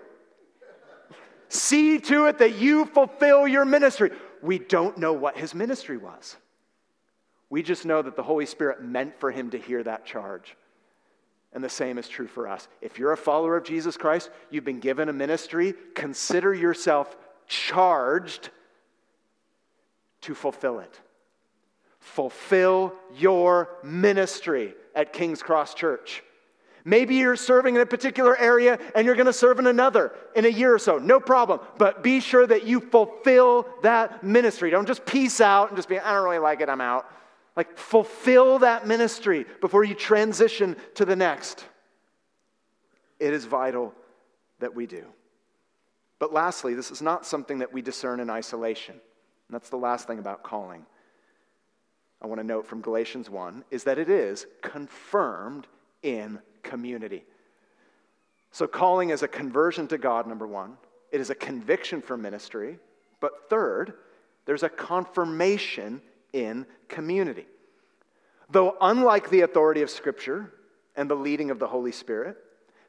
See 1.49 1.99
to 1.99 2.25
it 2.25 2.39
that 2.39 2.55
you 2.55 2.85
fulfill 2.85 3.47
your 3.47 3.63
ministry. 3.63 4.11
We 4.41 4.59
don't 4.59 4.97
know 4.97 5.13
what 5.13 5.37
his 5.37 5.53
ministry 5.53 5.97
was. 5.97 6.35
We 7.49 7.63
just 7.63 7.85
know 7.85 8.01
that 8.01 8.15
the 8.15 8.23
Holy 8.23 8.45
Spirit 8.45 8.83
meant 8.83 9.19
for 9.19 9.31
him 9.31 9.51
to 9.51 9.57
hear 9.57 9.83
that 9.83 10.05
charge. 10.05 10.55
And 11.53 11.63
the 11.63 11.69
same 11.69 11.97
is 11.97 12.07
true 12.07 12.27
for 12.27 12.47
us. 12.47 12.67
If 12.81 12.99
you're 12.99 13.13
a 13.13 13.17
follower 13.17 13.55
of 13.55 13.63
Jesus 13.63 13.95
Christ, 13.95 14.29
you've 14.49 14.65
been 14.65 14.79
given 14.79 15.09
a 15.09 15.13
ministry, 15.13 15.73
consider 15.95 16.53
yourself 16.53 17.15
charged 17.47 18.49
to 20.21 20.35
fulfill 20.35 20.79
it. 20.79 20.99
Fulfill 21.99 22.93
your 23.15 23.69
ministry 23.83 24.73
at 24.93 25.13
King's 25.13 25.41
Cross 25.41 25.73
Church. 25.73 26.23
Maybe 26.83 27.15
you're 27.15 27.35
serving 27.35 27.75
in 27.75 27.81
a 27.81 27.85
particular 27.85 28.37
area 28.37 28.79
and 28.95 29.05
you're 29.05 29.15
going 29.15 29.25
to 29.25 29.33
serve 29.33 29.59
in 29.59 29.67
another 29.67 30.13
in 30.35 30.45
a 30.45 30.49
year 30.49 30.73
or 30.73 30.79
so. 30.79 30.97
No 30.97 31.19
problem. 31.19 31.59
But 31.77 32.01
be 32.01 32.21
sure 32.21 32.47
that 32.47 32.65
you 32.65 32.79
fulfill 32.79 33.67
that 33.83 34.23
ministry. 34.23 34.69
Don't 34.69 34.87
just 34.87 35.05
peace 35.05 35.41
out 35.41 35.69
and 35.69 35.77
just 35.77 35.89
be, 35.89 35.99
I 35.99 36.13
don't 36.13 36.23
really 36.23 36.39
like 36.39 36.61
it, 36.61 36.69
I'm 36.69 36.79
out. 36.79 37.05
Like, 37.57 37.75
fulfill 37.75 38.59
that 38.59 38.85
ministry 38.85 39.45
before 39.61 39.83
you 39.83 39.95
transition 39.95 40.77
to 40.93 41.05
the 41.05 41.15
next. 41.15 41.65
It 43.19 43.33
is 43.33 43.45
vital 43.45 43.95
that 44.59 44.75
we 44.75 44.85
do. 44.85 45.03
But 46.19 46.31
lastly, 46.31 46.75
this 46.75 46.91
is 46.91 47.01
not 47.01 47.25
something 47.25 47.59
that 47.59 47.73
we 47.73 47.81
discern 47.81 48.19
in 48.19 48.29
isolation. 48.29 48.93
And 48.93 49.55
that's 49.55 49.69
the 49.69 49.77
last 49.77 50.07
thing 50.07 50.19
about 50.19 50.43
calling. 50.43 50.85
I 52.21 52.27
want 52.27 52.39
to 52.39 52.45
note 52.45 52.67
from 52.67 52.81
Galatians 52.81 53.27
1 53.27 53.63
is 53.71 53.83
that 53.85 53.97
it 53.97 54.09
is 54.09 54.45
confirmed 54.61 55.65
in 56.03 56.39
community. 56.61 57.23
So, 58.51 58.67
calling 58.67 59.09
is 59.09 59.23
a 59.23 59.27
conversion 59.27 59.87
to 59.87 59.97
God, 59.97 60.27
number 60.27 60.47
one. 60.47 60.77
It 61.11 61.21
is 61.21 61.31
a 61.31 61.35
conviction 61.35 62.01
for 62.01 62.17
ministry. 62.17 62.77
But 63.19 63.49
third, 63.49 63.93
there's 64.45 64.63
a 64.63 64.69
confirmation 64.69 66.01
in 66.33 66.65
community. 66.87 67.47
Though, 68.49 68.77
unlike 68.79 69.29
the 69.29 69.41
authority 69.41 69.81
of 69.81 69.89
Scripture 69.89 70.53
and 70.95 71.09
the 71.09 71.15
leading 71.15 71.51
of 71.51 71.59
the 71.59 71.67
Holy 71.67 71.91
Spirit, 71.91 72.37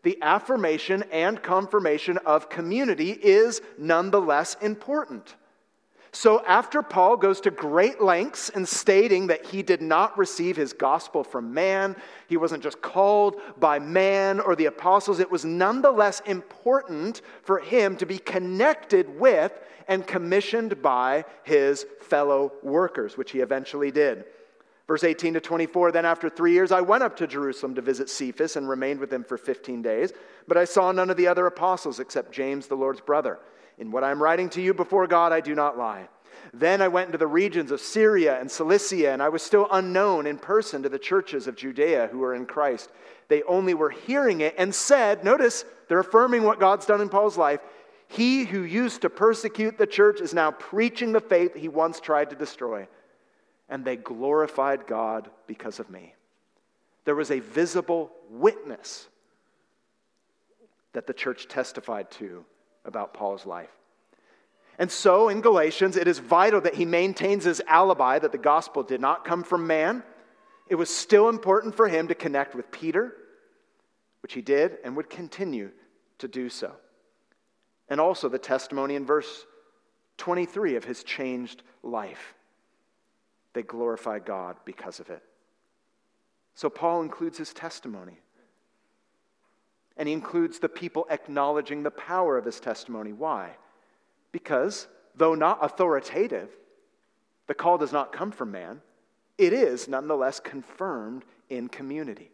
the 0.03 0.19
affirmation 0.23 1.05
and 1.11 1.43
confirmation 1.43 2.19
of 2.19 2.49
community 2.49 3.11
is 3.11 3.61
nonetheless 3.77 4.57
important. 4.61 5.35
So, 6.11 6.43
after 6.47 6.83
Paul 6.83 7.19
goes 7.19 7.41
to 7.43 7.51
great 7.51 8.01
lengths 8.01 8.49
in 8.49 8.65
stating 8.65 9.27
that 9.27 9.45
he 9.45 9.63
did 9.63 9.83
not 9.83 10.17
receive 10.17 10.57
his 10.57 10.73
gospel 10.73 11.23
from 11.23 11.53
man, 11.53 11.97
he 12.29 12.39
wasn't 12.39 12.63
just 12.63 12.81
called 12.81 13.37
by 13.59 13.79
man 13.79 14.41
or 14.41 14.57
the 14.57 14.67
apostles, 14.67 15.21
it 15.21 15.31
was 15.31 15.45
nonetheless 15.45 16.21
important 16.21 17.21
for 17.43 17.59
him 17.59 17.97
to 17.97 18.07
be 18.07 18.19
connected 18.19 19.21
with 19.21 19.53
and 19.87 20.07
commissioned 20.07 20.81
by 20.81 21.25
his 21.45 21.85
fellow 22.01 22.53
workers, 22.63 23.17
which 23.19 23.33
he 23.33 23.41
eventually 23.41 23.91
did. 23.91 24.25
Verse 24.87 25.05
18 25.05 25.35
to 25.35 25.41
24 25.41 25.93
Then 25.93 26.07
after 26.07 26.31
three 26.31 26.53
years, 26.53 26.73
I 26.73 26.81
went 26.81 27.03
up 27.03 27.17
to 27.19 27.27
Jerusalem 27.27 27.75
to 27.75 27.83
visit 27.83 28.09
Cephas 28.09 28.57
and 28.57 28.69
remained 28.69 29.01
with 29.01 29.13
him 29.13 29.23
for 29.23 29.37
15 29.37 29.83
days. 29.83 30.13
But 30.47 30.57
I 30.57 30.65
saw 30.65 30.91
none 30.91 31.11
of 31.11 31.19
the 31.19 31.27
other 31.27 31.47
apostles 31.47 32.01
except 32.01 32.33
James, 32.33 32.67
the 32.67 32.77
Lord's 32.77 33.03
brother. 33.03 33.39
In 33.79 33.91
what 33.91 34.05
I'm 34.05 34.23
writing 34.23 34.51
to 34.51 34.61
you 34.61 34.75
before 34.75 35.07
God, 35.07 35.33
I 35.33 35.41
do 35.41 35.55
not 35.55 35.79
lie. 35.79 36.09
Then 36.53 36.83
I 36.83 36.89
went 36.89 37.07
into 37.07 37.19
the 37.19 37.27
regions 37.27 37.71
of 37.71 37.81
Syria 37.81 38.41
and 38.41 38.51
Cilicia, 38.51 39.13
and 39.13 39.23
I 39.23 39.29
was 39.29 39.43
still 39.43 39.69
unknown 39.71 40.27
in 40.27 40.39
person 40.39 40.83
to 40.83 40.89
the 40.89 40.99
churches 40.99 41.47
of 41.47 41.57
Judea 41.57 42.09
who 42.11 42.19
were 42.19 42.35
in 42.35 42.47
Christ. 42.47 42.91
They 43.29 43.43
only 43.43 43.75
were 43.75 43.91
hearing 43.91 44.41
it 44.41 44.55
and 44.59 44.75
said, 44.75 45.25
notice, 45.25 45.65
they're 45.89 46.01
affirming 46.01 46.43
what 46.43 46.61
God's 46.61 46.87
done 46.87 47.01
in 47.01 47.09
Paul's 47.09 47.37
life. 47.37 47.61
He 48.09 48.45
who 48.45 48.63
used 48.63 49.03
to 49.03 49.11
persecute 49.11 49.77
the 49.77 49.87
church 49.87 50.21
is 50.21 50.33
now 50.33 50.51
preaching 50.51 51.13
the 51.13 51.21
faith 51.21 51.55
he 51.55 51.69
once 51.69 52.01
tried 52.01 52.31
to 52.31 52.37
destroy. 52.37 52.89
And 53.69 53.85
they 53.85 53.97
glorified 53.97 54.87
God 54.87 55.31
because 55.47 55.79
of 55.79 55.91
me. 55.91 56.15
There 57.05 57.15
was 57.15 57.31
a 57.31 57.41
visible 57.41 58.11
witness 58.31 59.09
that 60.95 61.07
the 61.07 61.13
church 61.13 61.49
testified 61.49 62.11
to 62.13 62.45
about 62.85 63.15
Paul's 63.15 63.47
life. 63.47 63.71
And 64.79 64.91
so 64.91 65.29
in 65.29 65.41
Galatians, 65.41 65.97
it 65.97 66.07
is 66.07 66.21
vital 66.21 66.61
that 66.61 66.77
he 66.77 66.85
maintains 66.85 67.45
his 67.45 67.61
alibi 67.67 68.19
that 68.19 68.33
the 68.33 68.39
gospel 68.39 68.83
did 68.83 69.01
not 69.01 69.25
come 69.25 69.43
from 69.43 69.67
man. 69.67 70.05
It 70.69 70.77
was 70.77 70.89
still 70.89 71.29
important 71.29 71.75
for 71.75 71.89
him 71.89 72.09
to 72.09 72.15
connect 72.15 72.55
with 72.55 72.71
Peter, 72.71 73.15
which 74.23 74.35
he 74.35 74.43
did 74.43 74.79
and 74.85 74.97
would 74.97 75.11
continue 75.11 75.71
to 76.19 76.29
do 76.29 76.49
so. 76.49 76.73
And 77.89 78.01
also 78.01 78.29
the 78.29 78.39
testimony 78.39 78.95
in 78.95 79.05
verse 79.05 79.47
23 80.19 80.77
of 80.77 80.85
his 80.85 81.03
changed 81.03 81.63
life. 81.83 82.35
They 83.55 83.63
glorify 83.63 84.19
God 84.21 84.57
because 84.65 85.01
of 85.01 85.11
it. 85.11 85.23
So 86.55 86.69
Paul 86.69 87.03
includes 87.03 87.39
his 87.39 87.53
testimony. 87.53 88.21
And 89.99 90.09
he 90.09 90.15
includes 90.15 90.59
the 90.59 90.69
people 90.69 91.07
acknowledging 91.11 91.83
the 91.83 91.91
power 91.91 92.39
of 92.39 92.45
his 92.45 92.61
testimony. 92.61 93.13
Why? 93.13 93.51
Because, 94.33 94.87
though 95.17 95.35
not 95.35 95.59
authoritative, 95.61 96.51
the 97.49 97.55
call 97.55 97.79
does 97.79 97.93
not 97.93 98.13
come 98.13 98.31
from 98.31 98.53
man, 98.53 98.81
it 99.37 99.53
is 99.53 99.89
nonetheless 99.89 100.39
confirmed 100.41 101.25
in 101.51 101.69
community. 101.69 102.31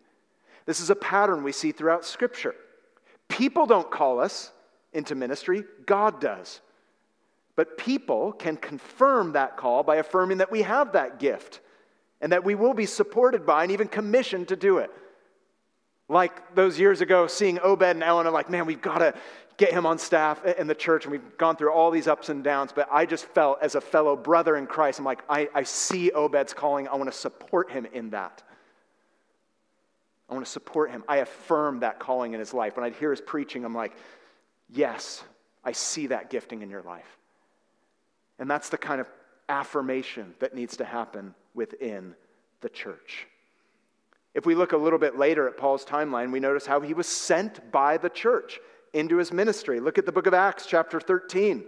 This 0.67 0.81
is 0.81 0.91
a 0.91 0.97
pattern 0.97 1.43
we 1.43 1.53
see 1.53 1.73
throughout 1.73 2.05
Scripture. 2.05 2.55
People 3.29 3.67
don't 3.67 3.91
call 3.91 4.21
us 4.21 4.53
into 4.93 5.15
ministry, 5.15 5.65
God 5.87 6.21
does. 6.21 6.61
But 7.57 7.79
people 7.79 8.33
can 8.33 8.57
confirm 8.57 9.33
that 9.33 9.57
call 9.57 9.83
by 9.83 9.97
affirming 9.97 10.39
that 10.39 10.51
we 10.51 10.63
have 10.63 10.93
that 10.93 11.19
gift 11.19 11.61
and 12.21 12.33
that 12.33 12.45
we 12.45 12.55
will 12.55 12.75
be 12.75 12.87
supported 12.87 13.47
by 13.47 13.63
and 13.63 13.73
even 13.73 13.89
commissioned 13.89 14.49
to 14.49 14.57
do 14.57 14.79
it. 14.79 14.91
Like 16.09 16.55
those 16.55 16.79
years 16.79 17.01
ago, 17.01 17.27
seeing 17.27 17.59
Obed 17.61 17.83
and 17.83 18.03
Ellen, 18.03 18.27
I'm 18.27 18.33
like, 18.33 18.51
man, 18.51 18.67
we've 18.67 18.83
got 18.83 18.99
to 18.99 19.15
get 19.57 19.73
him 19.73 19.87
on 19.87 19.99
staff 19.99 20.45
in 20.45 20.67
the 20.67 20.75
church. 20.75 21.05
And 21.05 21.13
we've 21.13 21.39
gone 21.39 21.57
through 21.57 21.73
all 21.73 21.91
these 21.91 22.07
ups 22.07 22.29
and 22.29 22.45
downs. 22.45 22.73
But 22.75 22.89
I 22.91 23.07
just 23.07 23.27
felt 23.27 23.59
as 23.63 23.75
a 23.75 23.81
fellow 23.81 24.17
brother 24.17 24.57
in 24.57 24.67
Christ, 24.67 24.99
I'm 24.99 25.05
like, 25.05 25.23
I, 25.29 25.49
I 25.55 25.63
see 25.63 26.13
Obed's 26.13 26.53
calling. 26.53 26.89
I 26.89 26.97
want 26.97 27.11
to 27.11 27.17
support 27.17 27.71
him 27.71 27.87
in 27.93 28.11
that. 28.11 28.43
I 30.29 30.35
want 30.35 30.45
to 30.45 30.53
support 30.53 30.91
him. 30.91 31.05
I 31.09 31.19
affirm 31.19 31.81
that 31.81 31.99
calling 31.99 32.33
in 32.35 32.41
his 32.41 32.53
life. 32.53 32.77
When 32.77 32.85
I'd 32.85 32.95
hear 32.95 33.11
his 33.11 33.21
preaching, 33.21 33.65
I'm 33.65 33.75
like, 33.75 33.97
yes, 34.71 35.23
I 35.65 35.73
see 35.73 36.09
that 36.09 36.31
gifting 36.31 36.63
in 36.63 36.71
your 36.71 36.83
life. 36.83 37.19
And 38.39 38.51
that's 38.51 38.69
the 38.69 38.79
kind 38.79 39.01
of 39.01 39.09
affirmation 39.49 40.35
that 40.41 40.55
needs 40.55 40.77
to 40.79 40.85
happen 40.85 41.35
within 41.55 42.15
the 42.61 42.69
church. 42.69 43.27
If 44.35 44.47
we 44.47 44.55
look 44.55 44.73
a 44.73 44.77
little 44.77 44.99
bit 44.99 45.17
later 45.17 45.49
at 45.49 45.57
Paul's 45.57 45.85
timeline, 45.85 46.33
we 46.33 46.41
notice 46.41 46.67
how 46.67 46.81
he 46.81 46.93
was 46.93 47.07
sent 47.07 47.71
by 47.71 47.97
the 47.97 48.11
church 48.11 48.59
into 48.93 49.17
his 49.17 49.33
ministry. 49.33 49.81
Look 49.81 49.97
at 49.97 50.07
the 50.07 50.13
book 50.13 50.27
of 50.27 50.35
Acts, 50.35 50.67
chapter 50.67 51.01
13, 51.01 51.65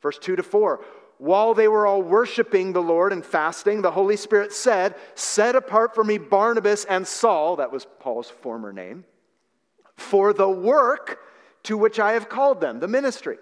verse 0.00 0.18
2 0.18 0.36
to 0.36 0.42
4. 0.42 0.84
While 1.18 1.54
they 1.54 1.68
were 1.68 1.86
all 1.86 2.02
worshiping 2.02 2.72
the 2.72 2.82
Lord 2.82 3.12
and 3.12 3.24
fasting, 3.24 3.82
the 3.82 3.90
Holy 3.90 4.16
Spirit 4.16 4.52
said, 4.52 4.94
Set 5.14 5.54
apart 5.54 5.94
for 5.94 6.02
me 6.02 6.18
Barnabas 6.18 6.84
and 6.84 7.06
Saul, 7.06 7.56
that 7.56 7.72
was 7.72 7.86
Paul's 8.00 8.28
former 8.28 8.72
name, 8.72 9.04
for 9.96 10.32
the 10.32 10.48
work 10.48 11.18
to 11.64 11.78
which 11.78 12.00
I 12.00 12.12
have 12.12 12.28
called 12.28 12.60
them, 12.60 12.80
the 12.80 12.88
ministry. 12.88 13.38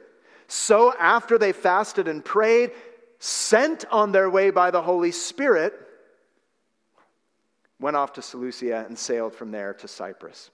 So 0.47 0.93
after 0.99 1.38
they 1.38 1.53
fasted 1.53 2.09
and 2.09 2.24
prayed, 2.24 2.72
sent 3.18 3.84
on 3.91 4.12
their 4.12 4.28
way 4.28 4.51
by 4.51 4.70
the 4.70 4.82
Holy 4.82 5.12
Spirit, 5.12 5.74
went 7.81 7.97
off 7.97 8.12
to 8.12 8.22
Seleucia 8.22 8.85
and 8.87 8.99
sailed 8.99 9.35
from 9.35 9.51
there 9.51 9.74
to 9.74 9.89
Cyprus. 9.89 10.51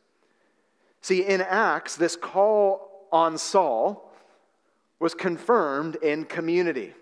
See, 1.01 1.25
in 1.25 1.41
Acts, 1.41 1.97
this 1.97 2.17
call 2.17 3.07
on 3.13 3.37
Saul 3.37 4.11
was 4.99 5.15
confirmed 5.15 5.97
in 5.97 6.25
community. 6.25 6.95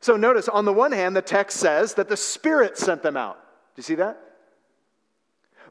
So 0.00 0.16
notice, 0.16 0.48
on 0.48 0.64
the 0.64 0.72
one 0.72 0.92
hand, 0.92 1.16
the 1.16 1.22
text 1.22 1.58
says 1.58 1.94
that 1.94 2.08
the 2.08 2.16
Spirit 2.16 2.76
sent 2.76 3.02
them 3.02 3.16
out. 3.16 3.36
Do 3.74 3.80
you 3.80 3.82
see 3.82 3.94
that? 3.96 4.20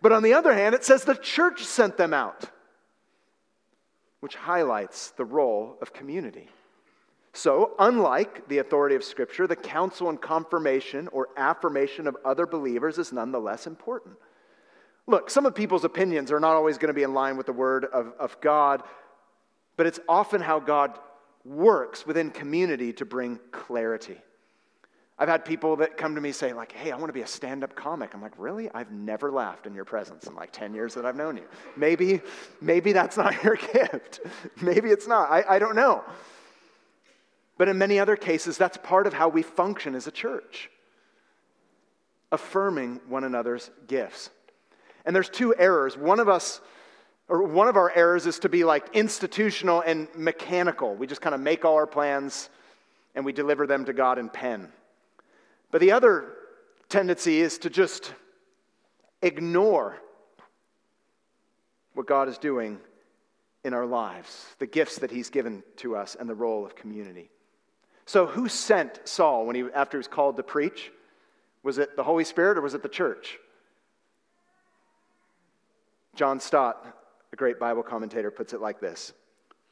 But 0.01 0.11
on 0.11 0.23
the 0.23 0.33
other 0.33 0.53
hand, 0.53 0.75
it 0.75 0.83
says 0.83 1.03
the 1.03 1.15
church 1.15 1.63
sent 1.63 1.97
them 1.97 2.13
out, 2.13 2.49
which 4.19 4.35
highlights 4.35 5.11
the 5.11 5.25
role 5.25 5.77
of 5.81 5.93
community. 5.93 6.49
So, 7.37 7.75
unlike 7.77 8.47
the 8.47 8.57
authority 8.57 8.95
of 8.95 9.03
Scripture, 9.03 9.45
the 9.45 9.55
counsel 9.55 10.09
and 10.09 10.19
confirmation 10.19 11.07
or 11.09 11.29
affirmation 11.37 12.07
of 12.07 12.17
other 12.25 12.47
believers 12.47 12.97
is 12.97 13.13
nonetheless 13.13 13.67
important. 13.67 14.15
Look, 15.05 15.29
some 15.29 15.45
of 15.45 15.53
people's 15.53 15.83
opinions 15.83 16.31
are 16.31 16.39
not 16.39 16.55
always 16.55 16.79
going 16.79 16.87
to 16.87 16.95
be 16.95 17.03
in 17.03 17.13
line 17.13 17.37
with 17.37 17.45
the 17.45 17.53
Word 17.53 17.85
of, 17.85 18.11
of 18.19 18.41
God, 18.41 18.81
but 19.75 19.85
it's 19.85 19.99
often 20.09 20.41
how 20.41 20.59
God 20.59 20.97
works 21.45 22.07
within 22.07 22.31
community 22.31 22.91
to 22.93 23.05
bring 23.05 23.39
clarity. 23.51 24.17
I've 25.19 25.29
had 25.29 25.45
people 25.45 25.75
that 25.75 25.95
come 25.95 26.15
to 26.15 26.21
me 26.21 26.31
say, 26.31 26.53
like, 26.53 26.71
hey, 26.71 26.91
I 26.91 26.95
want 26.95 27.09
to 27.09 27.13
be 27.13 27.21
a 27.21 27.27
stand 27.27 27.63
up 27.63 27.75
comic. 27.75 28.15
I'm 28.15 28.21
like, 28.21 28.33
really? 28.39 28.71
I've 28.73 28.91
never 28.91 29.31
laughed 29.31 29.67
in 29.67 29.75
your 29.75 29.85
presence 29.85 30.25
in 30.25 30.33
like 30.33 30.51
10 30.51 30.73
years 30.73 30.95
that 30.95 31.05
I've 31.05 31.15
known 31.15 31.37
you. 31.37 31.45
Maybe, 31.75 32.19
maybe 32.61 32.93
that's 32.93 33.15
not 33.15 33.43
your 33.43 33.57
gift. 33.57 34.21
maybe 34.59 34.89
it's 34.89 35.07
not. 35.07 35.29
I, 35.29 35.43
I 35.47 35.59
don't 35.59 35.75
know. 35.75 36.03
But 37.57 37.67
in 37.67 37.77
many 37.77 37.99
other 37.99 38.15
cases, 38.15 38.57
that's 38.57 38.77
part 38.77 39.07
of 39.07 39.13
how 39.13 39.29
we 39.29 39.41
function 39.41 39.95
as 39.95 40.07
a 40.07 40.11
church, 40.11 40.69
affirming 42.31 43.01
one 43.07 43.23
another's 43.23 43.71
gifts. 43.87 44.29
And 45.05 45.15
there's 45.15 45.29
two 45.29 45.55
errors. 45.57 45.97
One 45.97 46.19
of 46.19 46.29
us, 46.29 46.61
or 47.27 47.43
one 47.43 47.67
of 47.67 47.75
our 47.75 47.91
errors 47.95 48.27
is 48.27 48.39
to 48.39 48.49
be 48.49 48.63
like 48.63 48.89
institutional 48.93 49.81
and 49.81 50.07
mechanical. 50.15 50.95
We 50.95 51.07
just 51.07 51.21
kind 51.21 51.33
of 51.33 51.41
make 51.41 51.65
all 51.65 51.75
our 51.75 51.87
plans 51.87 52.49
and 53.15 53.25
we 53.25 53.33
deliver 53.33 53.65
them 53.65 53.85
to 53.85 53.93
God 53.93 54.19
in 54.19 54.29
pen. 54.29 54.71
But 55.71 55.81
the 55.81 55.91
other 55.91 56.33
tendency 56.89 57.41
is 57.41 57.57
to 57.59 57.69
just 57.69 58.13
ignore 59.21 59.97
what 61.93 62.05
God 62.05 62.29
is 62.29 62.37
doing 62.37 62.79
in 63.63 63.73
our 63.73 63.85
lives, 63.85 64.55
the 64.59 64.67
gifts 64.67 64.99
that 64.99 65.09
He's 65.09 65.31
given 65.31 65.63
to 65.77 65.95
us, 65.95 66.15
and 66.17 66.29
the 66.29 66.35
role 66.35 66.65
of 66.65 66.75
community. 66.75 67.31
So, 68.07 68.25
who 68.25 68.47
sent 68.47 69.01
Saul 69.03 69.45
when 69.45 69.57
he, 69.57 69.65
after 69.75 69.97
he 69.97 69.99
was 69.99 70.07
called 70.07 70.37
to 70.37 70.43
preach? 70.43 70.91
Was 71.61 71.77
it 71.77 71.97
the 71.97 72.03
Holy 72.03 72.23
Spirit 72.23 72.57
or 72.57 72.61
was 72.61 72.73
it 72.73 72.81
the 72.81 72.87
church? 72.87 73.37
John 76.15 76.39
Stott, 76.39 76.87
a 77.33 77.35
great 77.35 77.59
Bible 77.59 77.83
commentator, 77.83 78.31
puts 78.31 78.53
it 78.53 78.61
like 78.61 78.79
this 78.79 79.11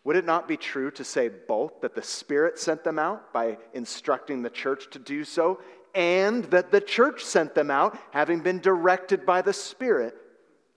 Would 0.04 0.18
it 0.18 0.26
not 0.26 0.50
be 0.50 0.58
true 0.58 0.92
to 0.92 1.04
say 1.06 1.30
both 1.30 1.80
that 1.80 1.96
the 1.96 2.04
Spirit 2.04 2.60
sent 2.60 2.84
them 2.84 3.00
out 3.00 3.32
by 3.32 3.58
instructing 3.74 4.42
the 4.42 4.50
church 4.50 4.90
to 4.92 5.00
do 5.00 5.24
so, 5.24 5.62
and 5.94 6.44
that 6.46 6.72
the 6.72 6.82
church 6.82 7.24
sent 7.24 7.56
them 7.56 7.72
out 7.72 7.98
having 8.12 8.42
been 8.42 8.60
directed 8.60 9.26
by 9.26 9.42
the 9.44 9.54
Spirit 9.54 10.14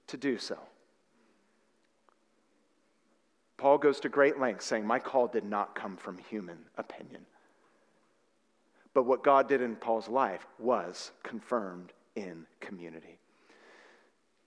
to 0.06 0.16
do 0.16 0.38
so? 0.38 0.58
Paul 3.56 3.78
goes 3.78 3.98
to 4.00 4.08
great 4.08 4.38
lengths 4.38 4.66
saying, 4.66 4.86
My 4.86 5.00
call 5.00 5.26
did 5.26 5.44
not 5.44 5.74
come 5.74 5.96
from 5.96 6.18
human 6.18 6.58
opinion. 6.76 7.26
But 8.98 9.06
what 9.06 9.22
God 9.22 9.48
did 9.48 9.62
in 9.62 9.76
Paul's 9.76 10.08
life 10.08 10.44
was 10.58 11.12
confirmed 11.22 11.92
in 12.16 12.46
community. 12.58 13.20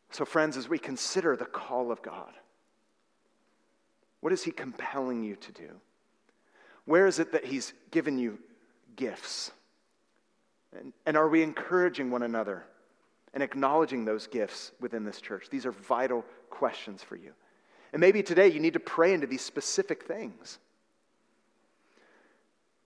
So, 0.10 0.26
friends, 0.26 0.58
as 0.58 0.68
we 0.68 0.78
consider 0.78 1.38
the 1.38 1.46
call 1.46 1.90
of 1.90 2.02
God, 2.02 2.34
what 4.20 4.34
is 4.34 4.44
He 4.44 4.52
compelling 4.52 5.24
you 5.24 5.38
to 5.38 5.54
do? 5.54 5.70
Where 6.84 7.08
is 7.08 7.18
it 7.18 7.32
that 7.32 7.46
He's 7.46 7.72
given 7.92 8.18
you 8.18 8.40
gifts? 8.98 9.52
And, 10.78 10.92
and 11.06 11.16
are 11.16 11.30
we 11.30 11.44
encouraging 11.44 12.12
one 12.12 12.24
another 12.24 12.66
and 13.34 13.42
acknowledging 13.42 14.04
those 14.04 14.28
gifts 14.28 14.74
within 14.82 15.06
this 15.06 15.22
church? 15.22 15.48
These 15.50 15.66
are 15.66 15.72
vital 15.72 16.26
questions 16.50 17.02
for 17.02 17.16
you. 17.16 17.32
And 17.94 18.02
maybe 18.02 18.22
today 18.22 18.50
you 18.50 18.60
need 18.60 18.74
to 18.74 18.82
pray 18.82 19.14
into 19.14 19.28
these 19.28 19.44
specific 19.44 20.04
things. 20.04 20.60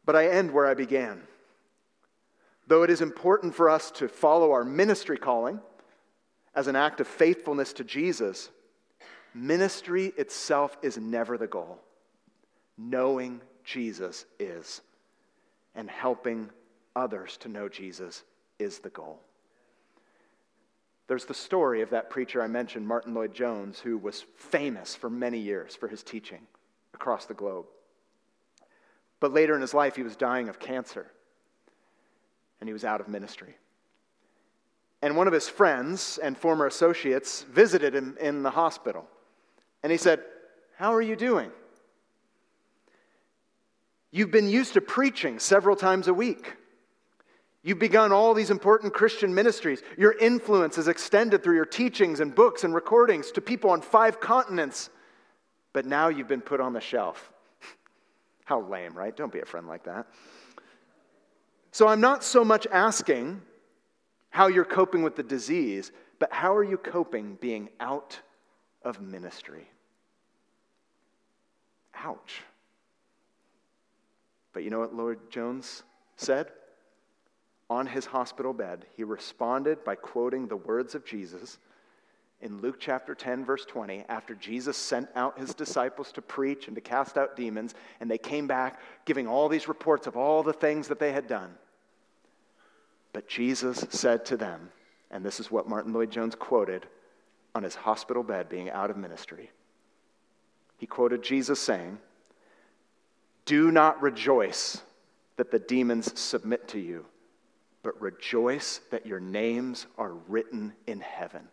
But 0.06 0.16
I 0.16 0.28
end 0.28 0.52
where 0.52 0.68
I 0.68 0.76
began. 0.76 1.24
Though 2.68 2.84
it 2.84 2.90
is 2.90 3.02
important 3.02 3.54
for 3.54 3.70
us 3.70 3.92
to 3.92 4.08
follow 4.08 4.52
our 4.52 4.64
ministry 4.64 5.18
calling 5.18 5.60
as 6.56 6.68
an 6.68 6.76
act 6.76 7.00
of 7.00 7.08
faithfulness 7.08 7.74
to 7.74 7.84
Jesus, 7.84 8.50
ministry 9.34 10.14
itself 10.18 10.78
is 10.82 10.98
never 10.98 11.38
the 11.38 11.48
goal. 11.48 11.80
Knowing 12.78 13.42
Jesus 13.64 14.26
is, 14.40 14.82
and 15.76 15.90
helping 15.90 16.50
others 16.96 17.38
to 17.38 17.50
know 17.50 17.70
Jesus 17.70 18.24
is 18.60 18.80
the 18.80 18.90
goal. 18.90 19.20
There's 21.08 21.26
the 21.26 21.34
story 21.34 21.82
of 21.82 21.92
that 21.92 22.10
preacher 22.10 22.42
I 22.42 22.48
mentioned, 22.48 22.88
Martyn 22.88 23.14
Lloyd-Jones, 23.14 23.80
who 23.80 23.98
was 23.98 24.26
famous 24.36 24.96
for 24.96 25.10
many 25.10 25.38
years 25.38 25.76
for 25.76 25.88
his 25.88 26.02
teaching 26.02 26.48
across 26.94 27.26
the 27.26 27.34
globe. 27.34 27.66
But 29.20 29.34
later 29.34 29.56
in 29.56 29.62
his 29.62 29.74
life, 29.74 29.96
he 29.96 30.04
was 30.04 30.16
dying 30.16 30.50
of 30.50 30.60
cancer 30.60 31.12
and 32.60 32.70
he 32.70 32.74
was 32.74 32.84
out 32.84 33.02
of 33.02 33.08
ministry. 33.08 33.56
And 35.02 35.16
one 35.16 35.28
of 35.28 35.34
his 35.34 35.48
friends 35.48 36.18
and 36.18 36.38
former 36.38 36.66
associates 36.66 37.44
visited 37.44 37.94
him 37.94 38.18
in 38.20 38.44
the 38.44 38.50
hospital. 38.50 39.08
And 39.84 39.92
he 39.92 39.98
said, 39.98 40.22
How 40.78 40.94
are 40.94 41.02
you 41.02 41.16
doing? 41.16 41.52
You've 44.12 44.32
been 44.32 44.50
used 44.50 44.74
to 44.74 44.82
preaching 44.82 45.40
several 45.40 45.76
times 45.76 46.08
a 46.08 46.14
week. 46.14 46.54
You've 47.64 47.80
begun 47.80 48.12
all 48.12 48.34
these 48.34 48.52
important 48.52 48.94
Christian 48.94 49.34
ministries. 49.34 49.82
Your 49.98 50.14
influence 50.18 50.78
is 50.78 50.88
extended 50.88 51.44
through 51.44 51.56
your 51.56 51.66
teachings 51.66 52.20
and 52.20 52.34
books 52.34 52.64
and 52.64 52.74
recordings 52.74 53.32
to 53.32 53.42
people 53.42 53.72
on 53.72 53.82
five 53.82 54.20
continents. 54.20 54.90
But 55.74 55.86
now 55.86 56.08
you've 56.08 56.28
been 56.28 56.42
put 56.42 56.62
on 56.62 56.74
the 56.74 56.80
shelf. 56.80 57.34
How 58.46 58.62
lame, 58.62 58.94
right? 58.94 59.16
Don't 59.16 59.34
be 59.34 59.40
a 59.40 59.46
friend 59.46 59.68
like 59.68 59.84
that. 59.86 60.08
So 61.76 61.90
I'm 61.90 62.00
not 62.00 62.24
so 62.24 62.46
much 62.46 62.66
asking 62.72 63.42
how 64.30 64.48
you're 64.48 64.64
coping 64.64 65.04
with 65.04 65.18
the 65.18 65.24
disease, 65.24 65.92
but 66.20 66.32
how 66.32 66.56
are 66.56 66.64
you 66.64 66.78
coping 66.78 67.38
being 67.42 67.68
out 67.82 68.18
of 68.82 69.02
ministry? 69.02 69.68
Ouch. 71.96 72.44
But 74.54 74.64
you 74.64 74.70
know 74.70 74.80
what 74.80 74.96
Lloyd-Jones 74.96 75.84
said? 76.16 76.48
On 77.70 77.86
his 77.86 78.06
hospital 78.06 78.54
bed, 78.54 78.86
he 78.96 79.04
responded 79.04 79.84
by 79.84 79.96
quoting 79.96 80.48
the 80.48 80.56
words 80.56 80.96
of 80.96 81.04
Jesus 81.04 81.58
in 82.40 82.62
Luke 82.62 82.78
chapter 82.80 83.14
10, 83.14 83.44
verse 83.44 83.66
20, 83.66 84.06
after 84.08 84.34
Jesus 84.34 84.78
sent 84.78 85.10
out 85.14 85.38
his 85.38 85.54
disciples 85.54 86.14
to 86.14 86.22
preach 86.22 86.68
and 86.68 86.76
to 86.76 86.82
cast 86.82 87.18
out 87.18 87.36
demons, 87.36 87.76
and 88.00 88.10
they 88.10 88.18
came 88.18 88.48
back 88.48 88.80
giving 89.04 89.28
all 89.28 89.50
these 89.50 89.68
reports 89.68 90.08
of 90.08 90.16
all 90.16 90.42
the 90.42 90.54
things 90.54 90.88
that 90.88 91.00
they 91.00 91.12
had 91.12 91.28
done. 91.28 91.54
But 93.16 93.30
Jesus 93.30 93.86
said 93.92 94.26
to 94.26 94.36
them, 94.36 94.72
and 95.10 95.24
this 95.24 95.40
is 95.40 95.50
what 95.50 95.70
Martyn 95.70 95.94
Lloyd-Jones 95.94 96.36
quoted 96.36 96.86
on 97.56 97.64
his 97.64 97.74
hospital 97.74 98.24
bed 98.24 98.50
being 98.50 98.70
out 98.70 98.90
of 98.90 98.98
ministry. 98.98 99.52
He 100.80 100.86
quoted 100.86 101.24
Jesus 101.24 101.58
saying, 101.58 101.98
Do 103.46 103.72
not 103.72 104.02
rejoice 104.02 104.82
that 105.38 105.50
the 105.50 105.60
demons 105.60 106.20
submit 106.20 106.68
to 106.68 106.78
you, 106.78 107.06
but 107.84 108.00
rejoice 108.02 108.82
that 108.92 109.06
your 109.06 109.22
names 109.22 109.88
are 109.98 110.12
written 110.28 110.74
in 110.86 111.00
heaven. 111.00 111.48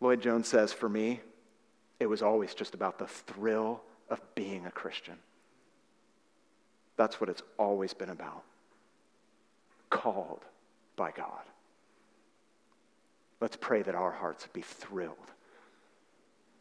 Lloyd 0.00 0.20
Jones 0.20 0.48
says, 0.48 0.72
For 0.72 0.88
me, 0.88 1.20
it 2.00 2.06
was 2.06 2.22
always 2.22 2.54
just 2.54 2.74
about 2.74 2.98
the 2.98 3.06
thrill 3.06 3.82
of 4.10 4.20
being 4.34 4.66
a 4.66 4.72
Christian. 4.72 5.14
That's 6.96 7.20
what 7.20 7.30
it's 7.30 7.42
always 7.56 7.94
been 7.94 8.10
about. 8.10 8.42
Called 9.90 10.44
by 10.96 11.10
God. 11.10 11.42
Let's 13.40 13.56
pray 13.56 13.82
that 13.82 13.94
our 13.94 14.10
hearts 14.10 14.48
be 14.52 14.62
thrilled, 14.62 15.16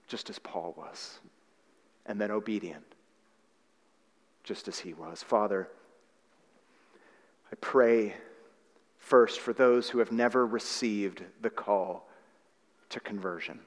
just 0.07 0.29
as 0.29 0.37
Paul 0.39 0.75
was, 0.77 1.19
and 2.05 2.21
then 2.21 2.31
obedient, 2.31 2.85
just 4.43 4.67
as 4.67 4.79
he 4.79 4.93
was. 4.93 5.23
Father, 5.23 5.67
I 7.51 7.55
pray 7.55 8.15
first 8.99 9.39
for 9.39 9.53
those 9.53 9.89
who 9.89 9.99
have 9.99 10.11
never 10.11 10.45
received 10.45 11.23
the 11.41 11.49
call 11.49 12.07
to 12.89 12.99
conversion. 12.99 13.59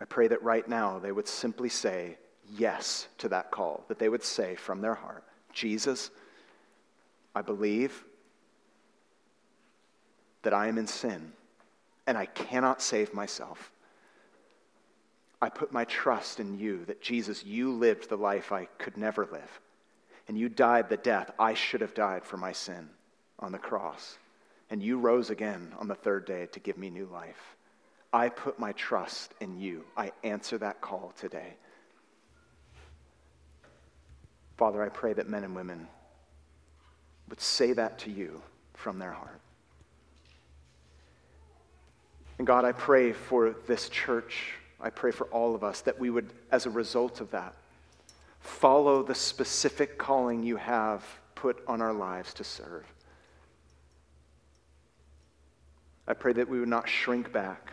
I 0.00 0.04
pray 0.04 0.28
that 0.28 0.42
right 0.42 0.66
now 0.68 0.98
they 0.98 1.12
would 1.12 1.28
simply 1.28 1.68
say 1.68 2.18
yes 2.56 3.08
to 3.18 3.28
that 3.28 3.50
call, 3.50 3.84
that 3.88 3.98
they 3.98 4.08
would 4.08 4.22
say 4.22 4.54
from 4.54 4.80
their 4.80 4.94
heart, 4.94 5.24
Jesus, 5.52 6.10
I 7.36 7.42
believe 7.42 8.02
that 10.40 10.54
I 10.54 10.68
am 10.68 10.78
in 10.78 10.86
sin 10.86 11.32
and 12.06 12.16
I 12.16 12.24
cannot 12.24 12.80
save 12.80 13.12
myself. 13.12 13.70
I 15.42 15.50
put 15.50 15.70
my 15.70 15.84
trust 15.84 16.40
in 16.40 16.58
you, 16.58 16.86
that 16.86 17.02
Jesus, 17.02 17.44
you 17.44 17.72
lived 17.74 18.08
the 18.08 18.16
life 18.16 18.52
I 18.52 18.64
could 18.78 18.96
never 18.96 19.28
live, 19.30 19.60
and 20.28 20.38
you 20.38 20.48
died 20.48 20.88
the 20.88 20.96
death 20.96 21.30
I 21.38 21.52
should 21.52 21.82
have 21.82 21.92
died 21.92 22.24
for 22.24 22.38
my 22.38 22.52
sin 22.52 22.88
on 23.38 23.52
the 23.52 23.58
cross, 23.58 24.16
and 24.70 24.82
you 24.82 24.98
rose 24.98 25.28
again 25.28 25.74
on 25.78 25.88
the 25.88 25.94
third 25.94 26.24
day 26.24 26.46
to 26.52 26.60
give 26.60 26.78
me 26.78 26.88
new 26.88 27.04
life. 27.04 27.56
I 28.14 28.30
put 28.30 28.58
my 28.58 28.72
trust 28.72 29.34
in 29.42 29.60
you. 29.60 29.84
I 29.94 30.12
answer 30.24 30.56
that 30.56 30.80
call 30.80 31.12
today. 31.18 31.56
Father, 34.56 34.82
I 34.82 34.88
pray 34.88 35.12
that 35.12 35.28
men 35.28 35.44
and 35.44 35.54
women 35.54 35.86
would 37.28 37.40
say 37.40 37.72
that 37.72 37.98
to 38.00 38.10
you 38.10 38.40
from 38.74 38.98
their 38.98 39.12
heart. 39.12 39.40
And 42.38 42.46
God, 42.46 42.64
I 42.64 42.72
pray 42.72 43.12
for 43.12 43.56
this 43.66 43.88
church. 43.88 44.52
I 44.80 44.90
pray 44.90 45.10
for 45.10 45.26
all 45.28 45.54
of 45.54 45.64
us 45.64 45.80
that 45.82 45.98
we 45.98 46.10
would, 46.10 46.32
as 46.50 46.66
a 46.66 46.70
result 46.70 47.20
of 47.20 47.30
that, 47.30 47.54
follow 48.40 49.02
the 49.02 49.14
specific 49.14 49.98
calling 49.98 50.42
you 50.42 50.56
have 50.56 51.04
put 51.34 51.62
on 51.66 51.80
our 51.80 51.92
lives 51.92 52.34
to 52.34 52.44
serve. 52.44 52.84
I 56.06 56.14
pray 56.14 56.32
that 56.34 56.48
we 56.48 56.60
would 56.60 56.68
not 56.68 56.88
shrink 56.88 57.32
back. 57.32 57.72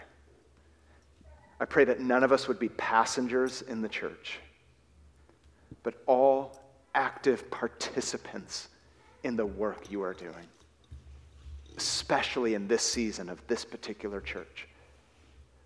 I 1.59 1.65
pray 1.65 1.85
that 1.85 1.99
none 1.99 2.23
of 2.23 2.31
us 2.31 2.47
would 2.47 2.59
be 2.59 2.69
passengers 2.69 3.61
in 3.61 3.81
the 3.81 3.89
church, 3.89 4.39
but 5.83 6.01
all 6.07 6.59
active 6.95 7.49
participants 7.51 8.69
in 9.23 9.35
the 9.35 9.45
work 9.45 9.89
you 9.89 10.03
are 10.03 10.13
doing 10.13 10.47
especially 11.77 12.53
in 12.53 12.67
this 12.67 12.83
season 12.83 13.29
of 13.29 13.45
this 13.47 13.65
particular 13.65 14.21
church. 14.21 14.67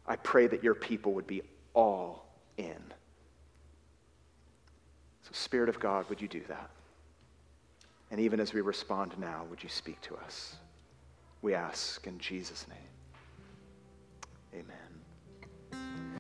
I 0.05 0.16
pray 0.16 0.47
that 0.47 0.64
your 0.64 0.76
people 0.76 1.14
would 1.14 1.28
be 1.28 1.41
all 1.74 2.26
in. 2.58 2.82
So, 5.24 5.32
Spirit 5.34 5.70
of 5.70 5.80
God, 5.80 6.08
would 6.10 6.22
you 6.22 6.28
do 6.28 6.41
that? 6.47 6.70
And 8.10 8.22
even 8.22 8.39
as 8.39 8.53
we 8.53 8.62
respond 8.62 9.14
now, 9.20 9.43
would 9.49 9.62
you 9.62 9.70
speak 9.70 9.99
to 10.01 10.16
us? 10.16 10.55
We 11.41 11.53
ask 11.53 12.08
in 12.08 12.18
Jesus' 12.20 12.66
name. 12.70 12.78
Amen. 14.53 14.86